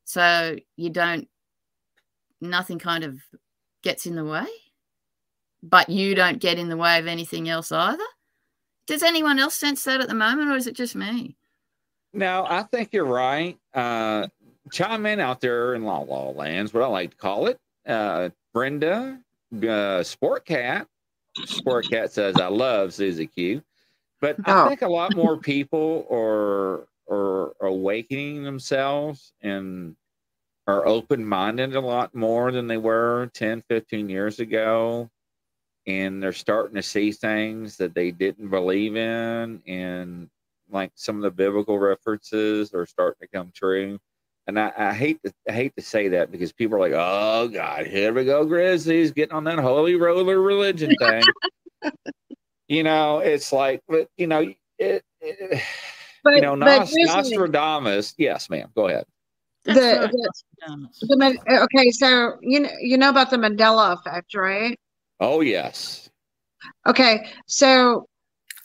[0.05, 1.29] So you don't,
[2.41, 3.19] nothing kind of
[3.83, 4.47] gets in the way,
[5.63, 8.05] but you don't get in the way of anything else either.
[8.87, 11.37] Does anyone else sense that at the moment, or is it just me?
[12.13, 13.59] No, I think you're right.
[13.73, 14.29] Uh,
[14.71, 17.59] chime in out there in Law Law Lands, what I like to call it.
[17.87, 19.19] Uh, Brenda,
[19.67, 20.87] uh, Sport Cat.
[21.45, 23.63] Sport Cat says, I love Susie Q.
[24.25, 24.65] But oh.
[24.65, 29.95] I think a lot more people are are awakening themselves and
[30.67, 35.11] are open minded a lot more than they were 10, 15 years ago.
[35.87, 39.61] And they're starting to see things that they didn't believe in.
[39.67, 40.31] And
[40.71, 43.99] like some of the biblical references are starting to come true.
[44.47, 47.49] And I, I hate to I hate to say that because people are like, oh
[47.49, 51.25] God, here we go, Grizzlies getting on that holy roller religion thing.
[52.69, 55.63] you know, it's like, but you know, it, it
[56.23, 58.15] but, you know, Nos, Nostradamus.
[58.17, 58.71] Yes, ma'am.
[58.75, 59.05] Go ahead.
[59.65, 64.79] The, the, the, uh, okay, so you know you know about the Mandela effect, right?
[65.21, 66.11] Oh yes.
[66.87, 68.07] Okay, so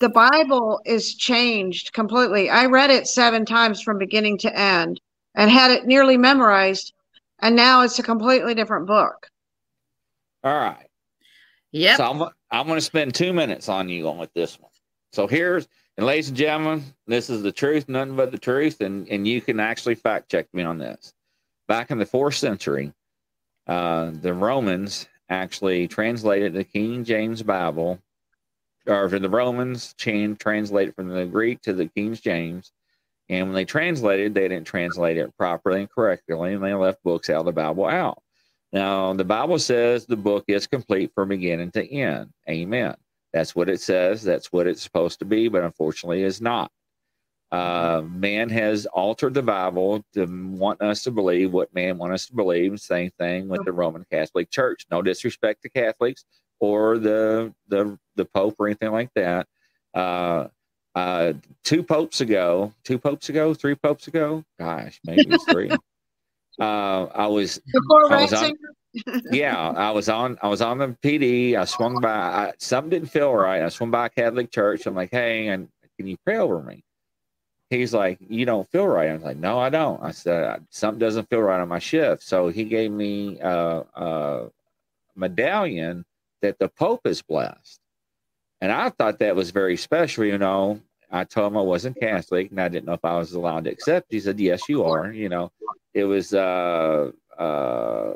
[0.01, 2.49] the Bible is changed completely.
[2.49, 4.99] I read it seven times from beginning to end
[5.35, 6.93] and had it nearly memorized,
[7.39, 9.27] and now it's a completely different book.
[10.43, 10.87] All right.
[11.71, 11.95] Yeah.
[11.95, 14.71] So I'm going to spend two minutes on you on with this one.
[15.11, 15.67] So here's
[15.99, 19.41] and ladies and gentlemen, this is the truth, nothing but the truth, and, and you
[19.41, 21.13] can actually fact check me on this.
[21.67, 22.93] Back in the fourth century,
[23.67, 27.99] uh, the Romans actually translated the King James Bible,
[28.87, 32.71] or the Romans chain translated from the Greek to the King James.
[33.27, 37.29] And when they translated, they didn't translate it properly and correctly, and they left books
[37.29, 38.23] out of the Bible out.
[38.71, 42.31] Now, the Bible says the book is complete from beginning to end.
[42.47, 42.95] Amen.
[43.33, 44.23] That's what it says.
[44.23, 46.71] That's what it's supposed to be, but unfortunately, is not.
[47.51, 52.25] Uh, man has altered the Bible to want us to believe what man wants us
[52.27, 52.79] to believe.
[52.79, 54.85] Same thing with the Roman Catholic Church.
[54.91, 56.25] No disrespect to Catholics
[56.59, 59.47] or the the the Pope or anything like that.
[59.95, 60.47] Uh,
[60.93, 64.43] uh, two popes ago, two popes ago, three popes ago.
[64.59, 65.71] Gosh, maybe it's three.
[66.59, 67.61] Uh, I was
[68.09, 68.53] I was on,
[69.31, 70.37] yeah, I was on.
[70.41, 71.55] I was on the PD.
[71.55, 72.09] I swung by.
[72.09, 73.61] I, something didn't feel right.
[73.61, 74.85] I swung by a Catholic church.
[74.85, 76.83] I'm like, hey, and can you pray over me?
[77.69, 79.09] He's like, you don't feel right.
[79.09, 80.01] I was like, no, I don't.
[80.01, 82.23] I said something doesn't feel right on my shift.
[82.23, 84.47] So he gave me a, a
[85.15, 86.03] medallion
[86.41, 87.79] that the Pope is blessed,
[88.59, 90.25] and I thought that was very special.
[90.25, 90.81] You know,
[91.11, 93.71] I told him I wasn't Catholic and I didn't know if I was allowed to
[93.71, 94.11] accept.
[94.11, 95.11] He said, yes, you are.
[95.11, 95.51] You know,
[95.93, 96.33] it was.
[96.33, 98.13] uh uh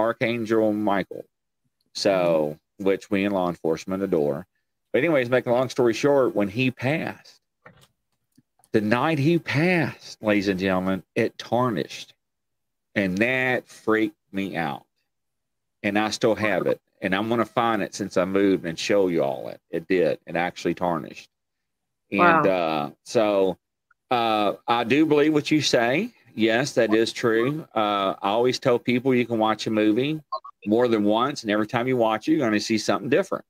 [0.00, 1.24] Archangel Michael.
[1.92, 4.46] So, which we in law enforcement adore.
[4.92, 7.38] But, anyways, make a long story short, when he passed,
[8.72, 12.14] the night he passed, ladies and gentlemen, it tarnished.
[12.94, 14.86] And that freaked me out.
[15.82, 16.80] And I still have it.
[17.02, 19.60] And I'm going to find it since I moved and show you all it.
[19.70, 20.18] It did.
[20.26, 21.28] It actually tarnished.
[22.12, 22.42] And wow.
[22.42, 23.58] uh, so
[24.10, 26.10] uh, I do believe what you say.
[26.34, 27.66] Yes, that is true.
[27.74, 30.20] Uh, I always tell people you can watch a movie
[30.66, 33.44] more than once, and every time you watch it, you're going to see something different.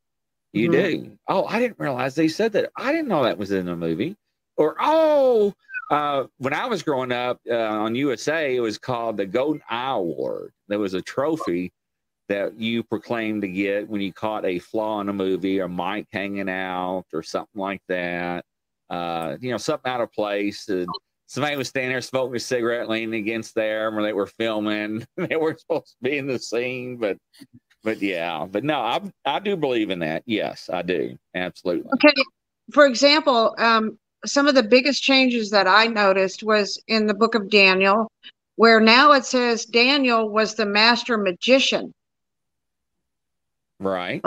[0.52, 1.04] You mm-hmm.
[1.04, 1.18] do.
[1.28, 2.70] Oh, I didn't realize they said that.
[2.76, 4.16] I didn't know that was in the movie.
[4.56, 5.54] Or, oh,
[5.90, 9.90] Uh, when I was growing up uh, on USA, it was called the Golden Eye
[9.90, 10.52] Award.
[10.68, 11.72] There was a trophy
[12.28, 16.06] that you proclaimed to get when you caught a flaw in a movie or mic
[16.12, 18.44] hanging out or something like that.
[18.90, 20.68] Uh, you know, something out of place.
[20.68, 20.88] And
[21.26, 25.06] somebody was standing there smoking a cigarette, leaning against them, or they were filming.
[25.16, 27.16] they weren't supposed to be in the scene, but
[27.82, 30.22] but yeah, but no, I I do believe in that.
[30.26, 31.90] Yes, I do absolutely.
[31.94, 32.14] Okay,
[32.72, 37.34] for example, um, some of the biggest changes that I noticed was in the book
[37.34, 38.10] of Daniel,
[38.56, 41.94] where now it says Daniel was the master magician.
[43.78, 44.20] Right.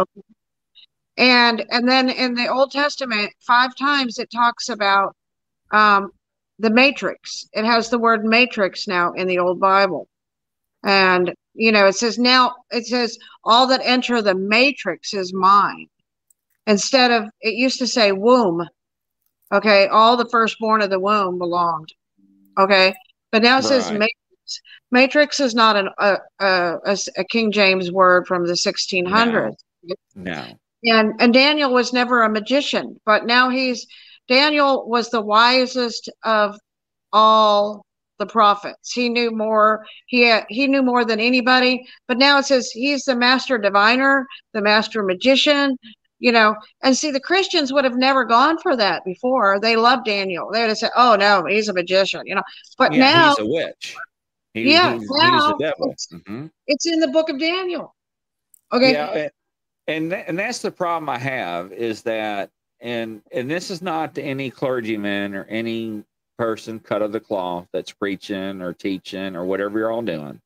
[1.18, 5.16] And and then in the Old Testament, five times it talks about
[5.72, 6.12] um,
[6.60, 7.48] the matrix.
[7.54, 10.08] It has the word matrix now in the Old Bible.
[10.84, 15.88] And you know, it says now it says all that enter the matrix is mine.
[16.66, 18.68] Instead of it used to say womb.
[19.52, 21.94] Okay, all the firstborn of the womb belonged.
[22.58, 22.94] Okay.
[23.32, 24.14] But now it says matrix.
[24.92, 29.56] Matrix is not an, a, a, a, a King James word from the 1600s.
[30.16, 30.46] No.
[30.86, 33.86] And and Daniel was never a magician, but now he's
[34.28, 36.58] Daniel was the wisest of
[37.12, 37.86] all
[38.20, 38.92] the prophets.
[38.92, 39.86] He knew more.
[40.08, 41.86] He had, he knew more than anybody.
[42.08, 45.78] But now it says he's the master diviner, the master magician.
[46.20, 49.60] You know, and see, the Christians would have never gone for that before.
[49.60, 50.50] They loved Daniel.
[50.54, 52.44] They would have said, "Oh no, he's a magician." You know,
[52.78, 53.96] but yeah, now he's a witch.
[54.54, 55.86] He, Yeah, he's, he's now the devil.
[55.90, 56.50] it's- Mhm.
[56.68, 57.94] it's in the book of Daniel.
[58.72, 59.28] Okay, Yeah,
[59.88, 64.16] and and, and that's the problem I have is that, and and this is not
[64.16, 66.04] to any clergyman or any
[66.38, 70.42] person cut of the cloth that's preaching or teaching or whatever you're all doing,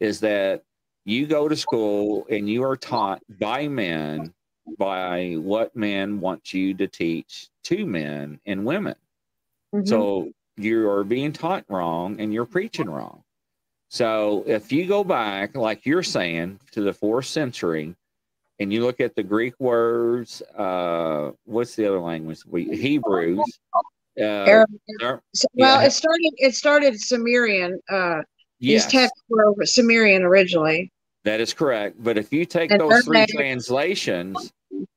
[0.00, 0.62] is that
[1.04, 4.32] you go to school and you are taught by men
[4.78, 8.96] by what men want you to teach to men and women.
[9.72, 9.86] Mhm.
[9.86, 13.22] So you are being taught wrong and you're preaching wrong.
[13.88, 17.94] So if you go back, like you're saying, to the fourth century,
[18.58, 22.40] and you look at the Greek words, uh, what's the other language?
[22.46, 23.40] We Hebrews.
[24.18, 24.80] Uh, Arabic.
[25.34, 25.86] So- well, yeah.
[25.86, 26.32] it started.
[26.38, 27.78] It started Sumerian.
[27.90, 28.22] Uh,
[28.60, 30.90] yes, These texts were Sumerian originally.
[31.24, 31.96] that is correct.
[32.02, 34.52] But if you take And those three translations,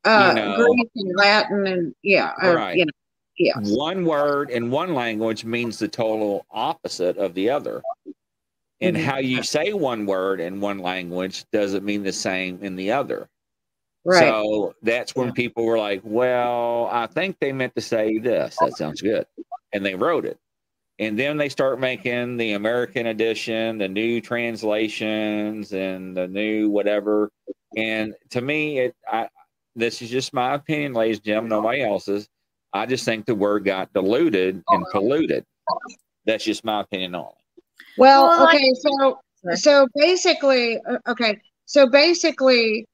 [0.05, 0.55] Uh, know.
[0.57, 2.77] Greek and Latin, and yeah, uh, Right.
[2.77, 2.91] you know,
[3.37, 3.53] yeah.
[3.75, 7.81] one word in one language means the total opposite of the other.
[8.81, 9.01] And Mhm.
[9.03, 13.27] how you say one word in one language doesn't mean the same in the other.
[14.05, 14.19] Right.
[14.19, 18.55] So that's when people were like, well, I think they meant to say this.
[18.59, 19.25] That sounds good.
[19.73, 20.39] And they wrote it.
[20.99, 27.31] And then they start making the American edition, the new translations, and the new whatever.
[27.77, 29.29] And to me, it I
[29.75, 32.27] this is just my opinion, ladies and gentlemen, nobody else's.
[32.73, 35.45] I just think the word got diluted and polluted.
[36.25, 37.31] That's just my opinion only.
[37.97, 39.19] well, Well, okay, so
[39.55, 42.85] so basically, uh, okay, so basically,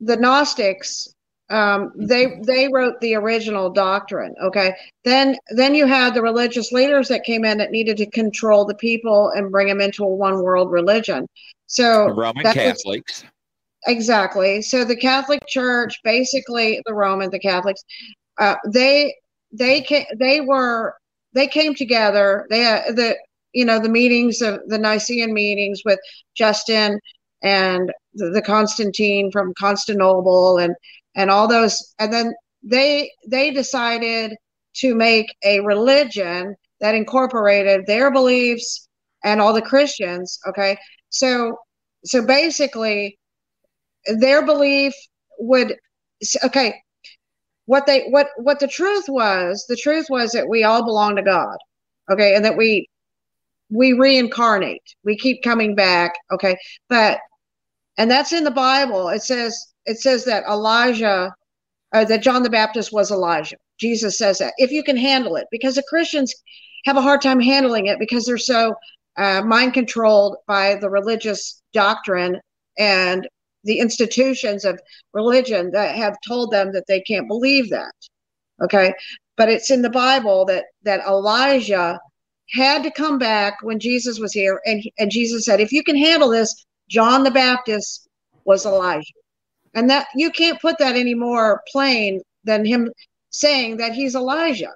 [0.00, 1.08] the Gnostics,
[1.48, 4.34] um, they they wrote the original doctrine.
[4.42, 4.74] Okay,
[5.04, 8.74] then then you had the religious leaders that came in that needed to control the
[8.74, 11.26] people and bring them into a one world religion.
[11.66, 13.24] So Roman that was- Catholics.
[13.86, 14.62] Exactly.
[14.62, 17.84] So the Catholic Church, basically the Roman, the Catholics,
[18.38, 19.14] uh, they
[19.52, 20.94] they came, they were
[21.34, 22.46] they came together.
[22.50, 23.16] They had the
[23.52, 26.00] you know the meetings of the Nicene meetings with
[26.34, 26.98] Justin
[27.42, 30.74] and the, the Constantine from Constantinople and
[31.14, 34.34] and all those, and then they they decided
[34.76, 38.88] to make a religion that incorporated their beliefs
[39.24, 40.38] and all the Christians.
[40.48, 40.76] Okay,
[41.08, 41.56] so
[42.04, 43.18] so basically
[44.06, 44.94] their belief
[45.38, 45.74] would
[46.44, 46.74] okay
[47.66, 51.22] what they what what the truth was the truth was that we all belong to
[51.22, 51.56] god
[52.10, 52.88] okay and that we
[53.70, 54.82] we reincarnate.
[55.04, 56.56] We keep coming back okay?
[56.88, 57.18] But
[57.98, 59.08] and that's in the bible.
[59.08, 61.34] It says it says that elijah
[61.92, 63.56] uh, that john the baptist was elijah.
[63.78, 66.34] Jesus says that if you can handle it because the christians
[66.86, 68.74] have a hard time handling it because they're so
[69.16, 72.38] uh, mind controlled by the religious doctrine
[72.78, 73.28] and
[73.64, 74.80] the institutions of
[75.12, 77.92] religion that have told them that they can't believe that
[78.62, 78.94] okay?
[79.36, 81.98] But it's in the bible that that elijah
[82.50, 85.96] had to come back when jesus was here and and jesus said if you can
[85.96, 88.08] handle this john the baptist
[88.44, 89.12] was elijah.
[89.74, 92.90] And that you can't put that any more plain than him
[93.30, 94.72] saying that he's elijah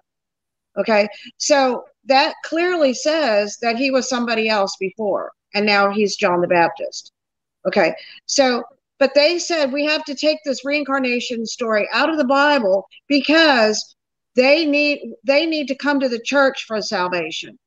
[0.79, 1.09] okay?
[1.37, 6.49] So that clearly says that he was somebody else before and now he's john the
[6.49, 7.13] baptist
[7.67, 7.95] okay?
[8.27, 8.65] So
[9.01, 13.97] but they said we have to take this reincarnation story out of the Bible because
[14.37, 17.59] they need they need to come to the church for salvation.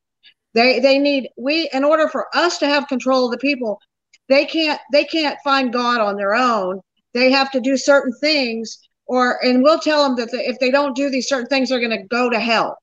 [0.54, 3.80] They they need we in order for us to have control of the people,
[4.28, 6.80] they can't they can't find God on their own.
[7.12, 10.70] They have to do certain things or and we'll tell them that the, if they
[10.70, 12.78] don't do these certain things they're going to go to hell.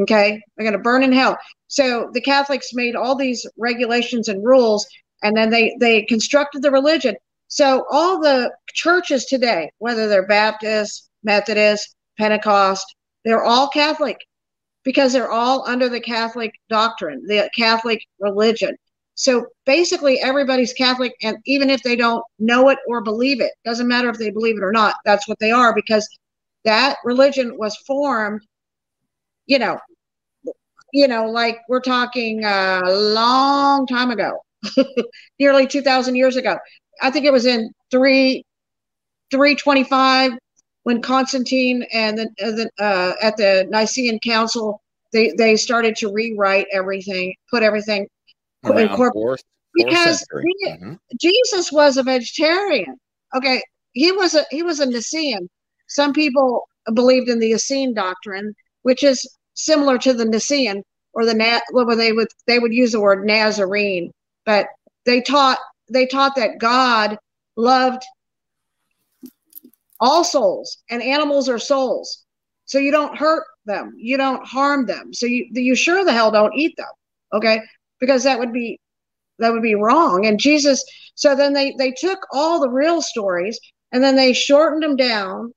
[0.00, 0.40] Okay?
[0.56, 1.38] They're going to burn in hell.
[1.68, 4.86] So the Catholics made all these regulations and rules
[5.22, 7.14] and then they they constructed the religion.
[7.48, 12.95] So all the churches today, whether they're Baptist, Methodist, Pentecost,
[13.26, 14.18] they're all Catholic
[14.84, 18.76] because they're all under the Catholic doctrine, the Catholic religion.
[19.16, 23.88] So basically, everybody's Catholic, and even if they don't know it or believe it, doesn't
[23.88, 24.94] matter if they believe it or not.
[25.04, 26.08] That's what they are because
[26.64, 28.42] that religion was formed,
[29.46, 29.78] you know,
[30.92, 34.38] you know, like we're talking a long time ago,
[35.40, 36.56] nearly two thousand years ago.
[37.02, 38.44] I think it was in three,
[39.32, 40.32] three twenty-five
[40.86, 44.80] when Constantine and the, uh, the uh, at the Nicene Council
[45.12, 48.06] they they started to rewrite everything, put everything
[48.64, 49.42] incorporate
[49.74, 50.24] because
[50.60, 50.94] he, mm-hmm.
[51.20, 52.96] Jesus was a vegetarian.
[53.34, 53.60] Okay,
[53.94, 55.48] he was a he was a Nicene.
[55.88, 60.84] Some people believed in the Essene doctrine, which is similar to the Nicene
[61.14, 64.12] or the what they would they would use the word Nazarene,
[64.44, 64.68] but
[65.04, 65.58] they taught
[65.90, 67.18] they taught that God
[67.56, 68.04] loved
[70.00, 72.24] all souls and animals are souls.
[72.64, 73.94] So you don't hurt them.
[73.96, 75.12] You don't harm them.
[75.14, 76.86] So you you sure the hell don't eat them
[77.32, 77.60] okay?
[78.00, 78.80] Because that would be
[79.38, 80.26] that would be wrong.
[80.26, 80.82] And jesus
[81.14, 83.58] so then they they took all the real stories
[83.92, 85.52] and then they shortened them down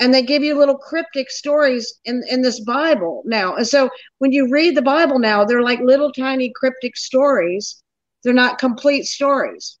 [0.00, 3.56] and they give you little cryptic stories in in this bible now.
[3.56, 7.82] And so when you read the bible now they're like little tiny cryptic stories.
[8.24, 9.78] They're not complete stories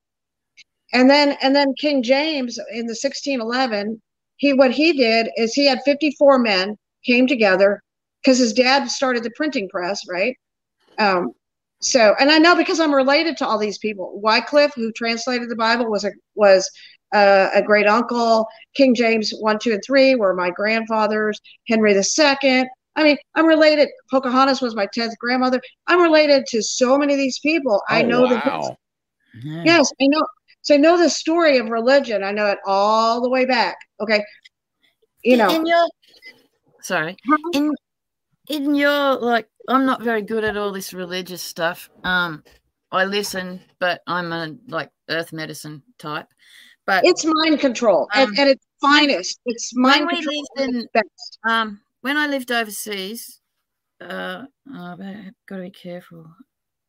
[0.92, 4.00] and then and then King James in the 1611,
[4.36, 7.82] he what he did is he had 54 men came together
[8.22, 10.36] because his dad started the printing press, right?
[10.98, 11.32] Um,
[11.80, 14.20] so and I know because I'm related to all these people.
[14.22, 16.68] Wycliffe, who translated the Bible, was a was
[17.14, 18.46] uh, a great uncle.
[18.74, 21.40] King James one, two, and three were my grandfathers.
[21.68, 22.68] Henry the Second.
[22.96, 23.88] I mean, I'm related.
[24.10, 25.60] Pocahontas was my tenth grandmother.
[25.86, 27.80] I'm related to so many of these people.
[27.88, 28.28] Oh, I know wow.
[28.28, 29.64] that.
[29.64, 30.26] Yes, I know.
[30.62, 32.24] So I know the story of religion.
[32.24, 33.76] I know it all the way back.
[34.00, 34.22] Okay.
[35.24, 35.50] You know.
[35.50, 35.86] In your
[36.82, 37.16] sorry.
[37.52, 37.74] In
[38.48, 41.90] in your like I'm not very good at all this religious stuff.
[42.04, 42.42] Um
[42.90, 46.26] I listen, but I'm a like earth medicine type.
[46.86, 49.40] But it's mind control um, at, at, its finest.
[49.44, 50.44] It's mind when control.
[50.58, 50.88] In,
[51.46, 53.40] um when I lived overseas,
[54.00, 54.44] uh
[54.74, 56.26] oh, I've got to be careful.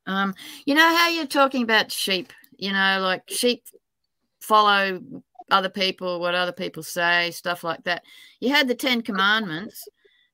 [0.06, 0.34] Um,
[0.66, 3.64] you know how you're talking about sheep you know, like sheep
[4.42, 5.02] follow
[5.50, 8.04] other people, what other people say, stuff like that.
[8.40, 9.88] You had the Ten Commandments,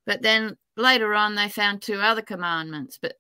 [0.06, 3.14] but then later on they found two other commandments, but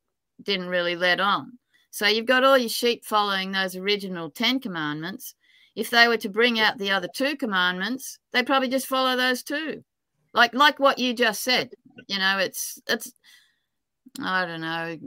[0.43, 1.57] didn't really let on.
[1.91, 5.35] So you've got all your sheep following those original Ten Commandments.
[5.75, 9.43] If they were to bring out the other two commandments, they'd probably just follow those
[9.43, 9.83] two.
[10.33, 11.71] Like like what you just said.
[12.07, 13.11] You know, it's it's
[14.21, 14.97] I don't know.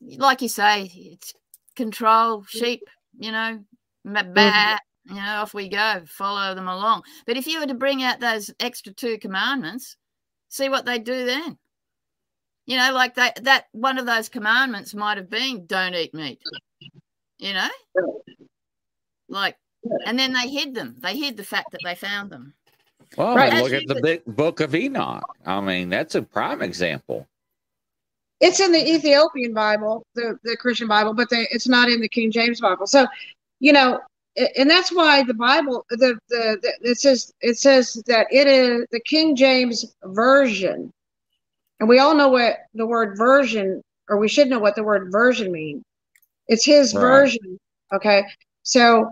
[0.00, 1.34] Like you say, it's
[1.76, 2.82] control sheep,
[3.18, 3.60] you know,
[4.04, 5.14] bat, mm-hmm.
[5.14, 7.02] you know, off we go, follow them along.
[7.26, 9.96] But if you were to bring out those extra two commandments,
[10.48, 11.58] see what they do then.
[12.66, 16.40] You know, like that that one of those commandments might have been don't eat meat.
[17.38, 17.68] You know?
[19.28, 19.56] Like
[20.04, 20.96] and then they hid them.
[20.98, 22.54] They hid the fact that they found them.
[23.16, 23.62] Well, right.
[23.62, 25.22] look at the big book of Enoch.
[25.44, 27.26] I mean, that's a prime example.
[28.40, 32.08] It's in the Ethiopian Bible, the, the Christian Bible, but the, it's not in the
[32.08, 32.86] King James Bible.
[32.86, 33.06] So,
[33.60, 34.00] you know,
[34.56, 38.84] and that's why the Bible, the, the, the it says it says that it is
[38.90, 40.92] the King James version,
[41.80, 45.10] and we all know what the word version, or we should know what the word
[45.10, 45.82] version means.
[46.48, 47.00] It's his right.
[47.00, 47.58] version.
[47.94, 48.24] Okay,
[48.62, 49.10] so,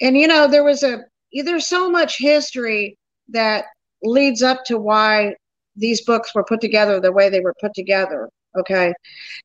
[0.00, 2.96] and you know, there was a there's so much history
[3.28, 3.66] that
[4.02, 5.34] leads up to why
[5.76, 8.28] these books were put together the way they were put together.
[8.58, 8.86] Okay.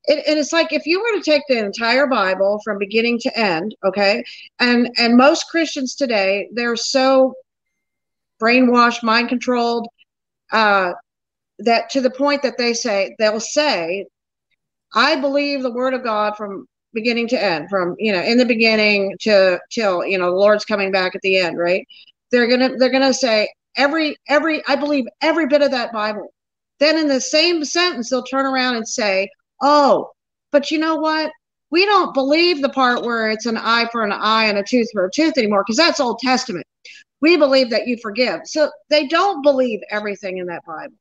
[0.07, 3.76] and it's like if you were to take the entire Bible from beginning to end,
[3.86, 4.23] okay,
[4.60, 7.34] and and most Christians today, they're so
[8.41, 9.88] brainwashed, mind controlled,
[10.52, 10.94] uh,
[11.60, 14.06] that to the point that they say they'll say,
[14.95, 18.45] I believe the word of God from beginning to end, from you know, in the
[18.45, 21.88] beginning to till you know the Lord's coming back at the end, right?
[22.32, 26.34] They're gonna they're gonna say every every I believe every bit of that Bible.
[26.80, 29.30] Then in the same sentence, they'll turn around and say,
[29.61, 30.11] Oh,
[30.52, 31.31] but you know what?
[31.72, 34.88] We don't believe the part where it's an eye for an eye and a tooth
[34.93, 36.65] for a tooth anymore because that's Old Testament.
[37.22, 38.41] we believe that you forgive.
[38.45, 40.95] So they don't believe everything in that Bible.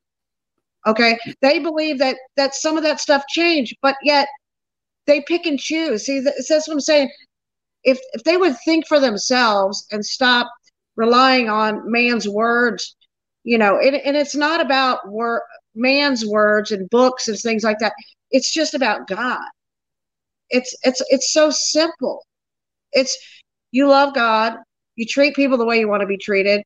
[0.87, 1.19] Okay.
[1.41, 4.29] They believe that that some of that stuff changed, but yet
[5.07, 6.07] they pick and choose.
[6.07, 7.11] See, that's what I'm saying.
[7.85, 10.51] If if they would think for themselves and stop
[10.97, 12.97] relying on man's words,
[13.45, 15.43] you know, and, and it's not about word
[15.75, 17.93] man's words and books and things like that.
[18.31, 19.47] It's just about God.
[20.51, 22.25] It's it's it's so simple.
[22.93, 23.17] It's
[23.73, 24.57] you love God,
[24.97, 26.63] you treat people the way you want to be treated.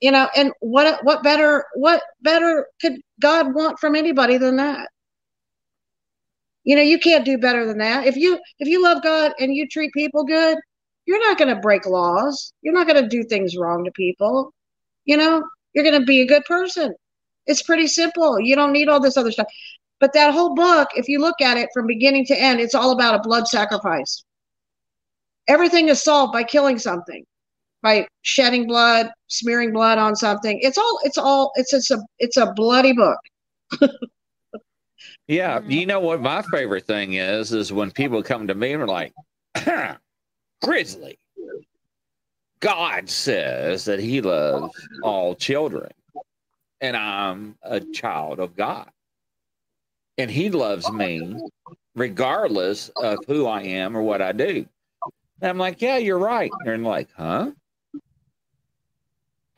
[0.00, 4.88] You know, and what what better what better could God want from anybody than that?
[6.64, 8.06] You know, you can't do better than that.
[8.06, 10.58] If you if you love God and you treat people good,
[11.06, 12.52] you're not going to break laws.
[12.62, 14.52] You're not going to do things wrong to people.
[15.04, 16.94] You know, you're going to be a good person.
[17.46, 18.40] It's pretty simple.
[18.40, 19.46] You don't need all this other stuff.
[19.98, 22.90] But that whole book, if you look at it from beginning to end, it's all
[22.90, 24.24] about a blood sacrifice.
[25.48, 27.24] Everything is solved by killing something,
[27.82, 30.58] by shedding blood, smearing blood on something.
[30.60, 33.18] It's all, it's all, it's it's a it's a bloody book.
[35.28, 38.82] yeah, you know what my favorite thing is is when people come to me and
[38.82, 39.12] are like,
[40.62, 41.18] Grizzly,
[42.60, 45.90] God says that He loves all children,
[46.80, 48.90] and I'm a child of God
[50.18, 51.36] and he loves me
[51.94, 54.66] regardless of who I am or what I do.
[55.40, 56.50] And I'm like, yeah, you're right.
[56.60, 57.52] And they're like, huh?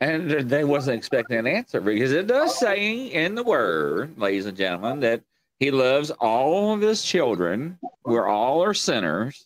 [0.01, 4.57] And they wasn't expecting an answer because it does say in the word, ladies and
[4.57, 5.21] gentlemen, that
[5.59, 7.77] he loves all of his children.
[8.05, 9.45] We're all are sinners.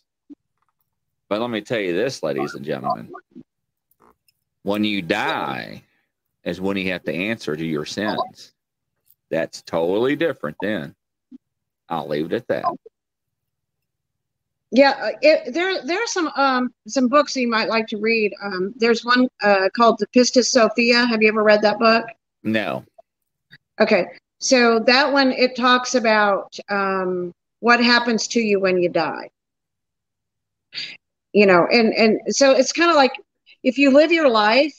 [1.28, 3.10] But let me tell you this, ladies and gentlemen.
[4.62, 5.82] When you die
[6.44, 8.52] is when you have to answer to your sins.
[9.30, 10.94] That's totally different then.
[11.88, 12.64] I'll leave it at that.
[14.70, 18.32] Yeah, uh, it, there there are some um, some books you might like to read.
[18.42, 21.06] Um, there's one uh, called the Pistis Sophia.
[21.06, 22.06] Have you ever read that book?
[22.42, 22.84] No.
[23.80, 24.06] Okay,
[24.38, 29.30] so that one it talks about um, what happens to you when you die.
[31.32, 33.12] You know, and and so it's kind of like
[33.62, 34.76] if you live your life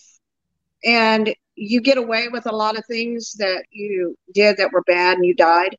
[0.84, 5.18] and you get away with a lot of things that you did that were bad
[5.18, 5.76] and you died.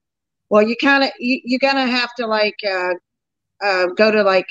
[0.48, 2.94] Well you kind of you, you're gonna have to like uh,
[3.62, 4.46] uh, go to like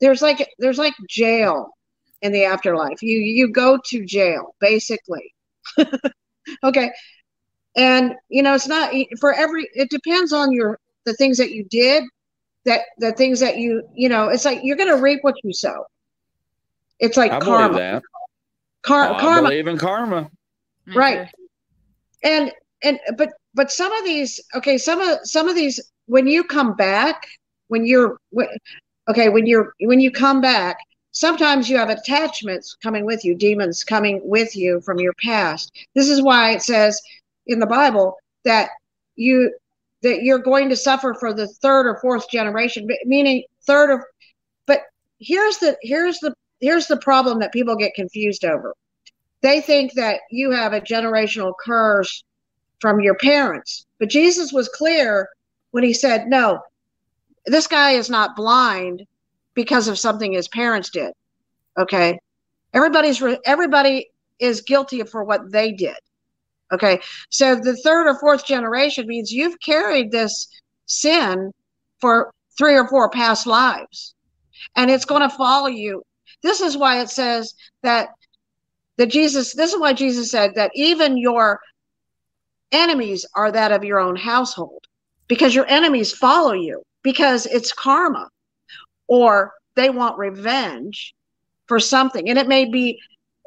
[0.00, 1.70] there's like there's like jail
[2.22, 3.02] in the afterlife.
[3.02, 5.34] You you go to jail basically.
[6.64, 6.90] Okay.
[7.76, 11.64] And you know it's not for every it depends on your the things that you
[11.70, 12.04] did
[12.64, 15.86] that the things that you you know it's like you're gonna reap what you sow.
[16.98, 17.78] It's like I karma.
[17.78, 18.02] that.
[18.82, 19.48] Car- oh, karma.
[19.48, 20.30] I believe in karma
[20.94, 21.28] right.
[22.22, 22.52] And
[22.82, 26.74] and but but some of these okay some of some of these when you come
[26.74, 27.26] back
[27.68, 28.18] when you're
[29.08, 30.78] okay when you're when you come back
[31.12, 35.70] sometimes you have attachments coming with you demons coming with you from your past.
[35.94, 37.00] This is why it says
[37.46, 38.70] in the bible that
[39.16, 39.52] you
[40.02, 44.06] that you're going to suffer for the third or fourth generation meaning third or
[44.66, 44.80] but
[45.18, 48.74] here's the here's the here's the problem that people get confused over
[49.42, 52.24] they think that you have a generational curse
[52.80, 53.86] from your parents.
[53.98, 55.28] But Jesus was clear
[55.72, 56.60] when he said, no,
[57.46, 59.04] this guy is not blind
[59.54, 61.12] because of something his parents did.
[61.78, 62.18] Okay.
[62.72, 65.96] Everybody's, everybody is guilty for what they did.
[66.72, 67.00] Okay.
[67.30, 70.48] So the third or fourth generation means you've carried this
[70.86, 71.52] sin
[72.00, 74.14] for three or four past lives
[74.76, 76.02] and it's going to follow you.
[76.42, 78.08] This is why it says that
[78.98, 81.60] that Jesus, this is why Jesus said that even your
[82.72, 84.84] enemies are that of your own household
[85.28, 88.28] because your enemies follow you because it's karma
[89.08, 91.14] or they want revenge
[91.66, 92.28] for something.
[92.28, 92.98] And it may be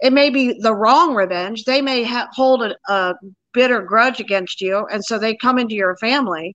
[0.02, 1.64] it may be the wrong revenge.
[1.64, 3.16] They may ha- hold a, a
[3.56, 6.54] bitter grudge against you and so they come into your family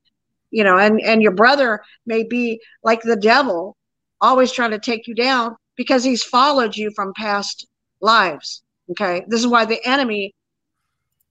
[0.51, 3.75] you know and and your brother may be like the devil
[4.21, 7.67] always trying to take you down because he's followed you from past
[8.03, 10.35] lives okay this is why the enemy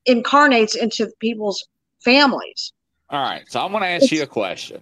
[0.06, 1.68] incarnates into people's
[2.04, 2.74] families.
[3.10, 3.44] All right.
[3.50, 4.82] So I'm going to ask it's, you a question.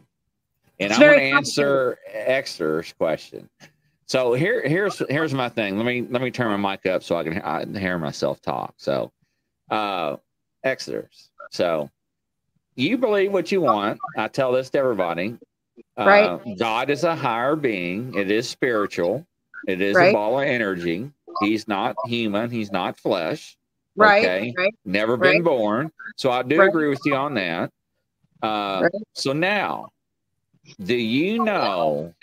[0.80, 3.50] And I'm going to answer Exeter's question.
[4.06, 5.76] So here, here's here's my thing.
[5.76, 8.76] Let me let me turn my mic up so I can I hear myself talk.
[8.78, 9.12] So,
[9.70, 10.16] uh,
[10.64, 11.30] Exeter's.
[11.52, 11.90] So,
[12.76, 14.00] you believe what you want.
[14.16, 15.38] I tell this to everybody.
[15.98, 16.58] Uh, right.
[16.58, 18.14] God is a higher being.
[18.16, 19.28] It is spiritual.
[19.68, 20.12] It is right.
[20.12, 21.12] a ball of energy.
[21.42, 22.50] He's not human.
[22.50, 23.58] He's not flesh.
[23.96, 24.24] Right.
[24.24, 24.54] Okay.
[24.58, 24.76] Right.
[24.86, 25.92] Never been born.
[26.18, 26.70] So I do right.
[26.70, 27.72] agree with you on that.
[28.42, 28.92] Uh, right.
[29.14, 29.90] So now,
[30.82, 32.14] do you know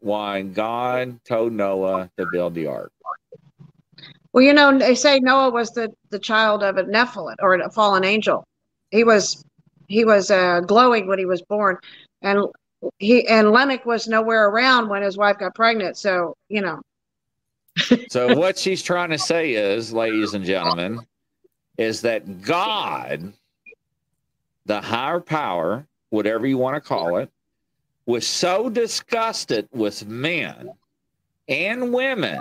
[0.00, 2.92] why God told Noah to build the ark?
[4.32, 7.70] Well, you know, they say Noah was the the child of a Nephilim or a
[7.70, 8.44] fallen angel.
[8.90, 9.44] He was
[9.88, 11.76] he was uh, glowing when he was born,
[12.22, 12.46] and
[12.98, 15.96] he and Lamech was nowhere around when his wife got pregnant.
[15.96, 16.80] So you know.
[18.08, 21.00] so what she's trying to say is, ladies and gentlemen,
[21.78, 23.32] is that God,
[24.66, 27.30] the higher power, whatever you want to call it,
[28.06, 30.70] was so disgusted with men
[31.48, 32.40] and women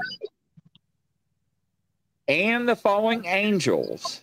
[2.27, 4.21] and the falling angels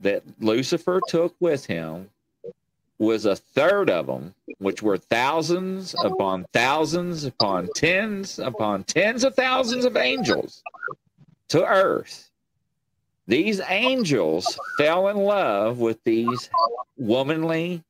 [0.00, 2.08] that Lucifer took with him
[2.98, 9.34] was a third of them, which were thousands upon thousands upon tens upon tens of
[9.34, 10.62] thousands of angels
[11.48, 12.30] to earth.
[13.26, 16.50] These angels fell in love with these
[16.96, 17.82] womanly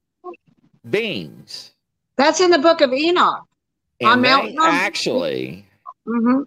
[0.90, 1.72] beings.
[2.16, 3.46] That's in the book of Enoch.
[4.00, 5.64] And on Mount actually
[6.06, 6.42] mm-hmm.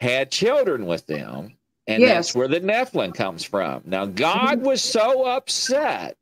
[0.00, 1.52] had children with them.
[1.86, 2.14] And yes.
[2.14, 3.82] that's where the Nephilim comes from.
[3.84, 4.66] Now, God mm-hmm.
[4.66, 6.16] was so upset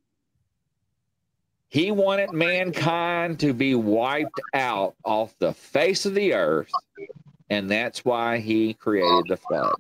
[1.71, 6.71] he wanted mankind to be wiped out off the face of the earth,
[7.49, 9.75] and that's why he created the flood.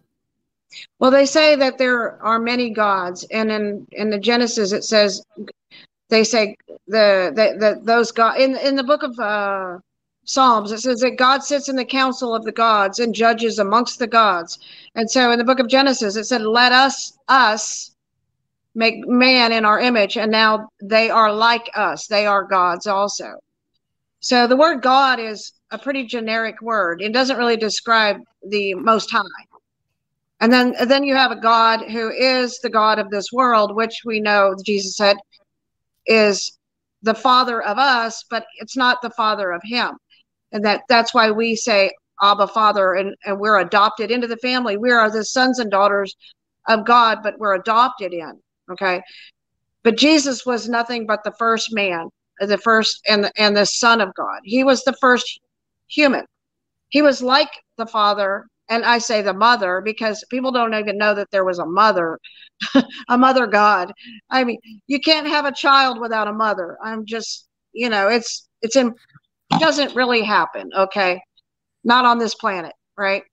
[1.00, 5.24] Well, they say that there are many gods, and in in the Genesis it says
[6.08, 6.56] they say
[6.86, 9.78] the the, those god in in the book of uh,
[10.24, 13.98] Psalms it says that God sits in the council of the gods and judges amongst
[13.98, 14.60] the gods,
[14.94, 17.89] and so in the book of Genesis it said, "Let us us."
[18.74, 22.06] Make man in our image and now they are like us.
[22.06, 23.34] They are gods also.
[24.20, 27.02] So the word god is a pretty generic word.
[27.02, 29.22] It doesn't really describe the most high.
[30.40, 34.02] And then then you have a god who is the god of this world which
[34.04, 35.16] we know jesus said
[36.06, 36.58] is
[37.02, 39.96] the father of us but it's not the father of him.
[40.52, 41.90] And that that's why we say
[42.22, 44.76] abba father and, and we're adopted into the family.
[44.76, 46.14] We are the sons and daughters
[46.68, 48.40] of god but we're adopted in
[48.72, 49.00] Okay.
[49.82, 52.08] But Jesus was nothing but the first man,
[52.40, 54.40] uh, the first and the, and the son of God.
[54.44, 55.40] He was the first
[55.88, 56.24] human.
[56.90, 61.12] He was like the father and I say the mother because people don't even know
[61.14, 62.18] that there was a mother,
[63.08, 63.92] a mother God.
[64.30, 66.78] I mean, you can't have a child without a mother.
[66.82, 68.94] I'm just, you know, it's it's in
[69.58, 71.20] doesn't really happen, okay?
[71.82, 73.24] Not on this planet, right?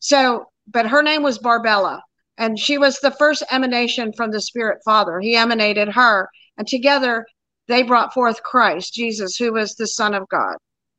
[0.00, 2.02] So, but her name was Barbella
[2.42, 5.20] and she was the first emanation from the spirit father.
[5.20, 6.28] He emanated her
[6.58, 7.26] and together
[7.68, 10.56] they brought forth christ jesus who was the son of god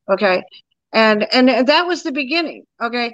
[0.09, 0.43] okay?
[0.93, 3.13] And and that was the beginning okay?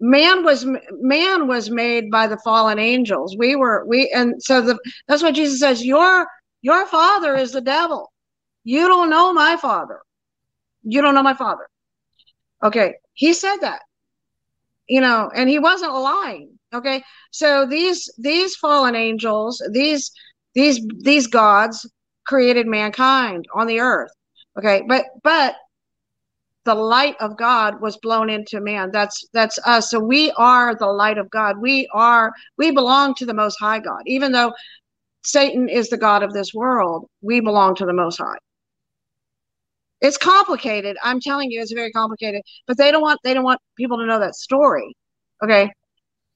[0.00, 3.36] Man was man was made by the fallen angels.
[3.36, 6.26] We were we and so the that's what jesus says your
[6.62, 8.12] your father is the devil.
[8.64, 10.00] You don't know my father.
[10.82, 11.68] You don't know my father.
[12.62, 13.80] Okay he said that
[14.88, 17.02] you know and he wasn't lying okay?
[17.30, 20.10] So these these fallen angels these
[20.54, 21.88] these these gods
[22.26, 24.10] created mankind on the earth.
[24.58, 24.82] Okay?
[24.86, 25.56] But but
[26.64, 28.90] the light of god was blown into man.
[28.92, 29.90] That's that's us.
[29.90, 31.58] So we are the light of god.
[31.60, 34.02] We are we belong to the most high god.
[34.06, 34.52] Even though
[35.24, 38.36] satan is the god of this world we belong to the most high.
[40.00, 40.96] It's complicated.
[41.02, 42.42] I'm telling you it's very complicated.
[42.66, 44.94] But they don't want they don't want people to know that story.
[45.42, 45.70] Okay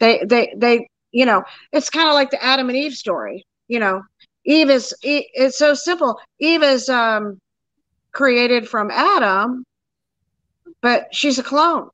[0.03, 1.43] they they they you know
[1.73, 4.03] it's kind of like the adam and eve story you know.
[4.45, 6.19] Eve is it's so simple.
[6.41, 7.41] Eve is um
[8.12, 9.65] created from adam
[10.83, 11.89] but she's a clone.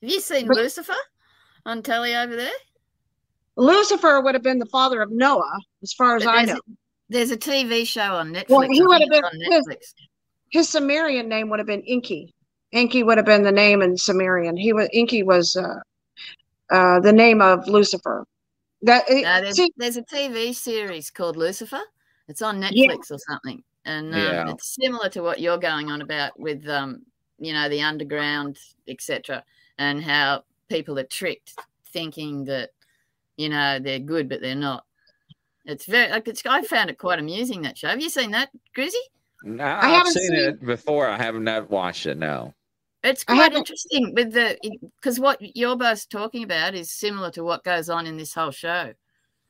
[0.00, 0.94] Have you seen but, lucifer
[1.66, 2.58] on telly over there?
[3.56, 6.54] Lucifer would have been the father of noah as far as i know.
[6.54, 6.58] a,
[7.08, 9.64] there's a tv show on netflix well, he would have been on netflix.
[9.66, 9.94] his,
[10.50, 12.34] his sumerian name would have been Enki.
[12.72, 14.56] Enki would have been the name in Sumerian.
[14.56, 15.80] He was Enki was uh,
[16.70, 18.26] uh, the name of Lucifer.
[18.82, 21.80] That no, there's, see, there's, a TV series called Lucifer.
[22.28, 22.72] It's on Netflix
[23.10, 23.16] yeah.
[23.16, 24.50] or something, and um, yeah.
[24.50, 27.02] it's similar to what you're going on about with, um,
[27.38, 29.42] you know, the underground, etc.,
[29.78, 31.54] and how people are tricked
[31.86, 32.70] thinking that,
[33.36, 34.84] you know, they're good but they're not.
[35.64, 36.44] It's very like it's.
[36.46, 37.88] I found it quite amusing that show.
[37.88, 38.98] Have you seen that, Grizzy?
[39.42, 41.08] No, I have seen, seen, it before.
[41.08, 42.18] I have not watched it.
[42.18, 42.54] No.
[43.06, 44.58] It's quite interesting with the
[45.00, 48.50] because what you're both talking about is similar to what goes on in this whole
[48.50, 48.92] show.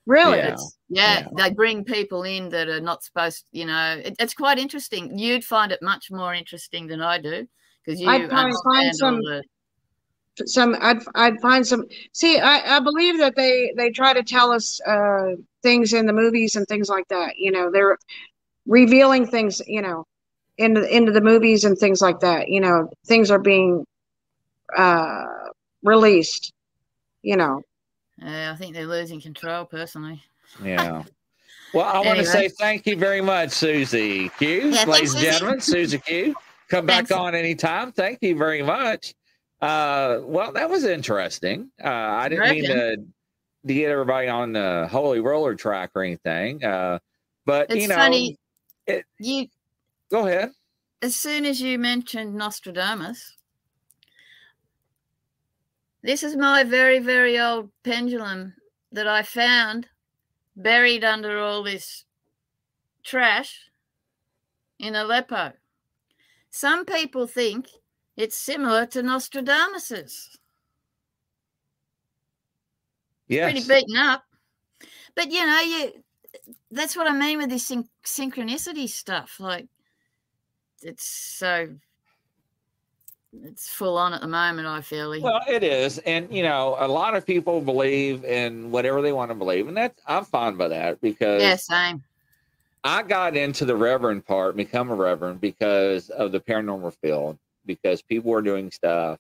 [0.07, 0.39] Really?
[0.39, 0.57] Yeah.
[0.89, 1.29] Yeah, yeah.
[1.37, 3.47] they bring people in that are not supposed.
[3.53, 5.19] You know, it, it's quite interesting.
[5.19, 7.49] You'd find it much more interesting than I do
[7.85, 9.17] because you I'd find some.
[9.17, 9.43] The...
[10.45, 11.85] Some I'd I'd find some.
[12.13, 16.13] See, I, I believe that they they try to tell us uh, things in the
[16.13, 17.39] movies and things like that.
[17.39, 17.97] You know, they're
[18.67, 19.63] revealing things.
[19.67, 20.07] You know,
[20.59, 22.49] into into the movies and things like that.
[22.49, 23.85] You know, things are being
[24.77, 25.25] uh,
[25.83, 26.53] released,
[27.23, 27.63] you know.
[28.19, 30.23] Yeah, I think they're losing control personally.
[30.63, 31.03] Yeah.
[31.75, 34.71] Well, I want to say thank you very much, Susie Q.
[34.71, 36.35] Yeah, Ladies and gentlemen, Susie Q.
[36.71, 37.11] Come back Thanks.
[37.11, 37.93] on anytime.
[37.93, 39.15] Thank you very much.
[39.61, 41.71] Uh, well, that was interesting.
[41.85, 46.65] Uh, I didn't mean to, to get everybody on the holy roller track or anything.
[46.65, 46.99] Uh,
[47.45, 48.39] but It's you know, funny.
[48.87, 49.49] it- You
[50.11, 50.51] go ahead.
[51.03, 53.37] as soon as you mentioned Nostradamus,
[56.03, 58.55] this is my very, very old pendulum
[58.93, 59.89] that I found
[60.57, 62.05] buried under all this
[63.03, 63.71] trash
[64.79, 65.53] in Aleppo.
[66.51, 67.67] Some people think
[68.17, 70.39] it's similar to Nostradamus's.
[73.29, 73.51] Yes.
[73.51, 74.23] Pretty beaten up.
[75.15, 75.93] But you know, you
[76.71, 79.41] that's what I mean with this syn- synchronicity stuff.
[79.41, 79.67] Like
[80.83, 81.69] it's so
[83.45, 85.11] it's full on at the moment, I feel.
[85.21, 89.31] Well, it is, and you know, a lot of people believe in whatever they want
[89.31, 92.03] to believe, and that I'm fine by that because yeah, same.
[92.85, 97.37] I got into the reverend part, become a reverend because of the paranormal field,
[97.67, 99.19] because people were doing stuff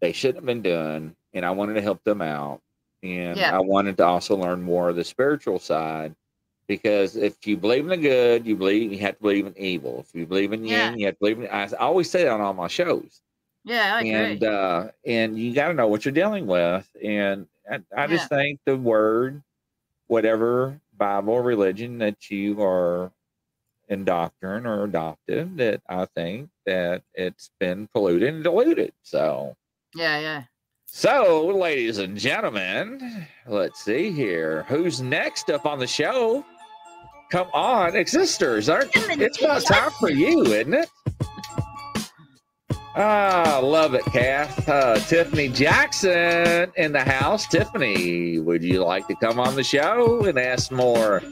[0.00, 2.60] they shouldn't have been doing, and I wanted to help them out,
[3.02, 3.56] and Yeah.
[3.56, 6.14] I wanted to also learn more of the spiritual side.
[6.72, 10.00] Because if you believe in the good, you believe you have to believe in evil.
[10.08, 10.90] If you believe in Yeah.
[10.90, 11.46] yin, you have to believe in.
[11.48, 13.20] I always say that on all my shows
[13.64, 14.10] Yeah, I agree.
[14.10, 18.28] and uh and you got to know what you're dealing with and i, I just
[18.30, 19.42] think the word
[20.06, 23.12] whatever bible religion that you are
[23.88, 29.54] indoctrined or adopted that i think that it's been polluted and diluted so
[29.94, 30.42] yeah, yeah.
[30.86, 36.44] so ladies and gentlemen let's see here who's next up on the show
[37.32, 40.90] come on sisters aren't it's about time for you isn't it
[42.94, 44.68] Ah, love it, Cath.
[44.68, 47.46] Uh, Tiffany Jackson in the house.
[47.46, 51.22] Tiffany, would you like to come on the show and ask more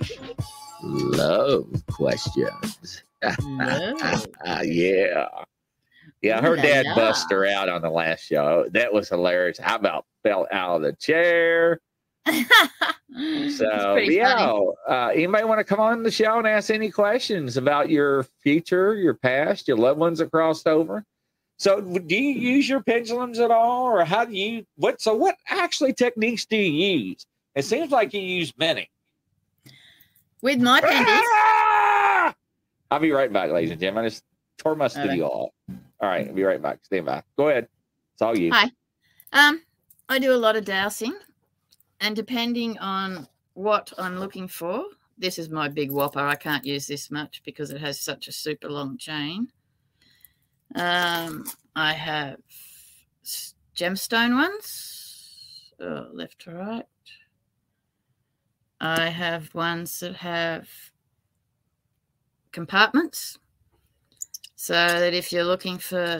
[0.82, 3.02] love questions?
[3.43, 3.94] No.
[4.47, 5.28] Ah, yeah.
[6.22, 8.64] Yeah, her dad bust her out on the last show.
[8.72, 9.60] That was hilarious.
[9.60, 11.81] I about fell out of the chair.
[13.57, 14.52] So yeah,
[14.89, 18.94] uh, anybody want to come on the show and ask any questions about your future,
[18.94, 21.05] your past, your loved ones that crossed over?
[21.59, 25.01] So do you use your pendulums at all, or how do you what?
[25.02, 27.27] So what actually techniques do you use?
[27.55, 28.89] It seems like you use many.
[30.40, 31.28] With my pendants.
[32.23, 32.35] Ah!
[32.90, 34.07] I'll be right back, ladies and gentlemen.
[34.07, 34.24] I just
[34.57, 34.93] tore my right.
[34.93, 35.51] studio off.
[36.01, 36.78] All right, I'll be right back.
[36.82, 37.23] Stand by.
[37.36, 37.69] Go ahead.
[38.15, 38.52] It's all you.
[38.52, 38.70] Hi.
[39.32, 39.62] Um,
[40.09, 41.15] I do a lot of dowsing,
[42.01, 44.85] and depending on what I'm looking for,
[45.18, 46.20] this is my big whopper.
[46.20, 49.52] I can't use this much because it has such a super long chain.
[50.74, 51.44] Um,
[51.77, 52.39] I have
[53.77, 56.86] gemstone ones, uh, left to right.
[58.81, 60.68] I have ones that have
[62.51, 63.39] compartments,
[64.55, 66.18] so that if you're looking for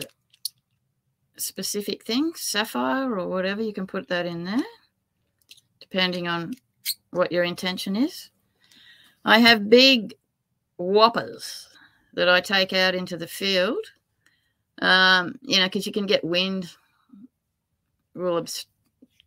[1.37, 4.63] specific things, sapphire or whatever, you can put that in there,
[5.91, 6.53] depending on
[7.11, 8.29] what your intention is.
[9.25, 10.15] I have big
[10.77, 11.67] whoppers
[12.13, 13.85] that I take out into the field,
[14.81, 16.69] um, you know, because you can get wind,
[18.15, 18.45] will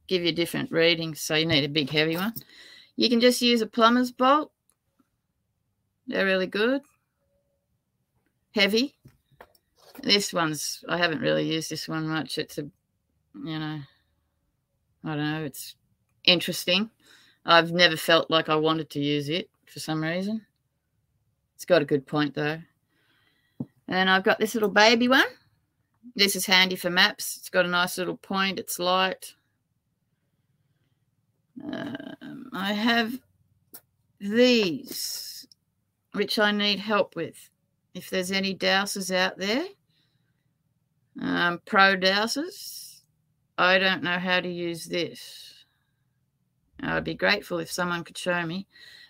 [0.09, 2.35] give you different readings, so you need a big heavy one.
[2.97, 4.51] You can just use a plumber's bolt.
[6.07, 6.83] They're really good.
[8.55, 8.95] Heavy.
[10.03, 12.37] This one's I haven't really used this one much.
[12.39, 12.63] It's a
[13.35, 13.81] you know
[15.05, 15.77] I don't know, it's
[16.25, 16.91] interesting.
[17.47, 20.45] I've never felt like I wanted to use it for some reason.
[21.55, 22.59] It's got a good point though.
[23.89, 25.27] And I've got this little baby one.
[26.15, 27.37] This is handy for maps.
[27.39, 28.59] It's got a nice little point.
[28.59, 29.35] It's light.
[31.63, 33.19] Um, I have
[34.21, 35.47] these,
[36.13, 37.51] which I need help with.
[37.95, 39.65] If there's any dowsers out there,
[41.21, 43.01] um, pro dowsers,
[43.57, 45.54] I don't know how to use this.
[46.85, 48.67] I'd be grateful if someone could show me.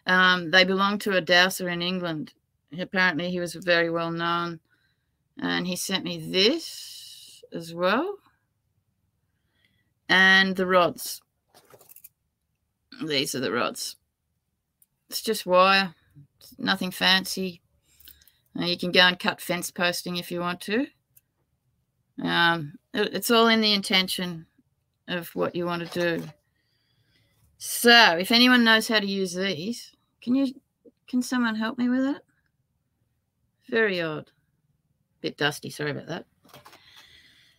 [0.07, 2.33] Um, they belong to a dowser in England.
[2.79, 4.61] Apparently, he was very well known,
[5.41, 8.17] and he sent me this as well,
[10.09, 11.23] and the rods.
[13.05, 13.97] These are the rods.
[15.09, 15.95] It's just wire,
[16.41, 17.61] it's nothing fancy.
[18.57, 20.87] You can go and cut fence posting if you want to.
[22.23, 24.47] Um, it- it's all in the intention
[25.09, 26.29] of what you want to do.
[27.59, 30.55] So, if anyone knows how to use these, can you
[31.07, 32.23] can someone help me with it?
[33.69, 34.31] Very odd.
[35.21, 36.27] Bit dusty, sorry about that.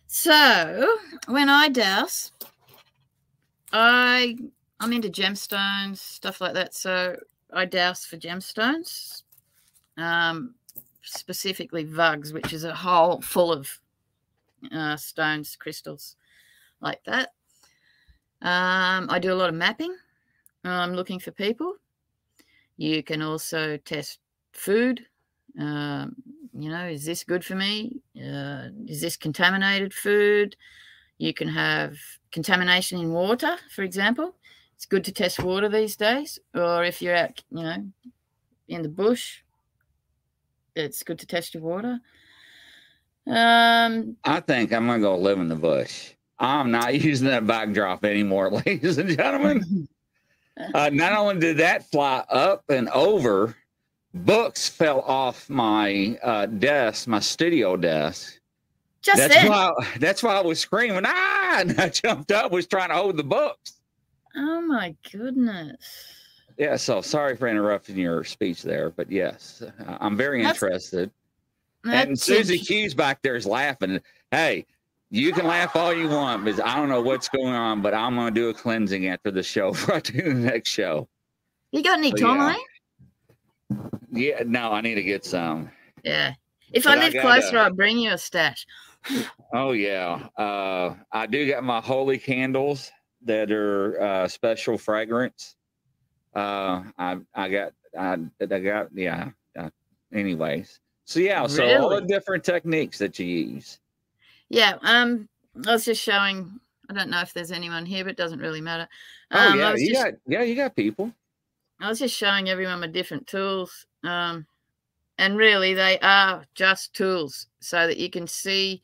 [0.06, 0.96] So,
[1.26, 2.32] when I douse,
[3.72, 4.36] I
[4.80, 6.74] I'm into gemstones, stuff like that.
[6.74, 7.16] So
[7.52, 9.22] I douse for gemstones,
[9.96, 10.54] um,
[11.02, 13.68] specifically vugs, which is a hole full of
[14.72, 16.16] uh, stones, crystals
[16.80, 17.30] like that.
[18.42, 19.94] Um, I do a lot of mapping.
[20.64, 21.74] I'm looking for people.
[22.76, 24.18] You can also test
[24.52, 25.06] food.
[25.58, 26.16] Um,
[26.52, 28.00] you know, is this good for me?
[28.16, 30.56] Uh, is this contaminated food?
[31.18, 31.96] You can have
[32.30, 34.34] contamination in water, for example.
[34.74, 36.38] It's good to test water these days.
[36.54, 37.86] Or if you're out, you know,
[38.68, 39.42] in the bush,
[40.74, 42.00] it's good to test your water.
[43.26, 46.12] Um, I think I'm gonna go live in the bush.
[46.38, 49.88] I'm not using that backdrop anymore, ladies and gentlemen.
[50.72, 53.54] Uh, not only did that fly up and over,
[54.14, 58.40] books fell off my uh, desk, my studio desk.
[59.02, 59.50] just That's then.
[59.50, 59.72] why.
[59.98, 61.02] That's why I was screaming.
[61.04, 61.58] Ah!
[61.60, 63.74] And I jumped up, was trying to hold the books.
[64.34, 65.76] Oh my goodness.
[66.56, 66.76] Yeah.
[66.76, 71.10] So sorry for interrupting your speech there, but yes, I- I'm very That's- interested.
[71.84, 74.00] and Susie Q's back there is laughing.
[74.30, 74.64] Hey,
[75.10, 77.82] you can laugh all you want, but I don't know what's going on.
[77.82, 80.70] But I'm going to do a cleansing after the show before I do the next
[80.70, 81.08] show.
[81.72, 82.56] You got any But yeah.
[84.12, 85.70] Yeah, no, I need to get some.
[86.04, 86.34] Yeah.
[86.72, 88.66] If But I I live gotta- closer, I'll bring you a stash.
[89.52, 92.90] Oh yeah, uh, I do got my holy candles
[93.22, 95.54] that are uh, special fragrance.
[96.34, 99.30] Uh, I I got I, I got yeah.
[99.56, 99.70] Uh,
[100.12, 103.78] anyways, so yeah, so all the different techniques that you use.
[104.48, 104.74] Yeah.
[104.82, 105.28] Um,
[105.66, 106.60] I was just showing.
[106.88, 108.88] I don't know if there's anyone here, but it doesn't really matter.
[109.32, 111.12] Oh Um, I yeah, was you just, got yeah, you got people.
[111.80, 113.86] I was just showing everyone my different tools.
[114.04, 114.46] Um,
[115.18, 118.82] and really, they are just tools so that you can see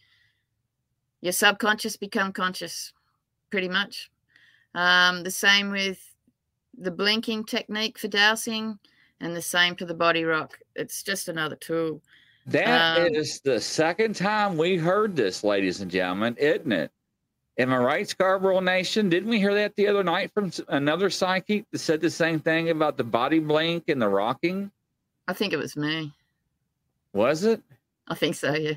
[1.20, 2.92] your subconscious become conscious,
[3.50, 4.10] pretty much.
[4.74, 6.00] Um, the same with
[6.76, 8.78] the blinking technique for dowsing,
[9.20, 10.58] and the same for the body rock.
[10.74, 12.02] It's just another tool.
[12.46, 16.90] That is Um, the second time we heard this, ladies and gentlemen, isn't it?
[17.58, 19.08] Am I right, Scarborough Nation?
[19.08, 22.70] Didn't we hear that the other night from another psychic that said the same thing
[22.70, 24.70] about the body blink and the rocking?
[25.28, 26.12] I think it was me.
[27.12, 27.62] Was it?
[28.08, 28.52] I think so.
[28.54, 28.72] Yeah.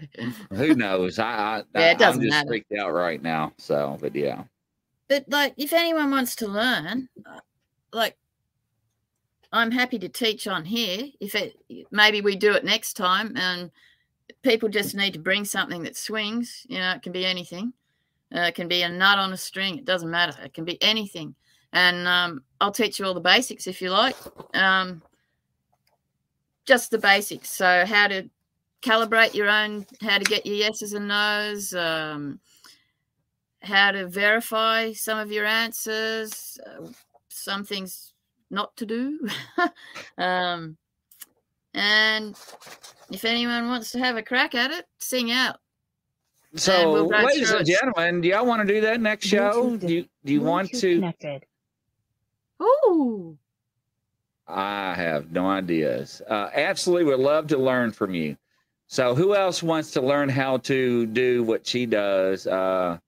[0.51, 1.17] Who knows?
[1.19, 2.47] I, I, Yeah, it doesn't I'm just matter.
[2.49, 3.53] freaked out right now.
[3.57, 4.43] So, but yeah,
[5.07, 7.39] but like if anyone wants to learn uh,
[7.91, 8.17] like
[9.51, 11.57] i'm happy to teach on here if it
[11.91, 13.71] maybe we do it next time and
[14.41, 17.73] people just need to bring something that swings you know it can be anything.
[18.35, 20.81] Uh, it can be a nut on a string it doesn't matter it can be
[20.81, 21.35] anything.
[21.73, 24.15] And um, i'll teach you all the basics if you like.
[24.53, 25.01] Um,
[26.65, 27.49] just the basics.
[27.49, 28.29] So how to
[28.81, 32.39] calibrate your own how to get your yeses and nos um,
[33.61, 36.87] how to verify some of your answers, uh,
[37.29, 38.13] some things
[38.49, 39.27] not to do.
[40.17, 40.77] um,
[41.73, 42.35] and
[43.11, 45.57] if anyone wants to have a crack at it, sing out.
[46.55, 49.75] so we'll ladies and gentlemen, do y'all want to do that next show?
[49.75, 50.95] Do you, do you want to?
[50.95, 51.45] Connected.
[52.61, 53.37] Ooh,
[54.47, 56.21] I have no ideas.
[56.27, 58.37] Uh, absolutely would love to learn from you.
[58.87, 62.45] So, who else wants to learn how to do what she does?
[62.45, 62.99] Uh,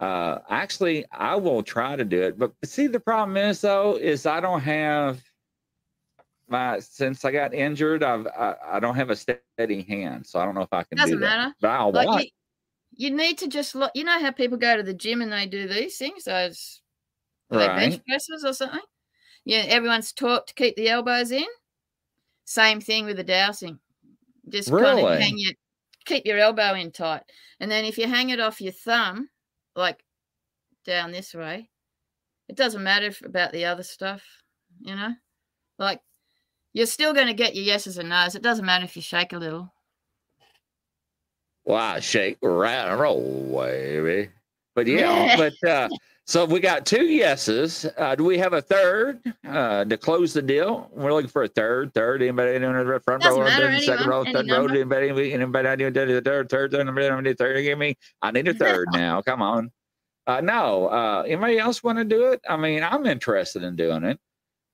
[0.00, 2.38] uh, actually, I will try to do it.
[2.38, 5.22] But see, the problem is though, is I don't have
[6.48, 8.02] my since I got injured.
[8.02, 10.96] I've I, I don't have a steady hand, so I don't know if I can
[10.96, 11.26] do Doesn't that.
[11.38, 11.54] matter.
[11.60, 12.24] But I'll like watch.
[12.24, 13.92] you, you need to just look.
[13.94, 16.80] You know how people go to the gym and they do these things, those
[17.50, 18.80] they bench presses or something.
[19.44, 21.46] Yeah, everyone's taught to keep the elbows in.
[22.46, 23.78] Same thing with the dowsing.
[24.48, 25.52] Just kind of hang your
[26.06, 27.22] keep your elbow in tight,
[27.60, 29.28] and then if you hang it off your thumb,
[29.76, 30.04] like
[30.84, 31.68] down this way,
[32.48, 34.22] it doesn't matter if, about the other stuff.
[34.80, 35.14] You know,
[35.78, 36.00] like
[36.72, 38.34] you're still going to get your yeses and nos.
[38.34, 39.72] It doesn't matter if you shake a little.
[41.64, 44.30] Well, I shake, right, and roll, baby.
[44.74, 45.36] But yeah, Yeah.
[45.62, 45.88] but uh,
[46.30, 47.86] so we got two yeses.
[47.98, 50.88] Uh, do we have a third uh, to close the deal?
[50.92, 51.92] We're looking for a third.
[51.92, 55.94] Third, anybody in the front Doesn't row, matter, second row, third row, anybody, anybody, need
[55.94, 57.60] to third, third, third, anybody, anybody, third.
[57.62, 59.22] Give me, I need a third now.
[59.22, 59.72] Come on.
[60.24, 62.40] Uh, no, uh, anybody else want to do it?
[62.48, 64.20] I mean, I'm interested in doing it.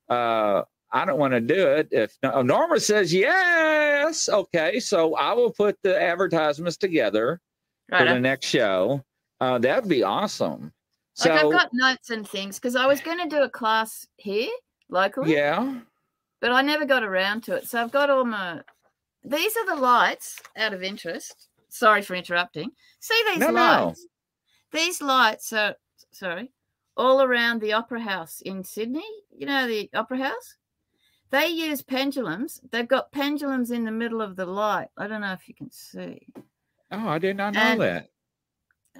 [0.07, 0.61] Uh,
[0.91, 1.87] I don't want to do it.
[1.89, 7.41] If no, Norma says yes, okay, so I will put the advertisements together
[7.89, 9.03] for the next show.
[9.41, 10.71] Uh, that'd be awesome.
[11.17, 14.05] So like I've got notes and things because I was going to do a class
[14.17, 14.49] here
[14.89, 15.79] locally, yeah,
[16.39, 17.67] but I never got around to it.
[17.67, 18.61] So I've got all my.
[19.23, 20.39] These are the lights.
[20.55, 22.69] Out of interest, sorry for interrupting.
[22.99, 23.53] See these No, no.
[23.85, 24.05] lights.
[24.71, 25.75] These lights are
[26.11, 26.51] sorry,
[26.95, 29.09] all around the Opera House in Sydney.
[29.35, 30.55] You know the Opera House.
[31.31, 32.61] They use pendulums.
[32.71, 34.89] They've got pendulums in the middle of the light.
[34.97, 36.27] I don't know if you can see.
[36.91, 38.09] Oh, I did not know And- that.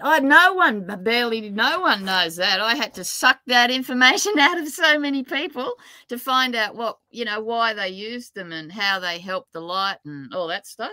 [0.01, 2.59] I no one barely no one knows that.
[2.59, 5.73] I had to suck that information out of so many people
[6.09, 9.61] to find out what you know why they used them and how they help the
[9.61, 10.91] light and all that stuff.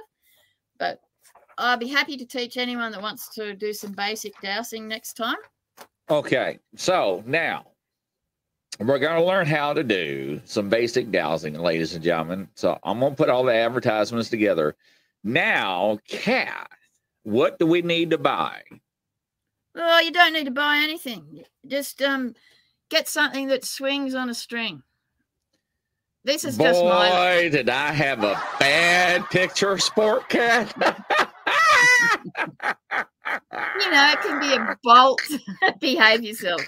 [0.78, 1.00] But
[1.58, 5.36] I'll be happy to teach anyone that wants to do some basic dowsing next time.
[6.10, 7.64] Okay, so now
[8.80, 12.48] we're going to learn how to do some basic dowsing, ladies and gentlemen.
[12.54, 14.76] So I'm going to put all the advertisements together.
[15.22, 16.66] Now, Cath,
[17.22, 18.62] what do we need to buy?
[19.76, 21.44] Oh, you don't need to buy anything.
[21.66, 22.34] Just um
[22.90, 24.82] get something that swings on a string.
[26.24, 30.72] This is Boy, just my did I have a bad picture Sport Cat.
[30.76, 30.84] you
[33.90, 35.20] know, it can be a bolt.
[35.80, 36.62] Behave yourself.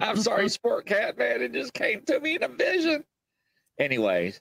[0.00, 1.42] I'm sorry, Sport Cat, man.
[1.42, 3.04] It just came to me in a vision.
[3.78, 4.40] Anyways,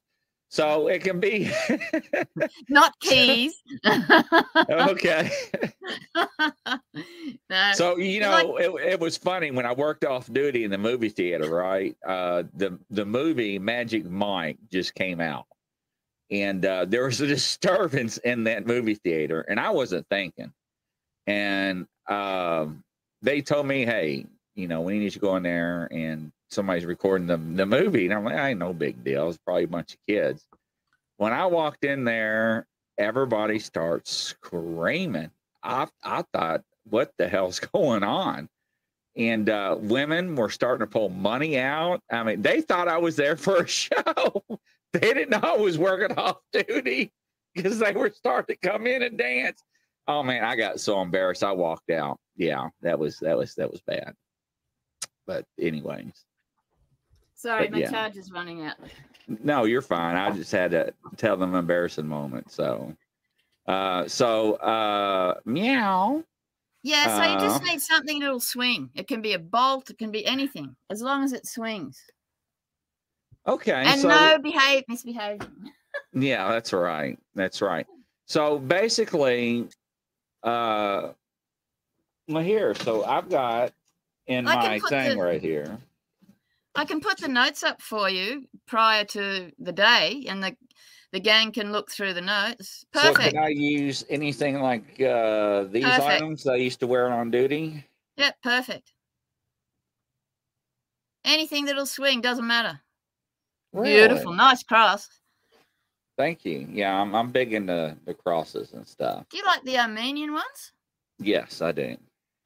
[0.49, 1.51] so it can be
[2.69, 3.53] Not keys.
[4.69, 5.29] okay.
[7.49, 7.71] no.
[7.73, 10.77] So you like- know, it, it was funny when I worked off duty in the
[10.77, 11.49] movie theater.
[11.49, 15.45] Right, uh, the the movie Magic Mike just came out,
[16.31, 20.51] and uh, there was a disturbance in that movie theater, and I wasn't thinking.
[21.27, 22.83] And um,
[23.21, 24.25] they told me, "Hey,
[24.59, 28.13] you know, we need to go in there and somebody's recording the the movie." And
[28.13, 29.29] I'm like, "I ain't no big deal.
[29.29, 30.45] It's probably a bunch of kids."
[31.17, 32.67] When I walked in there,
[32.97, 35.31] everybody starts screaming.
[35.63, 38.49] I I thought, what the hell's going on?
[39.15, 42.01] And uh, women were starting to pull money out.
[42.11, 44.43] I mean, they thought I was there for a show.
[44.93, 47.11] they didn't know I was working off duty
[47.53, 49.61] because they were starting to come in and dance.
[50.07, 51.43] Oh man, I got so embarrassed.
[51.43, 52.19] I walked out.
[52.35, 54.13] Yeah, that was that was that was bad.
[55.29, 56.25] But anyways,
[57.35, 57.91] Sorry, but my yeah.
[57.91, 58.77] charge is running out.
[59.27, 60.15] no, you're fine.
[60.15, 62.51] I just had to tell them an embarrassing moment.
[62.51, 62.95] So,
[63.67, 66.23] uh, so uh, meow.
[66.81, 67.65] Yeah, so you just Uh.
[67.65, 68.89] need something that'll swing.
[68.95, 72.01] It can be a bolt, it can be anything, as long as it swings.
[73.45, 75.47] Okay, And so no behave misbehaving.
[76.13, 77.19] Yeah, that's right.
[77.35, 77.85] That's right.
[78.25, 79.67] So basically,
[80.41, 81.11] uh,
[82.27, 82.73] well, here.
[82.73, 83.73] So I've got
[84.29, 85.77] in I my thing the- right here.
[86.75, 90.55] I can put the notes up for you prior to the day, and the
[91.11, 92.85] the gang can look through the notes.
[92.93, 93.17] Perfect.
[93.17, 96.03] So can I use anything like uh, these Perfect.
[96.07, 97.83] items I used to wear on duty?
[98.17, 98.93] Yep, perfect.
[101.25, 102.79] Anything that'll swing doesn't matter.
[103.73, 105.07] Beautiful, nice cross.
[106.17, 106.67] Thank you.
[106.71, 109.25] Yeah, I'm I'm big into the crosses and stuff.
[109.31, 110.73] Do you like the Armenian ones?
[111.17, 111.97] Yes, I do.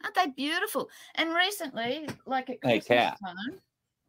[0.03, 0.89] Aren't they beautiful?
[1.15, 3.59] And recently, like at Hey, Christmas Kat, time.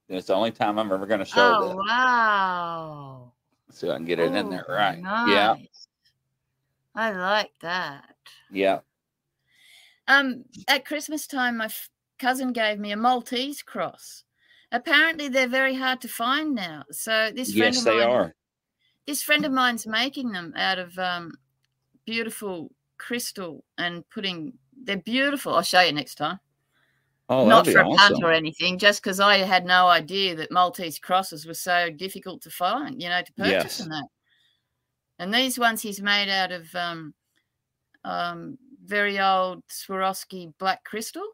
[0.09, 3.33] It's the only time I'm ever going to show Oh this, wow!
[3.71, 4.67] so I can get it in Oh, there.
[4.69, 4.99] Right?
[4.99, 5.57] Yeah.
[6.95, 8.15] I like that.
[8.51, 8.81] Yeah.
[10.07, 11.89] Um, at Christmas time, my f-
[12.19, 14.25] cousin gave me a Maltese cross.
[14.71, 16.85] Apparently, they're very hard to find now.
[16.91, 18.35] So this friend Yes, of they mine, are.
[19.07, 21.33] this friend of mine's making them out of um,
[22.05, 24.59] beautiful crystal and putting.
[24.85, 25.55] They're beautiful.
[25.55, 26.39] I'll show you next time.
[27.29, 30.99] Oh, Not for a punt or anything, just because I had no idea that Maltese
[30.99, 33.03] crosses were so difficult to find.
[33.03, 33.81] You know, to purchase Yes.
[33.81, 34.07] and that.
[35.19, 37.15] And these ones he's made out of um,
[38.05, 41.27] um, very old Swarovski black crystal.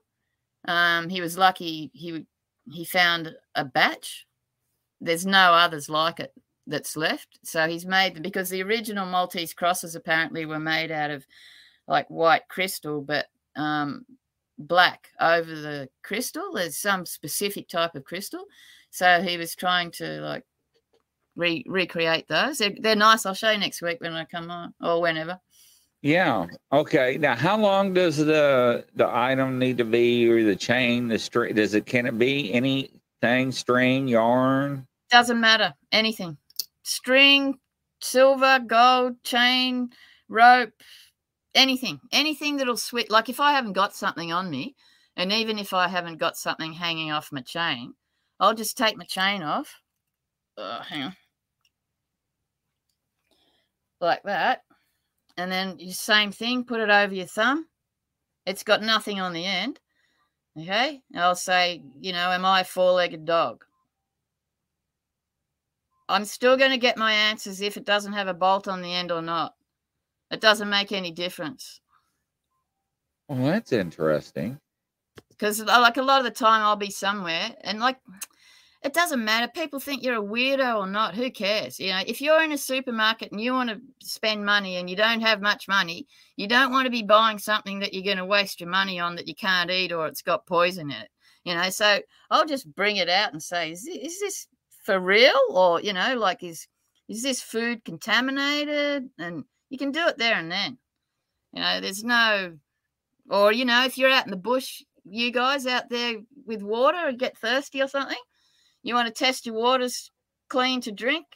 [0.68, 2.24] Um, he was lucky he
[2.70, 4.26] he found a batch.
[5.00, 6.32] There's no others like it
[6.66, 7.38] that's left.
[7.42, 11.26] So he's made them because the original Maltese crosses apparently were made out of
[11.88, 14.04] like white crystal, but um,
[14.58, 16.52] black over the crystal.
[16.54, 18.44] There's some specific type of crystal.
[18.90, 20.44] So he was trying to like
[21.36, 22.58] re- recreate those.
[22.58, 23.26] They're, they're nice.
[23.26, 25.38] I'll show you next week when I come on or whenever.
[26.02, 26.46] Yeah.
[26.72, 27.18] Okay.
[27.18, 31.54] Now, how long does the the item need to be, or the chain, the string?
[31.54, 33.52] Does it can it be anything?
[33.52, 34.86] String, yarn.
[35.10, 35.74] Doesn't matter.
[35.92, 36.38] Anything.
[36.84, 37.58] String,
[38.00, 39.90] silver, gold, chain,
[40.28, 40.72] rope,
[41.54, 42.00] anything.
[42.12, 43.10] Anything that'll switch.
[43.10, 44.74] Like if I haven't got something on me,
[45.16, 47.94] and even if I haven't got something hanging off my chain,
[48.38, 49.80] I'll just take my chain off.
[50.56, 51.16] Uh, hang on.
[54.00, 54.62] Like that.
[55.36, 57.66] And then you same thing, put it over your thumb.
[58.46, 59.80] It's got nothing on the end.
[60.58, 61.00] Okay.
[61.14, 63.64] I'll say, you know, am I a four legged dog?
[66.08, 68.92] I'm still going to get my answers if it doesn't have a bolt on the
[68.92, 69.54] end or not.
[70.30, 71.80] It doesn't make any difference.
[73.28, 74.58] Well, that's interesting.
[75.28, 77.98] Because uh, like a lot of the time I'll be somewhere and like
[78.82, 79.46] it doesn't matter.
[79.48, 81.14] People think you're a weirdo or not.
[81.14, 81.78] Who cares?
[81.78, 84.96] You know, if you're in a supermarket and you want to spend money and you
[84.96, 88.24] don't have much money, you don't want to be buying something that you're going to
[88.24, 91.08] waste your money on that you can't eat or it's got poison in it.
[91.44, 92.00] You know, so
[92.30, 94.46] I'll just bring it out and say, is, is this
[94.84, 95.38] for real?
[95.50, 96.66] Or, you know, like, is
[97.08, 99.10] is this food contaminated?
[99.18, 100.78] And you can do it there and then.
[101.52, 102.58] You know, there's no,
[103.30, 107.08] or, you know, if you're out in the bush, you guys out there with water
[107.08, 108.18] and get thirsty or something,
[108.82, 110.10] you want to test your waters
[110.48, 111.26] clean to drink?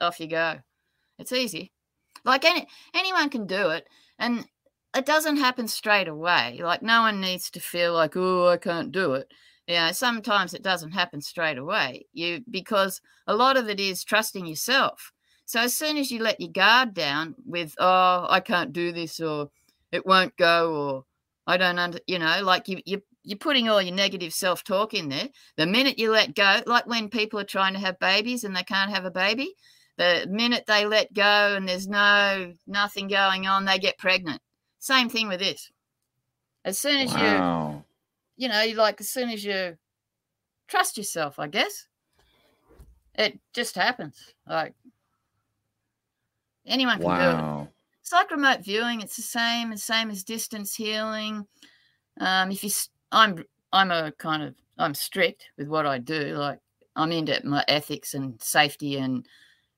[0.00, 0.56] Off you go.
[1.18, 1.72] It's easy.
[2.24, 3.86] Like any anyone can do it.
[4.18, 4.46] And
[4.94, 6.60] it doesn't happen straight away.
[6.62, 9.28] Like no one needs to feel like, oh, I can't do it.
[9.66, 12.06] You know, sometimes it doesn't happen straight away.
[12.12, 15.12] You because a lot of it is trusting yourself.
[15.46, 19.20] So as soon as you let your guard down with, oh, I can't do this,
[19.20, 19.50] or
[19.92, 21.04] it won't go, or
[21.46, 24.92] I don't under, you know, like you you you're putting all your negative self talk
[24.92, 25.28] in there.
[25.56, 28.64] The minute you let go, like when people are trying to have babies and they
[28.64, 29.54] can't have a baby,
[29.96, 34.40] the minute they let go and there's no nothing going on, they get pregnant.
[34.80, 35.70] Same thing with this.
[36.64, 37.84] As soon as wow.
[38.36, 39.76] you, you know, like as soon as you
[40.66, 41.86] trust yourself, I guess,
[43.14, 44.34] it just happens.
[44.48, 44.74] Like
[46.66, 47.56] anyone can wow.
[47.56, 47.68] do it.
[48.02, 49.00] It's like remote viewing.
[49.00, 51.46] It's the same, the same as distance healing.
[52.20, 52.70] Um, if you
[53.12, 56.36] I'm I'm a kind of I'm strict with what I do.
[56.36, 56.60] Like
[56.94, 59.26] I'm into my ethics and safety and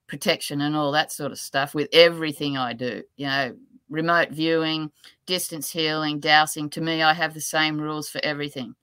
[0.06, 3.02] protection and all that sort of stuff with everything I do.
[3.16, 3.56] You know,
[3.89, 4.90] remote viewing,
[5.27, 6.70] distance healing, dowsing.
[6.70, 8.74] To me, I have the same rules for everything.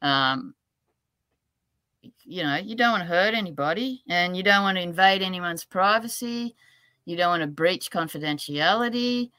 [0.00, 0.54] Um,
[2.24, 5.64] you know, you don't want to hurt anybody and you don't want to invade anyone's
[5.64, 6.56] privacy.
[7.04, 9.30] You don't want to breach confidentiality.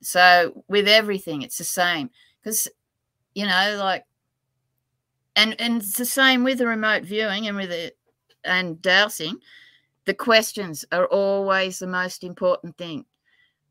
[0.00, 2.68] So, with everything, it's the same because
[3.34, 4.04] you know, like,
[5.36, 7.96] and and it's the same with the remote viewing and with it
[8.44, 9.38] and dowsing.
[10.06, 13.04] The questions are always the most important thing.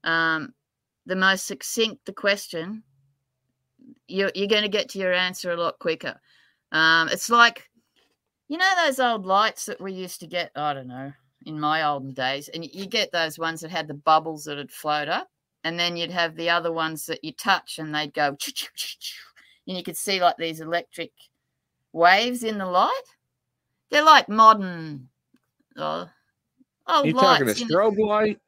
[0.03, 0.53] Um,
[1.05, 2.83] the most succinct the question,
[4.07, 6.19] you're, you're going to get to your answer a lot quicker.
[6.71, 7.69] Um, it's like,
[8.49, 11.13] you know, those old lights that we used to get, I don't know,
[11.47, 14.71] in my olden days, and you get those ones that had the bubbles that would
[14.71, 15.29] float up,
[15.63, 18.37] and then you'd have the other ones that you touch and they'd go
[19.67, 21.11] and you could see like these electric
[21.93, 22.91] waves in the light.
[23.89, 25.09] They're like modern.
[25.75, 26.05] Uh,
[26.85, 28.39] oh, You're talking a strobe light?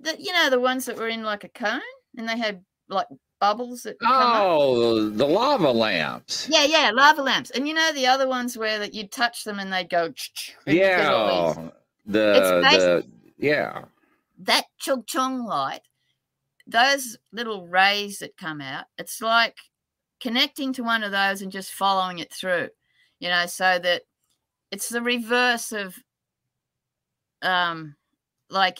[0.00, 1.80] The, you know the ones that were in like a cone,
[2.16, 3.08] and they had like
[3.40, 3.96] bubbles that.
[4.04, 6.48] Oh, the lava lamps.
[6.48, 9.58] Yeah, yeah, lava lamps, and you know the other ones where that you touch them
[9.58, 10.12] and they'd go.
[10.66, 11.70] Yeah,
[12.06, 13.06] the the
[13.38, 13.84] yeah.
[14.38, 15.82] That chung Chong light,
[16.66, 19.56] those little rays that come out, it's like
[20.20, 22.68] connecting to one of those and just following it through,
[23.18, 24.02] you know, so that
[24.70, 25.96] it's the reverse of
[27.42, 27.96] um
[28.50, 28.78] like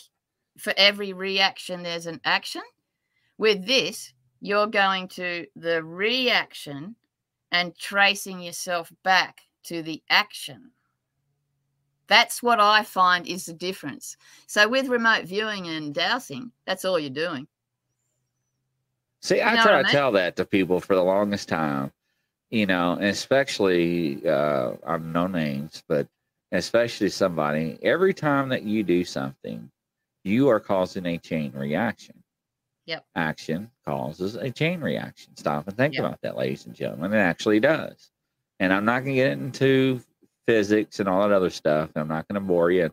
[0.59, 2.63] for every reaction there's an action.
[3.39, 6.97] With this, you're going to the reaction
[7.53, 10.73] and tracing yourself back to the action.
[12.11, 14.17] That's what I find is the difference.
[14.49, 17.47] So with remote viewing and dowsing, that's all you're doing.
[19.21, 21.93] See, I try to I tell that to people for the longest time,
[22.51, 26.09] you know, especially uh, I'm no names, but
[26.51, 27.79] especially somebody.
[27.81, 29.71] Every time that you do something,
[30.25, 32.25] you are causing a chain reaction.
[32.87, 33.05] Yep.
[33.15, 35.37] Action causes a chain reaction.
[35.37, 36.05] Stop and think yep.
[36.05, 37.13] about that, ladies and gentlemen.
[37.13, 38.11] It actually does.
[38.59, 40.03] And I'm not going to get into
[40.47, 41.91] physics and all that other stuff.
[41.97, 42.91] I'm not going to bore you.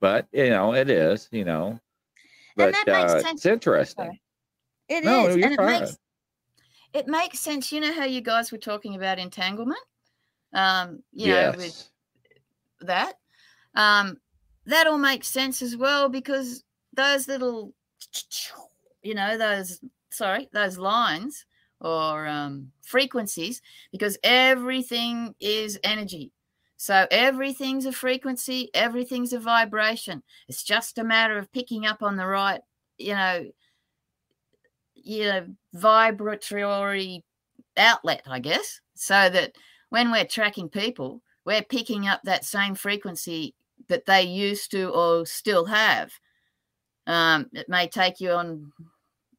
[0.00, 1.78] But, you know, it is, you know.
[2.56, 4.18] But uh, it's interesting.
[4.88, 5.98] It no, is, and it makes
[6.92, 7.72] it makes sense.
[7.72, 9.80] You know how you guys were talking about entanglement,
[10.52, 11.56] um, you yes.
[11.56, 11.90] know, with
[12.82, 13.14] that.
[13.74, 14.18] Um,
[14.66, 17.74] that all makes sense as well because those little,
[19.02, 19.80] you know, those
[20.10, 21.44] sorry, those lines
[21.84, 23.60] or um, frequencies,
[23.92, 26.32] because everything is energy.
[26.76, 30.22] So everything's a frequency, everything's a vibration.
[30.48, 32.60] It's just a matter of picking up on the right,
[32.98, 33.46] you know,
[34.94, 37.22] you know, vibratory
[37.76, 39.52] outlet, I guess, so that
[39.90, 43.54] when we're tracking people, we're picking up that same frequency
[43.88, 46.12] that they used to or still have.
[47.06, 48.72] Um, it may take you on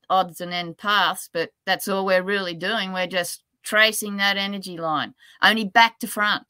[0.10, 2.94] odds and end paths, but that's all we're really doing.
[2.94, 6.44] We're just tracing that energy line, only back to front,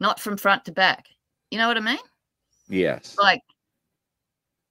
[0.00, 1.08] not from front to back.
[1.50, 1.98] You know what I mean?
[2.68, 3.16] Yes.
[3.18, 3.42] Like,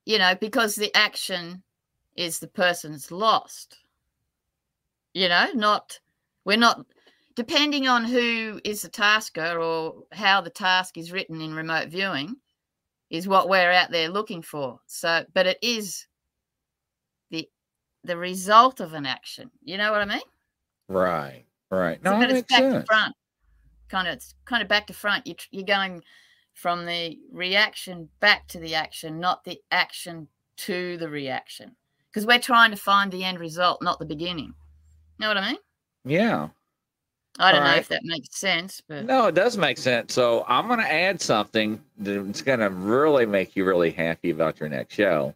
[0.05, 1.63] you know, because the action
[2.15, 3.77] is the person's lost.
[5.13, 5.99] You know, not
[6.45, 6.85] we're not
[7.35, 12.35] depending on who is the tasker or how the task is written in remote viewing
[13.09, 14.79] is what we're out there looking for.
[14.87, 16.07] So, but it is
[18.07, 19.51] the result of an action.
[19.63, 20.21] You know what I mean?
[20.87, 21.43] Right.
[21.69, 22.01] Right.
[22.03, 22.73] No, so, but it's back sense.
[22.73, 23.15] to front.
[23.89, 25.27] Kind of, it's kind of back to front.
[25.27, 26.01] You you're going
[26.53, 30.27] from the reaction back to the action, not the action
[30.57, 31.75] to the reaction,
[32.09, 34.47] because we're trying to find the end result, not the beginning.
[34.47, 34.53] You
[35.19, 35.57] Know what I mean?
[36.05, 36.47] Yeah.
[37.39, 37.79] I don't All know right.
[37.79, 40.13] if that makes sense, but No, it does make sense.
[40.13, 44.59] So I'm going to add something that's going to really make you really happy about
[44.59, 45.35] your next show.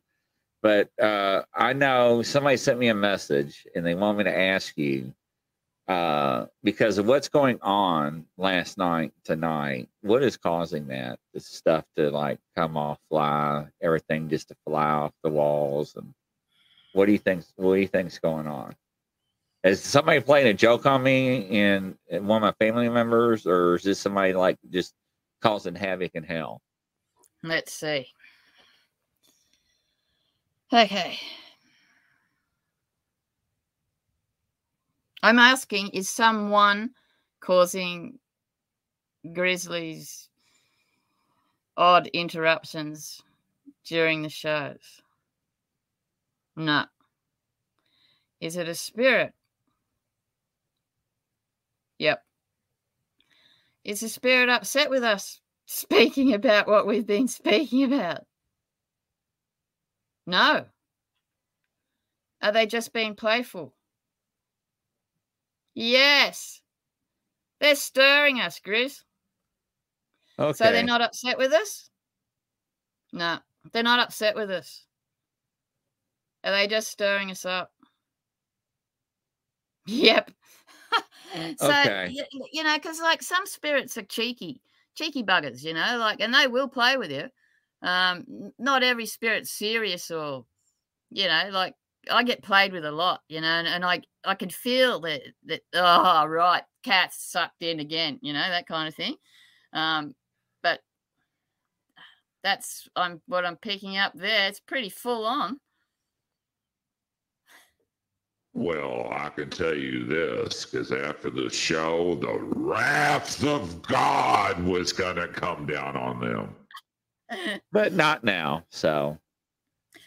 [0.62, 4.78] But uh, I know somebody sent me a message and they want me to ask
[4.78, 5.14] you
[5.88, 9.90] uh, because of what's going on last night, tonight.
[10.02, 11.20] What is causing that?
[11.34, 15.96] The stuff to like come off, fly, everything just to fly off the walls.
[15.96, 16.14] And
[16.94, 17.44] what do you think?
[17.56, 18.76] What do you think's going on?
[19.64, 23.76] Is somebody playing a joke on me and, and one of my family members, or
[23.76, 24.94] is this somebody like just
[25.42, 26.62] causing havoc in hell?
[27.44, 28.08] let's see.
[30.74, 31.20] Okay.
[35.22, 36.92] I'm asking is someone
[37.42, 38.20] causing
[39.34, 40.30] Grizzly's
[41.76, 43.22] odd interruptions
[43.86, 45.02] during the shows?
[46.56, 46.86] No.
[48.40, 49.34] Is it a spirit?
[52.00, 52.24] Yep.
[53.84, 58.24] Is the spirit upset with us speaking about what we've been speaking about?
[60.26, 60.66] No.
[62.42, 63.74] Are they just being playful?
[65.74, 66.62] Yes.
[67.60, 69.04] They're stirring us, Grizz.
[70.40, 70.58] Okay.
[70.58, 71.90] So they're not upset with us?
[73.14, 73.40] No,
[73.72, 74.86] they're not upset with us.
[76.44, 77.72] Are they just stirring us up?
[79.88, 80.32] Yep.
[81.58, 82.14] so, Okay.
[82.16, 84.62] y- y- you know, because like some spirits are cheeky,
[84.96, 87.30] cheeky buggers, you know, like, and they will play with you.
[87.82, 90.46] Um, not every spirit's serious or,
[91.10, 91.76] you know, like
[92.10, 95.22] I get played with a lot, you know, and, and I I can feel that
[95.46, 99.16] that oh right, cat's sucked in again, you know, that kind of thing.
[99.74, 100.14] Um,
[100.64, 100.82] but
[102.44, 104.48] that's I'm what I'm picking up there.
[104.48, 105.60] It's pretty full on.
[108.54, 114.92] Well, I can tell you this because after the show, the wrath of God was
[114.92, 116.56] going to come down on them.
[117.72, 118.66] but not now.
[118.70, 119.18] So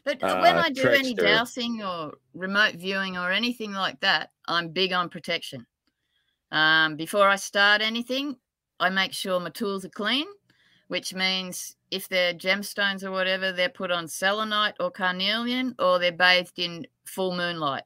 [0.04, 1.24] But when uh, I do any trickster.
[1.24, 5.66] dowsing or remote viewing or anything like that, I'm big on protection.
[6.52, 8.36] Um, before I start anything,
[8.78, 10.26] I make sure my tools are clean,
[10.88, 16.12] which means if they're gemstones or whatever, they're put on selenite or carnelian or they're
[16.12, 17.84] bathed in full moonlight.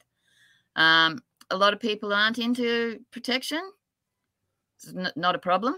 [0.77, 1.21] Um,
[1.51, 3.61] a lot of people aren't into protection.
[4.77, 5.77] It's not a problem.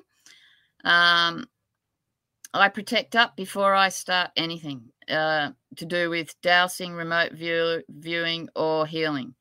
[0.85, 1.47] Um,
[2.53, 8.49] I protect up before I start anything uh, to do with dowsing, remote view, viewing,
[8.57, 9.35] or healing.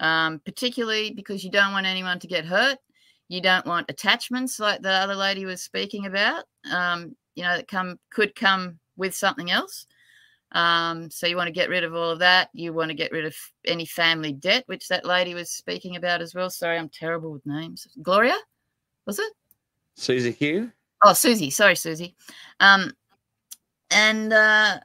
[0.00, 2.78] Um, particularly because you don't want anyone to get hurt.
[3.28, 6.44] You don't want attachments like the other lady was speaking about.
[6.70, 9.86] Um, you know that come could come with something else.
[10.52, 12.48] Um, so you want to get rid of all of that.
[12.52, 16.22] You want to get rid of any family debt, which that lady was speaking about
[16.22, 16.50] as well.
[16.50, 17.86] Sorry, I'm terrible with names.
[18.02, 18.36] Gloria,
[19.06, 19.32] was it?
[19.96, 20.72] Susie Q.
[21.02, 21.50] Oh, Susie.
[21.50, 22.14] Sorry, Susie.
[22.60, 22.92] Um,
[23.90, 24.80] and uh,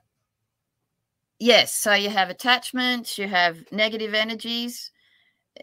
[1.39, 4.91] yes, so you have attachments, you have negative energies,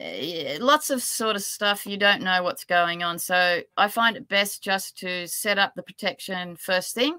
[0.00, 1.86] uh, lots of sort of stuff.
[1.86, 3.18] You don't know what's going on.
[3.18, 7.18] So I find it best just to set up the protection first thing.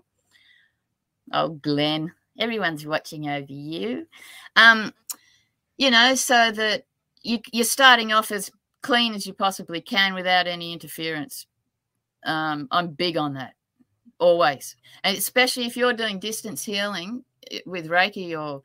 [1.31, 4.07] Oh, Glenn, everyone's watching over you.
[4.55, 4.93] Um,
[5.77, 6.85] you know, so that
[7.21, 8.51] you, you're starting off as
[8.81, 11.47] clean as you possibly can without any interference.
[12.25, 13.53] Um, I'm big on that
[14.19, 18.63] always, and especially if you're doing distance healing eh, with Reiki or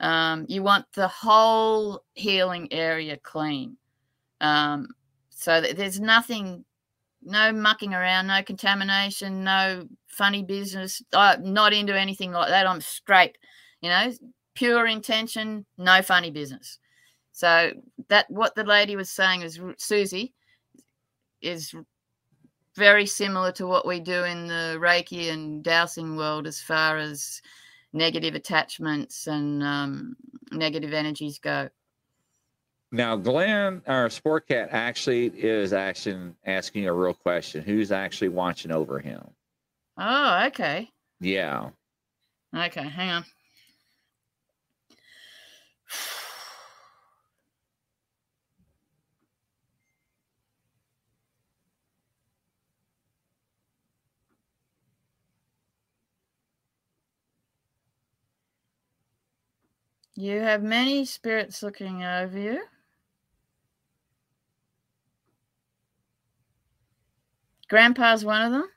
[0.00, 3.76] um, you want the whole healing area clean.
[4.40, 4.88] Um,
[5.28, 6.64] so that there's nothing,
[7.22, 11.02] no mucking around, no contamination, no funny business.
[11.12, 12.66] I'm not into anything like that.
[12.66, 13.36] I'm straight,
[13.80, 14.12] you know,
[14.54, 16.78] pure intention, no funny business.
[17.32, 17.72] So
[18.08, 20.34] that what the lady was saying is Susie
[21.40, 21.74] is
[22.76, 27.42] very similar to what we do in the Reiki and dowsing world as far as
[27.92, 30.16] negative attachments and um,
[30.52, 31.68] negative energies go.
[32.92, 37.62] Now, Glenn, our sport cat, actually is actually asking a real question.
[37.62, 39.22] Who's actually watching over him?
[39.96, 40.88] Oh, okay.
[41.20, 41.70] Yeah.
[42.56, 43.24] Okay, hang on.
[60.20, 62.60] You have many spirits looking over you.
[67.70, 68.68] Grandpa's one of them.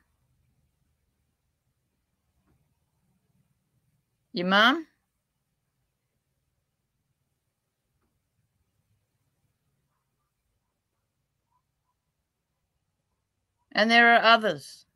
[4.32, 4.86] Your mum?
[13.72, 14.86] And there are others.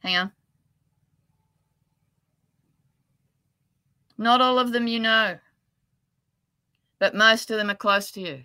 [0.00, 0.32] Hang on.
[4.20, 5.38] Not all of them you know,
[6.98, 8.42] but most of them are close to you.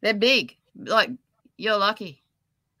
[0.00, 0.56] They're big.
[0.76, 1.10] Like,
[1.56, 2.24] you're lucky.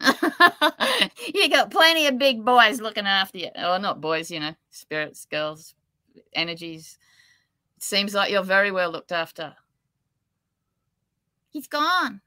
[0.00, 3.50] you got plenty of big boys looking after you.
[3.54, 5.76] Or not boys, you know, spirits, girls,
[6.34, 6.98] energies.
[7.78, 9.54] Seems like you're very well looked after.
[11.50, 12.22] He's gone.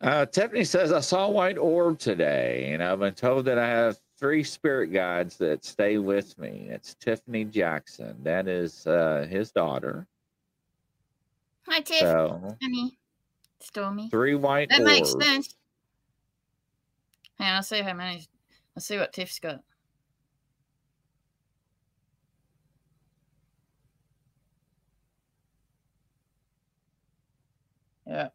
[0.00, 3.66] Uh, Tiffany says, I saw a white orb today, and I've been told that I
[3.66, 6.68] have three spirit guides that stay with me.
[6.70, 8.16] It's Tiffany Jackson.
[8.22, 10.06] That is uh, his daughter.
[11.66, 12.00] Hi, Tiff.
[12.00, 12.98] So, Stormy.
[13.60, 14.10] Stormy.
[14.10, 14.90] Three white That orbs.
[14.90, 15.56] makes sense.
[17.38, 18.26] Hang on, I'll see how many.
[18.76, 19.60] I'll see what Tiff's got.
[28.06, 28.28] Yeah.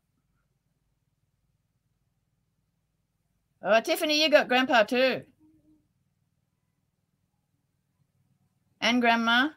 [3.63, 5.23] Oh, Tiffany, you got grandpa too.
[8.79, 9.49] And grandma.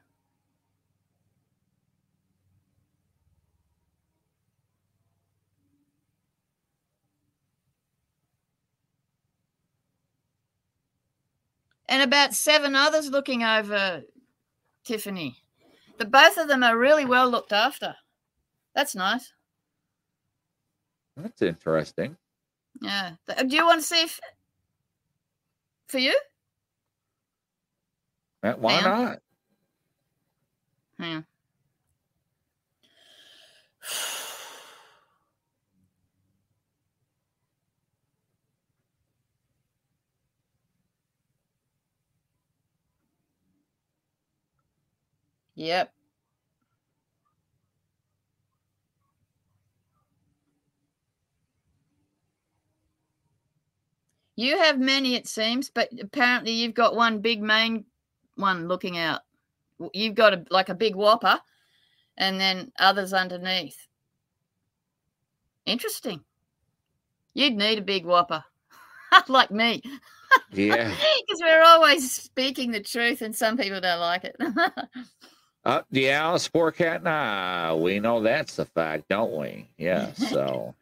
[11.89, 14.03] And about seven others looking over
[14.85, 15.37] Tiffany.
[15.99, 17.95] The both of them are really well looked after.
[18.75, 19.33] That's nice.
[21.17, 22.17] That's interesting.
[22.81, 23.13] Yeah.
[23.47, 24.21] Do you want to see if
[25.89, 26.19] for you?
[28.43, 29.19] Uh, Why Hang not?
[30.99, 31.27] Hang on.
[45.57, 45.94] Yep.
[54.37, 57.85] You have many, it seems, but apparently you've got one big main
[58.37, 59.21] one looking out.
[59.93, 61.39] You've got a like a big whopper,
[62.17, 63.77] and then others underneath.
[65.67, 66.21] Interesting.
[67.35, 68.45] You'd need a big whopper,
[69.29, 69.83] like me,
[70.53, 70.89] Yeah.
[71.27, 74.37] because we're always speaking the truth, and some people don't like it.
[75.67, 79.67] Uh, yeah, Sport Cat I, we know that's the fact, don't we?
[79.79, 80.13] Yeah.
[80.13, 80.75] So,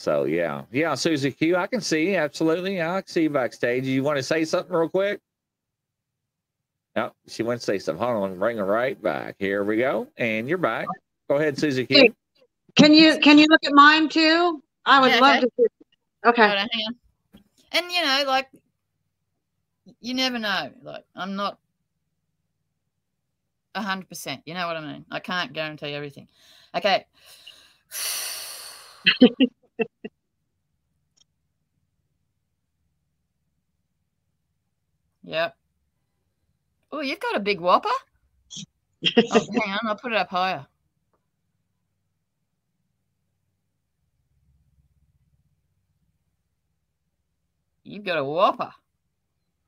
[0.00, 2.80] so yeah, yeah, Susie Q, I can see you absolutely.
[2.80, 3.84] I can see you backstage.
[3.84, 5.20] You want to say something real quick?
[6.96, 8.02] No, she wants to say something.
[8.02, 9.36] Hold on, bring her right back.
[9.38, 10.86] Here we go, and you're back.
[11.28, 11.96] Go ahead, Susie Q.
[11.98, 12.12] Hey.
[12.76, 14.62] Can you can you look at mine too?
[14.86, 15.40] I would Yeah, love okay.
[15.40, 15.50] to.
[15.58, 15.66] See.
[16.24, 16.44] Okay.
[16.44, 16.68] On.
[17.72, 18.48] And you know, like
[20.00, 20.70] you never know.
[20.82, 21.58] Like I'm not
[23.74, 24.40] a hundred percent.
[24.46, 25.04] You know what I mean?
[25.10, 26.26] I can't guarantee everything.
[26.74, 27.04] Okay.
[35.22, 35.56] yep.
[36.92, 37.88] Oh, you've got a big whopper.
[39.30, 40.66] Oh, hang on, I'll put it up higher.
[47.84, 48.72] You've got a whopper.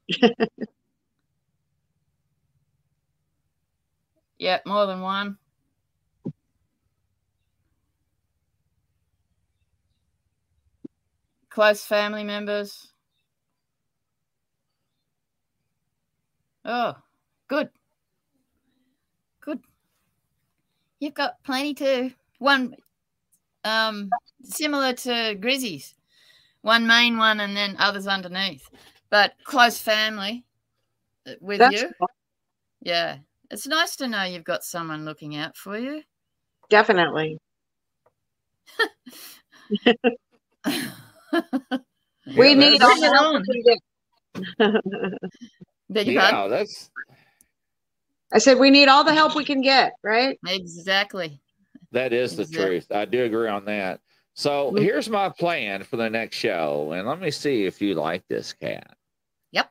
[4.39, 5.39] yeah, more than one.
[11.53, 12.95] Close family members.
[16.65, 16.95] Oh,
[17.47, 17.69] good.
[19.43, 19.61] Good.
[20.99, 22.13] You've got plenty too.
[22.39, 22.75] One
[23.65, 24.09] um
[24.43, 25.95] similar to Grizzy's.
[26.63, 28.67] One main one and then others underneath.
[29.11, 30.47] But close family
[31.27, 31.91] uh, with That's you.
[32.81, 33.19] Yeah.
[33.51, 36.03] It's nice to know you've got someone looking out for you.
[36.71, 37.39] definitely.
[42.37, 43.79] We Yeah, need all the help we can
[44.59, 44.83] get.
[45.91, 46.41] Beg your pardon?
[46.41, 46.91] Yeah, that's
[48.33, 50.39] I said we need all the help we can get, right?
[50.47, 51.41] Exactly.
[51.91, 52.87] That is the Exact- truth.
[52.93, 54.01] I do agree on that.
[54.35, 54.79] So Mhm.
[54.83, 58.55] here's my plan for the next show, and let me see if you like this
[58.55, 58.97] cat.
[59.51, 59.71] Yep.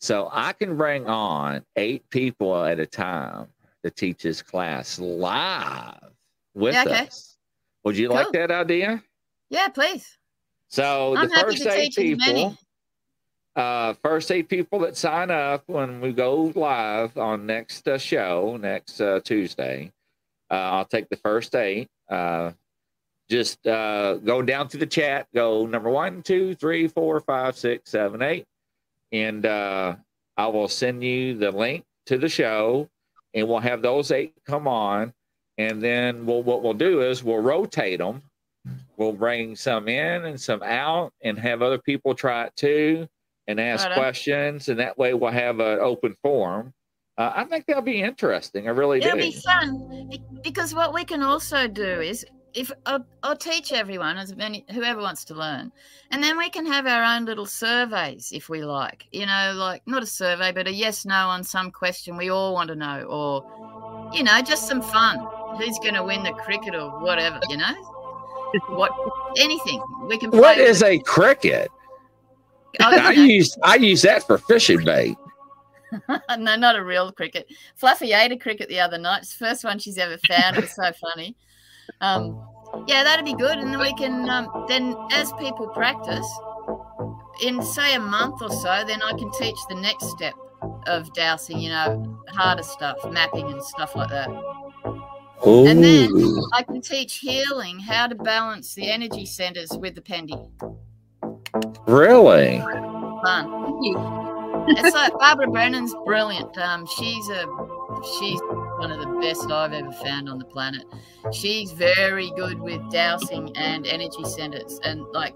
[0.00, 3.48] So I can bring on eight people at a time
[3.82, 6.12] to teach this class live
[6.52, 7.06] with Yeah, okay.
[7.06, 7.38] us.
[7.84, 9.02] Would you like that idea?
[9.48, 10.18] Yeah, please.
[10.68, 12.42] So I'm the first eight teach as many.
[12.44, 12.58] people,
[13.56, 18.58] uh, first eight people that sign up when we go live on next uh, show
[18.60, 19.92] next uh, Tuesday,
[20.50, 21.88] uh, I'll take the first eight.
[22.08, 22.52] Uh,
[23.30, 25.26] just uh, go down to the chat.
[25.34, 28.44] Go number one, two, three, four, five, six, seven, eight,
[29.12, 29.96] and uh,
[30.36, 32.88] I will send you the link to the show,
[33.32, 35.14] and we'll have those eight come on,
[35.56, 38.22] and then we'll, what we'll do is we'll rotate them.
[38.96, 43.08] We'll bring some in and some out, and have other people try it too,
[43.48, 46.72] and ask questions, and that way we'll have an open forum.
[47.16, 48.66] Uh, I think that'll be interesting.
[48.66, 49.22] I really It'll do.
[49.22, 50.10] be fun
[50.42, 55.00] because what we can also do is if I'll, I'll teach everyone as many whoever
[55.00, 55.72] wants to learn,
[56.10, 59.06] and then we can have our own little surveys if we like.
[59.12, 62.54] You know, like not a survey, but a yes no on some question we all
[62.54, 65.18] want to know, or you know, just some fun.
[65.58, 67.40] Who's going to win the cricket or whatever?
[67.48, 67.74] You know,
[68.68, 68.90] what
[69.38, 70.30] anything we can.
[70.30, 71.68] What is a cricket?
[72.80, 75.16] Oh, I use I use that for fishing bait.
[76.38, 77.46] no, not a real cricket.
[77.76, 79.22] Fluffy ate a cricket the other night.
[79.22, 80.56] It's the first one she's ever found.
[80.56, 81.36] It was so funny.
[82.00, 82.46] Um,
[82.86, 83.58] yeah, that'd be good.
[83.58, 86.28] And then we can, um, then as people practice,
[87.42, 90.34] in say a month or so, then I can teach the next step
[90.86, 94.28] of dowsing, you know, harder stuff, mapping and stuff like that.
[95.46, 96.10] And then
[96.52, 100.50] I can teach healing, how to balance the energy centers with the pendy.
[101.86, 102.58] really?
[102.60, 103.64] Fun.
[104.68, 106.56] it's like Barbara Brennan's brilliant.
[106.56, 107.46] Um, she's a
[108.18, 108.40] she's
[108.78, 110.84] one of the best I've ever found on the planet.
[111.32, 115.34] She's very good with dowsing and energy centers, and like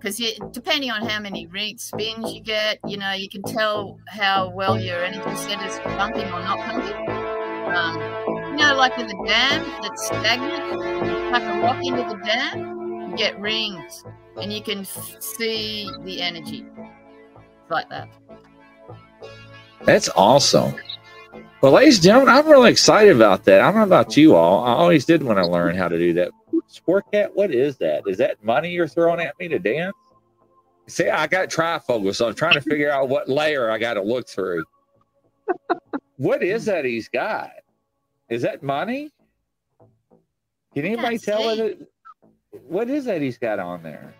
[0.00, 0.20] because
[0.52, 4.78] depending on how many reed spins you get, you know, you can tell how well
[4.78, 7.08] your energy centers are pumping or not pumping.
[7.74, 13.16] Um, know, like with a dam that's stagnant, like a rock into the dam, you
[13.16, 14.04] get rings,
[14.40, 16.66] and you can see the energy
[17.70, 18.08] like that.
[19.84, 20.74] That's awesome.
[21.60, 23.60] Well, ladies and gentlemen, I'm really excited about that.
[23.60, 24.64] I don't know about you all.
[24.64, 26.30] I always did want to learn how to do that.
[26.66, 28.02] Sport cat, what is that?
[28.06, 29.96] Is that money you're throwing at me to dance?
[30.86, 34.02] See, I got trifocal, so I'm trying to figure out what layer I got to
[34.02, 34.64] look through.
[36.16, 37.50] What is that he's got?
[38.28, 39.10] Is that money?
[40.74, 41.88] Can anybody tell what it?
[42.66, 44.14] What is that he's got on there?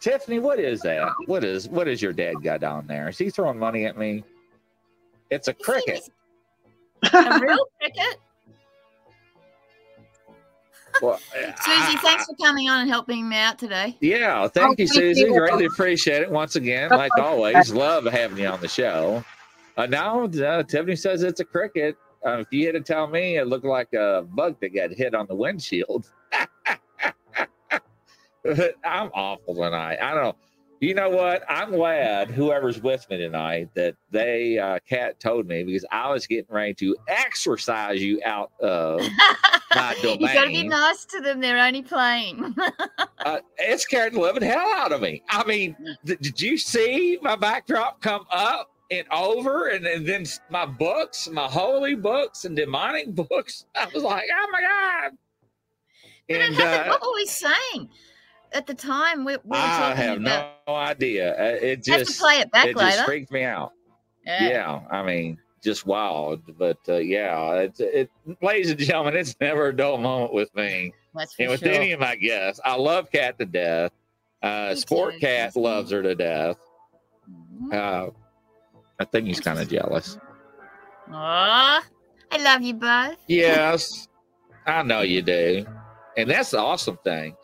[0.00, 1.12] Tiffany, what is that?
[1.26, 3.08] What is what is your dad got on there?
[3.08, 4.24] Is he throwing money at me?
[5.30, 6.00] It's a cricket.
[7.12, 8.20] A real cricket?
[11.02, 11.18] Well,
[11.62, 13.96] Susie, thanks for coming on and helping me out today.
[14.00, 15.28] Yeah, thank you, Susie.
[15.28, 16.30] Greatly appreciate it.
[16.30, 19.24] Once again, like always, love having you on the show.
[19.76, 21.96] Uh, now, uh, Tiffany says it's a cricket.
[22.24, 25.14] Uh, if you had to tell me, it looked like a bug that got hit
[25.14, 26.10] on the windshield.
[28.84, 29.98] I'm awful tonight.
[30.00, 30.36] I don't know.
[30.80, 31.42] You know what?
[31.46, 36.26] I'm glad whoever's with me tonight that they, uh, Kat told me because I was
[36.26, 39.00] getting ready to exorcise you out of
[39.74, 40.20] my domain.
[40.20, 41.40] you got to be nice to them.
[41.40, 42.56] They're only playing.
[43.18, 45.22] uh, it scared the living hell out of me.
[45.28, 45.76] I mean,
[46.06, 51.28] th- did you see my backdrop come up and over, and, and then my books,
[51.30, 53.66] my holy books and demonic books?
[53.74, 55.12] I was like, oh my god!
[56.28, 57.88] It And uh, what were we saying
[58.52, 59.24] at the time?
[59.24, 60.52] We, we were I have about.
[60.66, 61.32] no idea.
[61.34, 63.04] Uh, It just play it back it just later.
[63.04, 63.72] freaked me out.
[64.26, 64.48] Yeah.
[64.48, 66.42] Yeah, I mean, just wild.
[66.58, 68.10] But uh, yeah, it's it,
[68.42, 70.92] ladies and gentlemen, it's never a dull moment with me.
[71.14, 71.72] That's for and with sure.
[71.72, 73.92] any of my guests, I love Cat to death.
[74.42, 75.20] Uh, Sport too.
[75.20, 76.56] Cat loves her to death.
[77.62, 77.74] Mhm.
[77.74, 78.10] Uh,
[79.00, 80.18] I think he's kind of jealous.
[81.10, 81.82] Aw,
[82.30, 83.16] I love you both.
[83.26, 84.06] Yes,
[84.66, 85.66] I know you do,
[86.16, 87.34] and that's the awesome thing.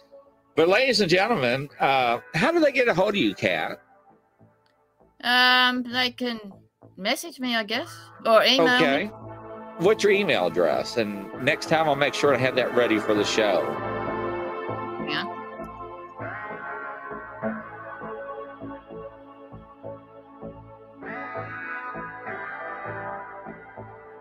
[0.54, 3.78] But, ladies and gentlemen, uh, how do they get a hold of you, Cat?
[5.24, 6.38] Um, they can
[6.96, 9.04] message me, I guess, or email Okay.
[9.04, 9.10] me.
[9.78, 10.96] What's your email address?
[10.96, 13.62] And next time, I'll make sure to have that ready for the show.
[15.08, 15.24] Yeah.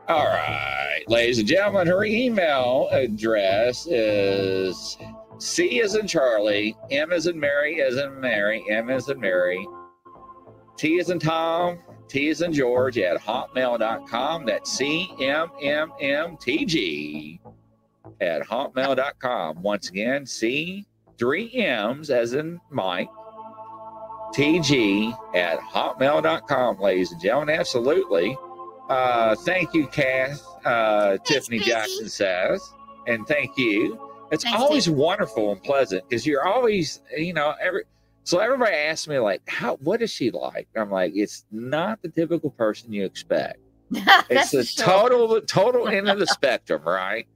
[0.08, 4.98] All right, ladies and gentlemen, her email address is
[5.40, 9.68] C is in Charlie, M is in Mary, is in Mary, M is in Mary,
[10.78, 14.46] T is in Tom, T is in George at hotmail.com.
[14.46, 17.42] That's C M M M T G
[18.22, 19.62] at hotmail.com.
[19.64, 20.86] Once again, C,
[21.18, 23.10] three M's as in Mike,
[24.36, 27.56] TG at hotmail.com, ladies and gentlemen.
[27.58, 28.38] Absolutely.
[28.90, 30.44] Uh, thank you, Cath.
[30.66, 31.72] Uh, Tiffany Susie.
[31.72, 32.74] Jackson says,
[33.08, 34.00] and thank you.
[34.32, 37.84] It's Thanks, always wonderful and pleasant because you're always, you know, every.
[38.24, 39.76] So everybody asks me like, "How?
[39.78, 43.60] What is she like?" I'm like, "It's not the typical person you expect.
[44.30, 44.86] It's the sure.
[44.86, 47.28] total, total end of the spectrum, right?"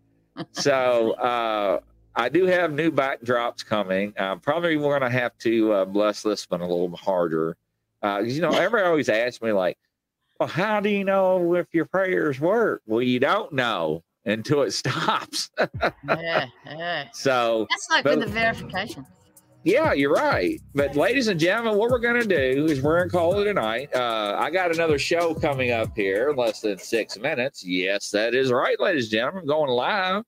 [0.52, 1.80] So uh,
[2.16, 4.14] I do have new backdrops coming.
[4.18, 7.56] I'm probably going to have to uh, bless this one a little harder.
[8.02, 9.78] Uh, you know, everybody always asks me like,
[10.40, 14.72] "Well, how do you know if your prayers work?" Well, you don't know until it
[14.84, 15.50] stops.
[16.08, 17.06] Yeah, yeah.
[17.14, 19.06] so That's like But- with the verification.
[19.64, 20.60] yeah, you're right.
[20.76, 23.94] But ladies and gentlemen, what we're gonna do is we're gonna call it a night.
[23.96, 27.66] Uh, I got another show coming up here in less than six minutes.
[27.66, 29.42] Yes, that is right, ladies and gentlemen.
[29.42, 30.24] I'm going live.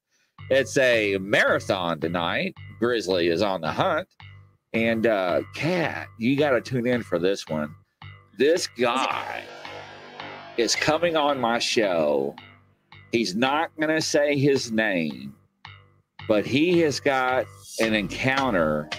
[0.49, 2.55] It's a marathon tonight.
[2.79, 4.07] Grizzly is on the hunt.
[4.73, 7.73] And uh Kat, you gotta tune in for this one.
[8.37, 9.43] This guy
[10.57, 12.35] is coming on my show.
[13.11, 15.35] He's not gonna say his name,
[16.27, 17.45] but he has got
[17.79, 18.89] an encounter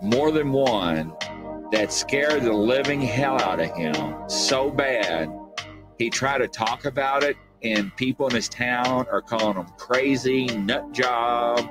[0.00, 1.12] more than one
[1.72, 5.30] that scared the living hell out of him so bad.
[5.98, 10.46] He tried to talk about it and people in his town are calling him crazy
[10.46, 11.70] nut job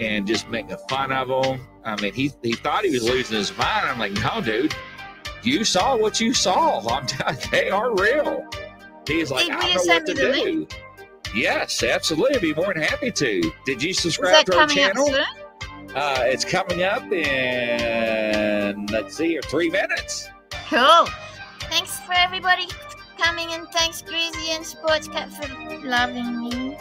[0.00, 1.60] and just making fun of him.
[1.84, 3.86] I mean he, he thought he was losing his mind.
[3.86, 4.74] I'm like no dude
[5.46, 8.46] you saw what you saw i'm telling they are real
[9.06, 10.80] he's like Hey, i don't know what to do link?
[11.34, 15.08] yes absolutely I'd be more than happy to did you subscribe to our channel
[15.94, 20.28] uh, it's coming up in let's see here, three minutes.
[20.68, 21.08] Cool.
[21.62, 22.68] Thanks for everybody
[23.18, 25.48] coming and thanks Grizzy and Sports Cat for
[25.84, 26.76] loving me.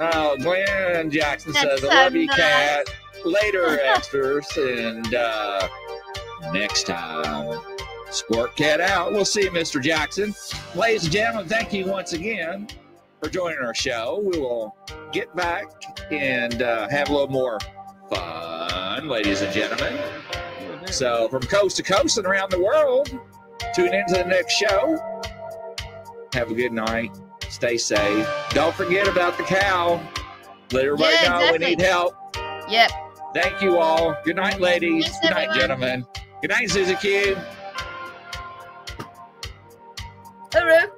[0.00, 2.86] Oh, Glenn Jackson That's says, "I love you, nice." cat."
[3.24, 5.68] Later, extras, and uh,
[6.52, 7.60] next time,
[8.12, 9.12] Squirt Cat out.
[9.12, 9.82] We'll see you, Mr.
[9.82, 10.34] Jackson.
[10.74, 12.68] Ladies and gentlemen, thank you once again
[13.22, 14.20] for joining our show.
[14.22, 14.76] We will
[15.12, 15.64] get back
[16.12, 17.58] and uh, have a little more
[18.10, 19.98] fun, ladies and gentlemen.
[20.86, 23.08] So, from coast to coast and around the world,
[23.74, 24.98] tune in to the next show.
[26.34, 27.10] Have a good night.
[27.48, 28.28] Stay safe.
[28.50, 30.00] Don't forget about the cow.
[30.72, 32.14] Let everybody Yeah, know we need help.
[32.68, 32.90] Yep.
[33.34, 34.16] Thank you all.
[34.24, 35.04] Good night, ladies.
[35.06, 35.60] Thanks, Good night, everyone.
[35.60, 36.06] gentlemen.
[36.42, 37.36] Good night, Susie Q.
[40.54, 40.91] Arap